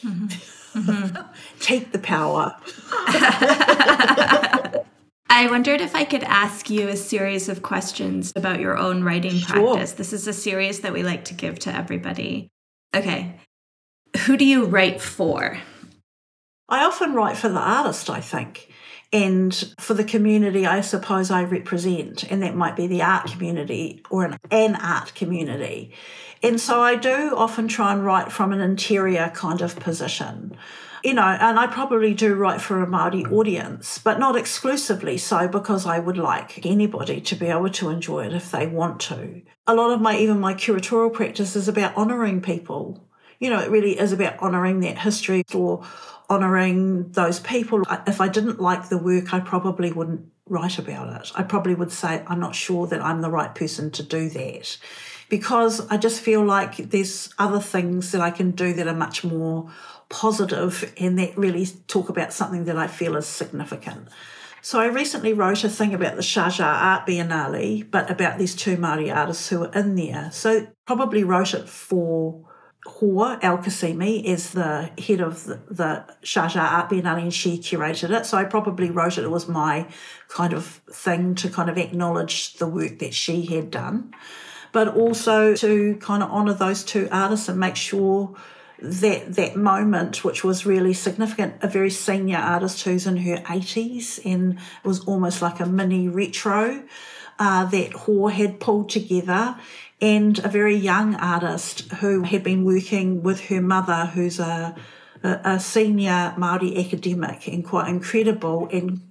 Mm-hmm. 0.01 0.27
Mm-hmm. 0.77 1.33
Take 1.59 1.91
the 1.91 1.97
power. 1.97 2.55
I 5.29 5.47
wondered 5.49 5.81
if 5.81 5.95
I 5.95 6.03
could 6.03 6.23
ask 6.23 6.69
you 6.69 6.87
a 6.87 6.95
series 6.95 7.49
of 7.49 7.61
questions 7.61 8.31
about 8.35 8.59
your 8.59 8.77
own 8.77 9.03
writing 9.03 9.41
practice. 9.41 9.93
This 9.93 10.13
is 10.13 10.27
a 10.27 10.33
series 10.33 10.81
that 10.81 10.93
we 10.93 11.03
like 11.03 11.25
to 11.25 11.33
give 11.33 11.59
to 11.59 11.75
everybody. 11.75 12.49
Okay. 12.95 13.39
Who 14.25 14.37
do 14.37 14.45
you 14.45 14.65
write 14.65 15.01
for? 15.01 15.59
I 16.69 16.83
often 16.83 17.13
write 17.13 17.37
for 17.37 17.49
the 17.49 17.59
artist, 17.59 18.09
I 18.09 18.21
think 18.21 18.71
and 19.13 19.73
for 19.79 19.93
the 19.93 20.03
community 20.03 20.65
I 20.65 20.81
suppose 20.81 21.31
I 21.31 21.43
represent, 21.43 22.29
and 22.29 22.43
that 22.43 22.55
might 22.55 22.75
be 22.75 22.87
the 22.87 23.01
art 23.01 23.31
community 23.31 24.01
or 24.09 24.25
an, 24.25 24.37
an 24.51 24.75
art 24.75 25.15
community. 25.15 25.93
And 26.43 26.59
so 26.59 26.81
I 26.81 26.95
do 26.95 27.33
often 27.35 27.67
try 27.67 27.93
and 27.93 28.05
write 28.05 28.31
from 28.31 28.51
an 28.51 28.59
interior 28.59 29.31
kind 29.33 29.61
of 29.61 29.79
position. 29.79 30.57
You 31.03 31.13
know, 31.13 31.21
and 31.21 31.59
I 31.59 31.67
probably 31.67 32.13
do 32.13 32.33
write 32.33 32.59
for 32.59 32.81
a 32.81 32.87
Māori 32.87 33.31
audience, 33.31 33.99
but 33.99 34.19
not 34.19 34.35
exclusively 34.35 35.17
so 35.17 35.47
because 35.47 35.85
I 35.85 35.99
would 35.99 36.17
like 36.17 36.65
anybody 36.65 37.21
to 37.21 37.35
be 37.35 37.47
able 37.47 37.69
to 37.69 37.89
enjoy 37.89 38.25
it 38.25 38.33
if 38.33 38.51
they 38.51 38.65
want 38.67 38.99
to. 39.01 39.41
A 39.67 39.75
lot 39.75 39.91
of 39.91 40.01
my, 40.01 40.17
even 40.17 40.39
my 40.39 40.53
curatorial 40.53 41.13
practice 41.13 41.55
is 41.55 41.67
about 41.67 41.95
honouring 41.95 42.41
people. 42.41 43.07
You 43.39 43.51
know, 43.51 43.59
it 43.59 43.69
really 43.69 43.99
is 43.99 44.11
about 44.11 44.39
honouring 44.39 44.79
that 44.79 44.97
history 44.97 45.43
or 45.53 45.85
honouring 46.29 47.11
those 47.11 47.39
people. 47.39 47.83
If 48.07 48.19
I 48.19 48.27
didn't 48.27 48.59
like 48.59 48.89
the 48.89 48.97
work, 48.97 49.33
I 49.33 49.39
probably 49.39 49.91
wouldn't 49.91 50.25
write 50.47 50.79
about 50.79 51.21
it. 51.21 51.31
I 51.35 51.43
probably 51.43 51.75
would 51.75 51.91
say, 51.91 52.23
I'm 52.27 52.39
not 52.39 52.55
sure 52.55 52.87
that 52.87 53.03
I'm 53.03 53.21
the 53.21 53.29
right 53.29 53.53
person 53.53 53.91
to 53.91 54.03
do 54.03 54.29
that 54.29 54.77
because 55.29 55.85
I 55.89 55.97
just 55.97 56.21
feel 56.21 56.43
like 56.43 56.77
there's 56.77 57.33
other 57.37 57.59
things 57.59 58.11
that 58.11 58.21
I 58.21 58.31
can 58.31 58.51
do 58.51 58.73
that 58.73 58.87
are 58.87 58.93
much 58.93 59.23
more 59.23 59.69
positive 60.09 60.93
and 60.97 61.19
that 61.19 61.37
really 61.37 61.65
talk 61.87 62.09
about 62.09 62.33
something 62.33 62.65
that 62.65 62.77
I 62.77 62.87
feel 62.87 63.15
is 63.15 63.27
significant. 63.27 64.07
So 64.61 64.79
I 64.79 64.87
recently 64.87 65.33
wrote 65.33 65.63
a 65.63 65.69
thing 65.69 65.93
about 65.93 66.15
the 66.15 66.21
Sharjah 66.21 66.65
Art 66.65 67.07
Biennale, 67.07 67.89
but 67.89 68.09
about 68.09 68.37
these 68.37 68.55
two 68.55 68.75
Māori 68.75 69.13
artists 69.13 69.47
who 69.49 69.59
were 69.59 69.71
in 69.71 69.95
there. 69.95 70.29
So 70.31 70.67
probably 70.85 71.23
wrote 71.23 71.53
it 71.53 71.69
for 71.69 72.45
Hoor 72.85 73.37
Al 73.41 73.59
Qasimi 73.59 74.23
is 74.23 74.51
the 74.51 74.91
head 74.97 75.21
of 75.21 75.43
the, 75.45 75.61
the 75.69 76.05
Sharjah 76.23 76.61
Art 76.61 76.89
Biennale 76.89 77.21
and 77.21 77.33
she 77.33 77.57
curated 77.59 78.09
it. 78.09 78.25
So 78.25 78.37
I 78.37 78.45
probably 78.45 78.89
wrote 78.89 79.17
it. 79.17 79.23
It 79.23 79.31
was 79.31 79.47
my 79.47 79.87
kind 80.29 80.53
of 80.53 80.65
thing 80.91 81.35
to 81.35 81.49
kind 81.49 81.69
of 81.69 81.77
acknowledge 81.77 82.55
the 82.55 82.67
work 82.67 82.99
that 82.99 83.13
she 83.13 83.45
had 83.45 83.71
done, 83.71 84.13
but 84.71 84.87
also 84.95 85.55
to 85.55 85.95
kind 85.97 86.23
of 86.23 86.29
honour 86.29 86.53
those 86.53 86.83
two 86.83 87.07
artists 87.11 87.49
and 87.49 87.59
make 87.59 87.75
sure 87.75 88.35
that 88.79 89.35
that 89.35 89.55
moment, 89.55 90.23
which 90.23 90.43
was 90.43 90.65
really 90.65 90.93
significant, 90.93 91.55
a 91.61 91.67
very 91.67 91.89
senior 91.89 92.37
artist 92.37 92.83
who's 92.83 93.07
in 93.07 93.17
her 93.17 93.37
80s 93.37 94.19
and 94.23 94.59
was 94.83 94.99
almost 95.05 95.41
like 95.41 95.59
a 95.59 95.65
mini 95.65 96.07
retro 96.07 96.83
uh, 97.39 97.65
that 97.65 97.93
Hoor 97.93 98.31
had 98.31 98.59
pulled 98.59 98.89
together 98.89 99.57
and 99.99 100.37
a 100.39 100.47
very 100.47 100.75
young 100.75 101.15
artist 101.15 101.91
who 101.93 102.23
had 102.23 102.43
been 102.43 102.63
working 102.63 103.23
with 103.23 103.41
her 103.47 103.61
mother, 103.61 104.05
who's 104.05 104.39
a, 104.39 104.75
a, 105.23 105.39
a 105.43 105.59
senior 105.59 106.35
Māori 106.37 106.77
academic 106.85 107.47
and 107.47 107.65
quite 107.65 107.89
incredible 107.89 108.67
in 108.67 109.01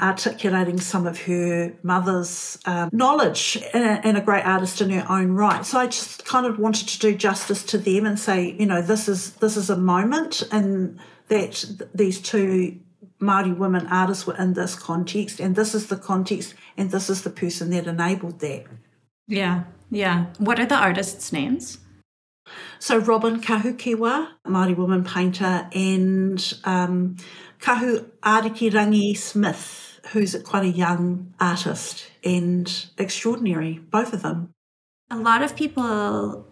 articulating 0.00 0.78
some 0.80 1.06
of 1.06 1.22
her 1.22 1.72
mother's 1.82 2.58
um, 2.64 2.90
knowledge 2.92 3.58
and 3.72 3.84
a, 3.84 4.06
and 4.06 4.16
a, 4.16 4.20
great 4.20 4.44
artist 4.44 4.80
in 4.80 4.90
her 4.90 5.06
own 5.10 5.32
right. 5.32 5.64
So 5.64 5.78
I 5.78 5.86
just 5.86 6.24
kind 6.24 6.46
of 6.46 6.58
wanted 6.58 6.88
to 6.88 6.98
do 6.98 7.14
justice 7.14 7.62
to 7.64 7.78
them 7.78 8.06
and 8.06 8.18
say, 8.18 8.56
you 8.58 8.66
know, 8.66 8.82
this 8.82 9.08
is 9.08 9.32
this 9.34 9.56
is 9.56 9.70
a 9.70 9.76
moment 9.76 10.42
and 10.52 10.98
that 11.28 11.64
these 11.94 12.20
two 12.20 12.78
Māori 13.20 13.56
women 13.56 13.86
artists 13.88 14.26
were 14.26 14.36
in 14.36 14.54
this 14.54 14.74
context 14.74 15.40
and 15.40 15.56
this 15.56 15.74
is 15.74 15.88
the 15.88 15.96
context 15.96 16.54
and 16.76 16.90
this 16.90 17.10
is 17.10 17.22
the 17.22 17.30
person 17.30 17.70
that 17.70 17.86
enabled 17.86 18.40
that. 18.40 18.64
Yeah, 19.26 19.64
yeah. 19.90 20.26
What 20.38 20.58
are 20.60 20.66
the 20.66 20.76
artists' 20.76 21.32
names? 21.32 21.78
So 22.78 23.00
Robyn 23.00 23.42
Kahukiwa, 23.42 24.28
a 24.44 24.48
Māori 24.48 24.76
woman 24.76 25.04
painter, 25.04 25.68
and 25.72 26.54
um, 26.64 27.16
Kahu 27.60 28.04
Arikirangi 28.22 29.16
Smith, 29.16 30.00
who's 30.12 30.36
quite 30.42 30.64
a 30.64 30.70
young 30.70 31.34
artist 31.40 32.10
and 32.24 32.86
extraordinary, 32.98 33.80
both 33.90 34.12
of 34.12 34.22
them. 34.22 34.50
A 35.10 35.16
lot 35.16 35.42
of 35.42 35.56
people 35.56 36.46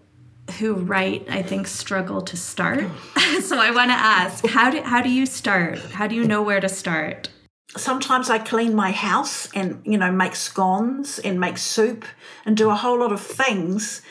who 0.58 0.74
write, 0.74 1.26
I 1.28 1.42
think, 1.42 1.66
struggle 1.66 2.22
to 2.22 2.36
start. 2.36 2.84
so 3.42 3.58
I 3.58 3.70
want 3.70 3.90
to 3.90 3.96
ask, 3.96 4.46
how 4.46 4.70
do 4.70 4.80
how 4.82 5.02
do 5.02 5.10
you 5.10 5.26
start? 5.26 5.78
How 5.78 6.06
do 6.06 6.14
you 6.14 6.24
know 6.24 6.42
where 6.42 6.60
to 6.60 6.68
start? 6.68 7.28
sometimes 7.76 8.30
I 8.30 8.38
clean 8.38 8.74
my 8.74 8.90
house 8.90 9.48
and, 9.54 9.82
you 9.84 9.98
know, 9.98 10.10
make 10.10 10.34
scones 10.34 11.18
and 11.18 11.40
make 11.40 11.58
soup 11.58 12.04
and 12.44 12.56
do 12.56 12.70
a 12.70 12.74
whole 12.74 13.00
lot 13.00 13.12
of 13.12 13.20
things 13.20 14.02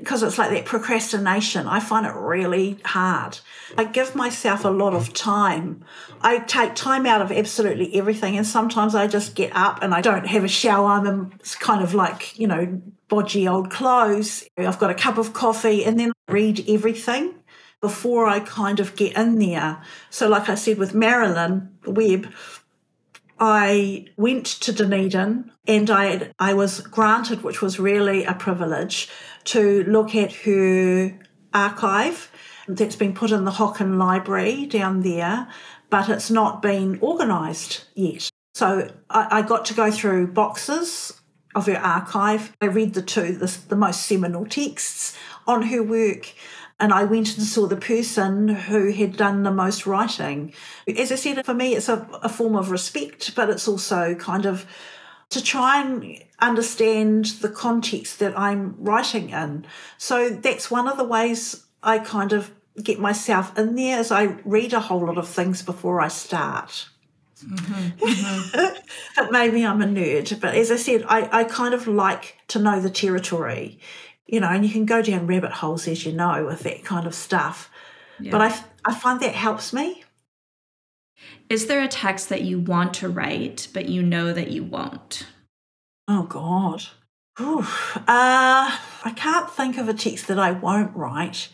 because 0.00 0.22
it's 0.22 0.38
like 0.38 0.50
that 0.50 0.64
procrastination. 0.64 1.66
I 1.66 1.80
find 1.80 2.06
it 2.06 2.14
really 2.14 2.78
hard. 2.84 3.38
I 3.78 3.84
give 3.84 4.14
myself 4.14 4.64
a 4.64 4.68
lot 4.68 4.94
of 4.94 5.12
time. 5.12 5.84
I 6.20 6.38
take 6.38 6.74
time 6.74 7.06
out 7.06 7.22
of 7.22 7.30
absolutely 7.30 7.94
everything. 7.94 8.36
And 8.36 8.46
sometimes 8.46 8.94
I 8.94 9.06
just 9.06 9.34
get 9.34 9.54
up 9.54 9.82
and 9.82 9.94
I 9.94 10.00
don't 10.00 10.26
have 10.26 10.44
a 10.44 10.48
shower. 10.48 10.88
I'm 10.88 11.06
in 11.06 11.32
kind 11.60 11.82
of 11.82 11.94
like, 11.94 12.38
you 12.38 12.46
know, 12.46 12.80
bodgy 13.08 13.50
old 13.50 13.70
clothes. 13.70 14.44
I've 14.58 14.78
got 14.78 14.90
a 14.90 14.94
cup 14.94 15.18
of 15.18 15.32
coffee 15.32 15.84
and 15.84 15.98
then 15.98 16.12
I 16.28 16.32
read 16.32 16.68
everything 16.68 17.34
before 17.80 18.26
I 18.26 18.40
kind 18.40 18.80
of 18.80 18.96
get 18.96 19.16
in 19.16 19.38
there. 19.38 19.80
So, 20.10 20.28
like 20.28 20.48
I 20.48 20.54
said 20.54 20.78
with 20.78 20.94
Marilyn 20.94 21.70
Webb, 21.86 22.32
I 23.38 24.06
went 24.18 24.44
to 24.46 24.72
Dunedin 24.72 25.50
and 25.66 25.90
I, 25.90 26.30
I 26.38 26.52
was 26.52 26.80
granted, 26.80 27.42
which 27.42 27.62
was 27.62 27.80
really 27.80 28.24
a 28.24 28.34
privilege, 28.34 29.08
to 29.50 29.82
look 29.84 30.14
at 30.14 30.32
her 30.32 31.18
archive 31.52 32.30
that's 32.68 32.96
been 32.96 33.12
put 33.12 33.32
in 33.32 33.44
the 33.44 33.50
Hocken 33.50 33.98
Library 33.98 34.66
down 34.66 35.00
there, 35.00 35.48
but 35.88 36.08
it's 36.08 36.30
not 36.30 36.62
been 36.62 37.00
organised 37.02 37.86
yet. 37.94 38.30
So 38.54 38.92
I, 39.08 39.38
I, 39.38 39.42
got 39.42 39.64
to 39.66 39.74
go 39.74 39.90
through 39.90 40.28
boxes 40.28 41.20
of 41.54 41.66
her 41.66 41.78
archive. 41.78 42.52
I 42.60 42.66
read 42.66 42.94
the 42.94 43.02
two, 43.02 43.32
the, 43.32 43.58
the 43.68 43.76
most 43.76 44.02
seminal 44.02 44.46
texts 44.46 45.16
on 45.46 45.62
her 45.62 45.82
work. 45.82 46.32
and 46.78 46.92
I 46.92 47.04
went 47.04 47.36
and 47.36 47.44
saw 47.44 47.66
the 47.66 47.76
person 47.76 48.48
who 48.48 48.92
had 48.92 49.16
done 49.16 49.42
the 49.42 49.50
most 49.50 49.86
writing. 49.86 50.52
As 50.96 51.10
I 51.10 51.16
said, 51.16 51.44
for 51.44 51.54
me, 51.54 51.74
it's 51.74 51.88
a, 51.88 52.08
a 52.22 52.28
form 52.28 52.54
of 52.54 52.70
respect, 52.70 53.34
but 53.34 53.50
it's 53.50 53.66
also 53.66 54.14
kind 54.14 54.46
of 54.46 54.64
to 55.30 55.42
try 55.42 55.80
and 55.80 56.22
understand 56.40 57.26
the 57.40 57.48
context 57.48 58.18
that 58.18 58.38
I'm 58.38 58.74
writing 58.78 59.30
in. 59.30 59.64
So 59.96 60.28
that's 60.30 60.70
one 60.70 60.88
of 60.88 60.96
the 60.96 61.04
ways 61.04 61.64
I 61.82 61.98
kind 61.98 62.32
of 62.32 62.50
get 62.82 62.98
myself 62.98 63.56
in 63.58 63.74
there 63.76 63.98
as 63.98 64.10
I 64.10 64.36
read 64.44 64.72
a 64.72 64.80
whole 64.80 65.06
lot 65.06 65.18
of 65.18 65.28
things 65.28 65.62
before 65.62 66.00
I 66.00 66.08
start. 66.08 66.88
Mm-hmm, 67.44 68.04
mm-hmm. 68.04 68.78
but 69.16 69.32
maybe 69.32 69.64
I'm 69.64 69.80
a 69.82 69.86
nerd. 69.86 70.40
But 70.40 70.54
as 70.54 70.70
I 70.70 70.76
said, 70.76 71.04
I, 71.08 71.40
I 71.40 71.44
kind 71.44 71.74
of 71.74 71.86
like 71.86 72.36
to 72.48 72.58
know 72.58 72.80
the 72.80 72.90
territory, 72.90 73.78
you 74.26 74.40
know, 74.40 74.48
and 74.48 74.64
you 74.64 74.72
can 74.72 74.84
go 74.84 75.00
down 75.00 75.26
rabbit 75.26 75.52
holes, 75.52 75.86
as 75.88 76.04
you 76.04 76.12
know, 76.12 76.46
with 76.46 76.60
that 76.60 76.84
kind 76.84 77.06
of 77.06 77.14
stuff. 77.14 77.70
Yeah. 78.18 78.32
But 78.32 78.40
I, 78.42 78.64
I 78.84 78.94
find 78.94 79.20
that 79.20 79.34
helps 79.34 79.72
me. 79.72 80.04
Is 81.50 81.66
there 81.66 81.82
a 81.82 81.88
text 81.88 82.28
that 82.28 82.42
you 82.42 82.60
want 82.60 82.94
to 82.94 83.08
write, 83.08 83.66
but 83.74 83.88
you 83.88 84.04
know 84.04 84.32
that 84.32 84.52
you 84.52 84.62
won't? 84.62 85.26
Oh, 86.06 86.22
God. 86.22 86.84
Ooh. 87.40 87.66
Uh, 87.96 88.78
I 89.04 89.12
can't 89.16 89.50
think 89.50 89.76
of 89.76 89.88
a 89.88 89.94
text 89.94 90.28
that 90.28 90.38
I 90.38 90.52
won't 90.52 90.94
write 90.94 91.48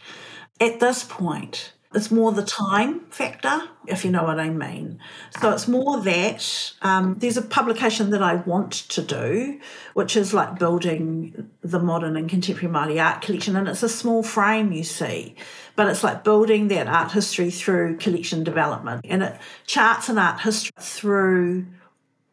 at 0.61 0.81
this 0.81 1.03
point. 1.03 1.73
It's 1.95 2.11
more 2.11 2.31
the 2.31 2.45
time 2.45 3.07
factor, 3.09 3.63
if 3.87 4.05
you 4.05 4.11
know 4.11 4.25
what 4.25 4.39
I 4.39 4.51
mean. 4.51 4.99
So 5.41 5.51
it's 5.53 5.67
more 5.67 5.99
that 6.03 6.73
um, 6.83 7.15
there's 7.19 7.39
a 7.39 7.43
publication 7.43 8.11
that 8.11 8.23
I 8.23 8.35
want 8.35 8.73
to 8.73 9.01
do, 9.01 9.61
which 9.95 10.15
is 10.15 10.35
like 10.35 10.59
building 10.59 11.49
the 11.63 11.79
modern 11.79 12.19
and 12.19 12.29
contemporary 12.29 12.75
Māori 12.75 13.03
art 13.03 13.23
collection. 13.23 13.57
And 13.57 13.67
it's 13.67 13.83
a 13.83 13.89
small 13.89 14.23
frame, 14.23 14.73
you 14.73 14.85
see, 14.85 15.37
but 15.77 15.89
it's 15.89 16.03
like 16.03 16.25
building 16.25 16.69
that 16.69 16.89
art 16.89 17.13
history 17.13 17.51
through 17.51 17.99
collection 17.99 18.43
development. 18.43 19.03
And 19.05 19.23
it 19.23 19.37
charts 19.67 20.09
an 20.09 20.19
art 20.19 20.41
history 20.41 20.73
through 20.79 21.67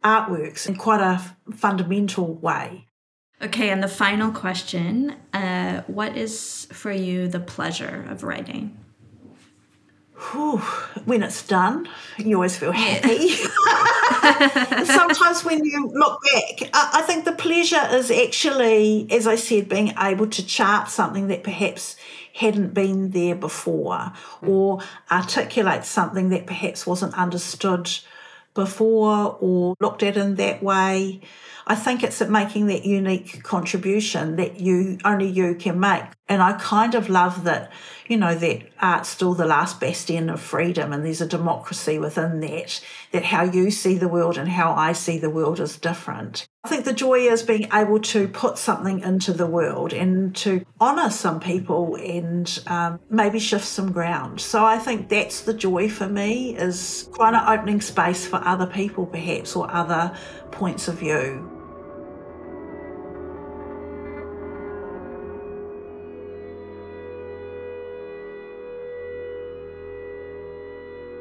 artworks 0.04 0.68
in 0.68 0.76
quite 0.76 1.02
a 1.02 1.22
fundamental 1.54 2.34
way. 2.36 2.88
Okay, 3.41 3.70
and 3.70 3.84
the 3.84 3.89
final 3.89 4.32
question 4.32 5.16
uh, 5.34 5.82
What 5.88 6.16
is 6.16 6.68
for 6.72 6.91
you 6.91 7.28
the 7.28 7.41
pleasure 7.41 8.08
of 8.10 8.24
writing? 8.24 8.78
Whew, 10.32 10.60
when 11.04 11.22
it's 11.24 11.46
done, 11.46 11.89
you 12.18 12.36
always 12.36 12.56
feel 12.56 12.72
happy. 12.72 13.28
Sometimes 14.86 15.44
when 15.44 15.66
you 15.66 15.91
look 15.94 16.22
back, 16.32 16.70
I 16.74 17.02
think 17.02 17.26
the 17.26 17.34
pleasure 17.34 17.86
is 17.91 18.10
actually, 18.10 19.08
as 19.12 19.28
I 19.28 19.36
said, 19.36 19.68
being 19.68 19.94
able 20.00 20.28
to 20.28 20.46
chart 20.46 20.88
something 20.88 21.28
that 21.28 21.44
perhaps 21.44 21.98
hadn't 22.34 22.74
been 22.74 23.12
there 23.12 23.36
before 23.36 24.12
hmm. 24.40 24.50
or 24.50 24.80
articulate 25.12 25.86
something 25.86 26.30
that 26.30 26.46
perhaps 26.46 26.86
wasn't 26.86 27.18
understood 27.18 27.90
before 28.54 29.38
or 29.40 29.76
looked 29.80 30.04
at 30.04 30.18
in 30.18 30.36
that 30.36 30.62
way. 30.62 31.22
I 31.66 31.76
think 31.76 32.04
it's 32.04 32.22
at 32.22 32.30
making 32.30 32.68
that 32.68 32.86
unique 32.86 33.42
contribution 33.44 34.36
that 34.36 34.60
you 34.60 34.98
only 35.06 35.28
you 35.28 35.56
can 35.56 35.80
make. 35.80 36.04
And 36.28 36.42
I 36.42 36.54
kind 36.54 36.94
of 36.94 37.10
love 37.10 37.46
that, 37.46 37.72
you 38.08 38.18
know, 38.18 38.36
that 38.36 38.62
art's 38.80 39.10
still 39.10 39.34
the 39.34 39.45
last 39.45 39.80
bastion 39.80 40.30
of 40.30 40.41
freedom 40.41 40.91
and 40.91 41.06
there's 41.06 41.22
a 41.22 41.28
democracy 41.28 41.97
within 41.97 42.39
that, 42.41 42.82
that 43.12 43.24
how 43.24 43.43
you 43.43 43.72
see 43.72 43.97
the 43.97 44.08
world 44.08 44.38
and 44.38 44.49
how 44.49 44.74
I 44.74 44.93
see 44.93 45.18
the 45.18 45.30
world 45.30 45.60
is 45.60 45.78
different. 45.78 46.47
I 46.66 46.70
think 46.70 46.86
the 46.86 46.93
joy 46.93 47.20
is 47.20 47.43
being 47.43 47.68
able 47.74 47.99
to 47.99 48.28
put 48.28 48.58
something 48.58 49.01
into 49.01 49.34
the 49.34 49.45
world 49.47 49.91
and 49.93 50.36
to 50.38 50.66
honour 50.80 51.10
some 51.10 51.39
people 51.39 51.95
and 51.95 52.64
um, 52.68 52.99
maybe 53.10 53.39
shift 53.39 53.66
some 53.66 53.91
ground. 53.91 54.39
So 54.39 54.64
I 54.64 54.80
think 54.80 55.10
that's 55.10 55.41
the 55.41 55.54
joy 55.54 55.89
for 55.89 56.08
me 56.08 56.56
is 56.56 57.10
kind 57.18 57.36
of 57.36 57.47
opening 57.47 57.82
space 57.82 58.26
for 58.26 58.38
other 58.38 58.66
people 58.66 59.06
perhaps 59.06 59.56
or 59.56 59.70
other 59.70 60.16
points 60.51 60.88
of 60.88 60.99
view. 60.99 61.53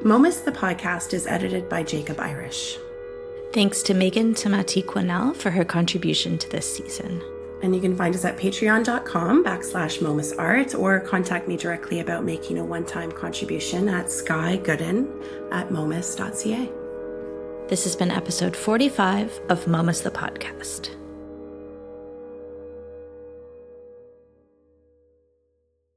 Momus 0.04 0.40
the 0.40 0.50
podcast 0.50 1.14
is 1.14 1.28
edited 1.28 1.68
by 1.68 1.84
Jacob 1.84 2.18
Irish. 2.18 2.76
Thanks 3.52 3.84
to 3.84 3.94
Megan 3.94 4.34
Tamati 4.34 4.84
Quennell 4.84 5.36
for 5.36 5.50
her 5.50 5.64
contribution 5.64 6.38
to 6.38 6.48
this 6.50 6.76
season. 6.76 7.22
And 7.62 7.72
you 7.72 7.80
can 7.80 7.94
find 7.94 8.12
us 8.12 8.24
at 8.24 8.36
patreon.com 8.36 9.44
backslash 9.44 10.02
Momus 10.02 10.32
Art 10.32 10.74
or 10.74 10.98
contact 10.98 11.46
me 11.46 11.56
directly 11.56 12.00
about 12.00 12.24
making 12.24 12.58
a 12.58 12.64
one-time 12.64 13.12
contribution 13.12 13.88
at 13.88 14.06
skygooden 14.06 15.08
at 15.52 15.70
momus.ca. 15.70 16.68
This 17.68 17.84
has 17.84 17.94
been 17.94 18.10
episode 18.10 18.56
45 18.56 19.40
of 19.50 19.68
Momus 19.68 20.00
the 20.00 20.10
Podcast. 20.10 20.96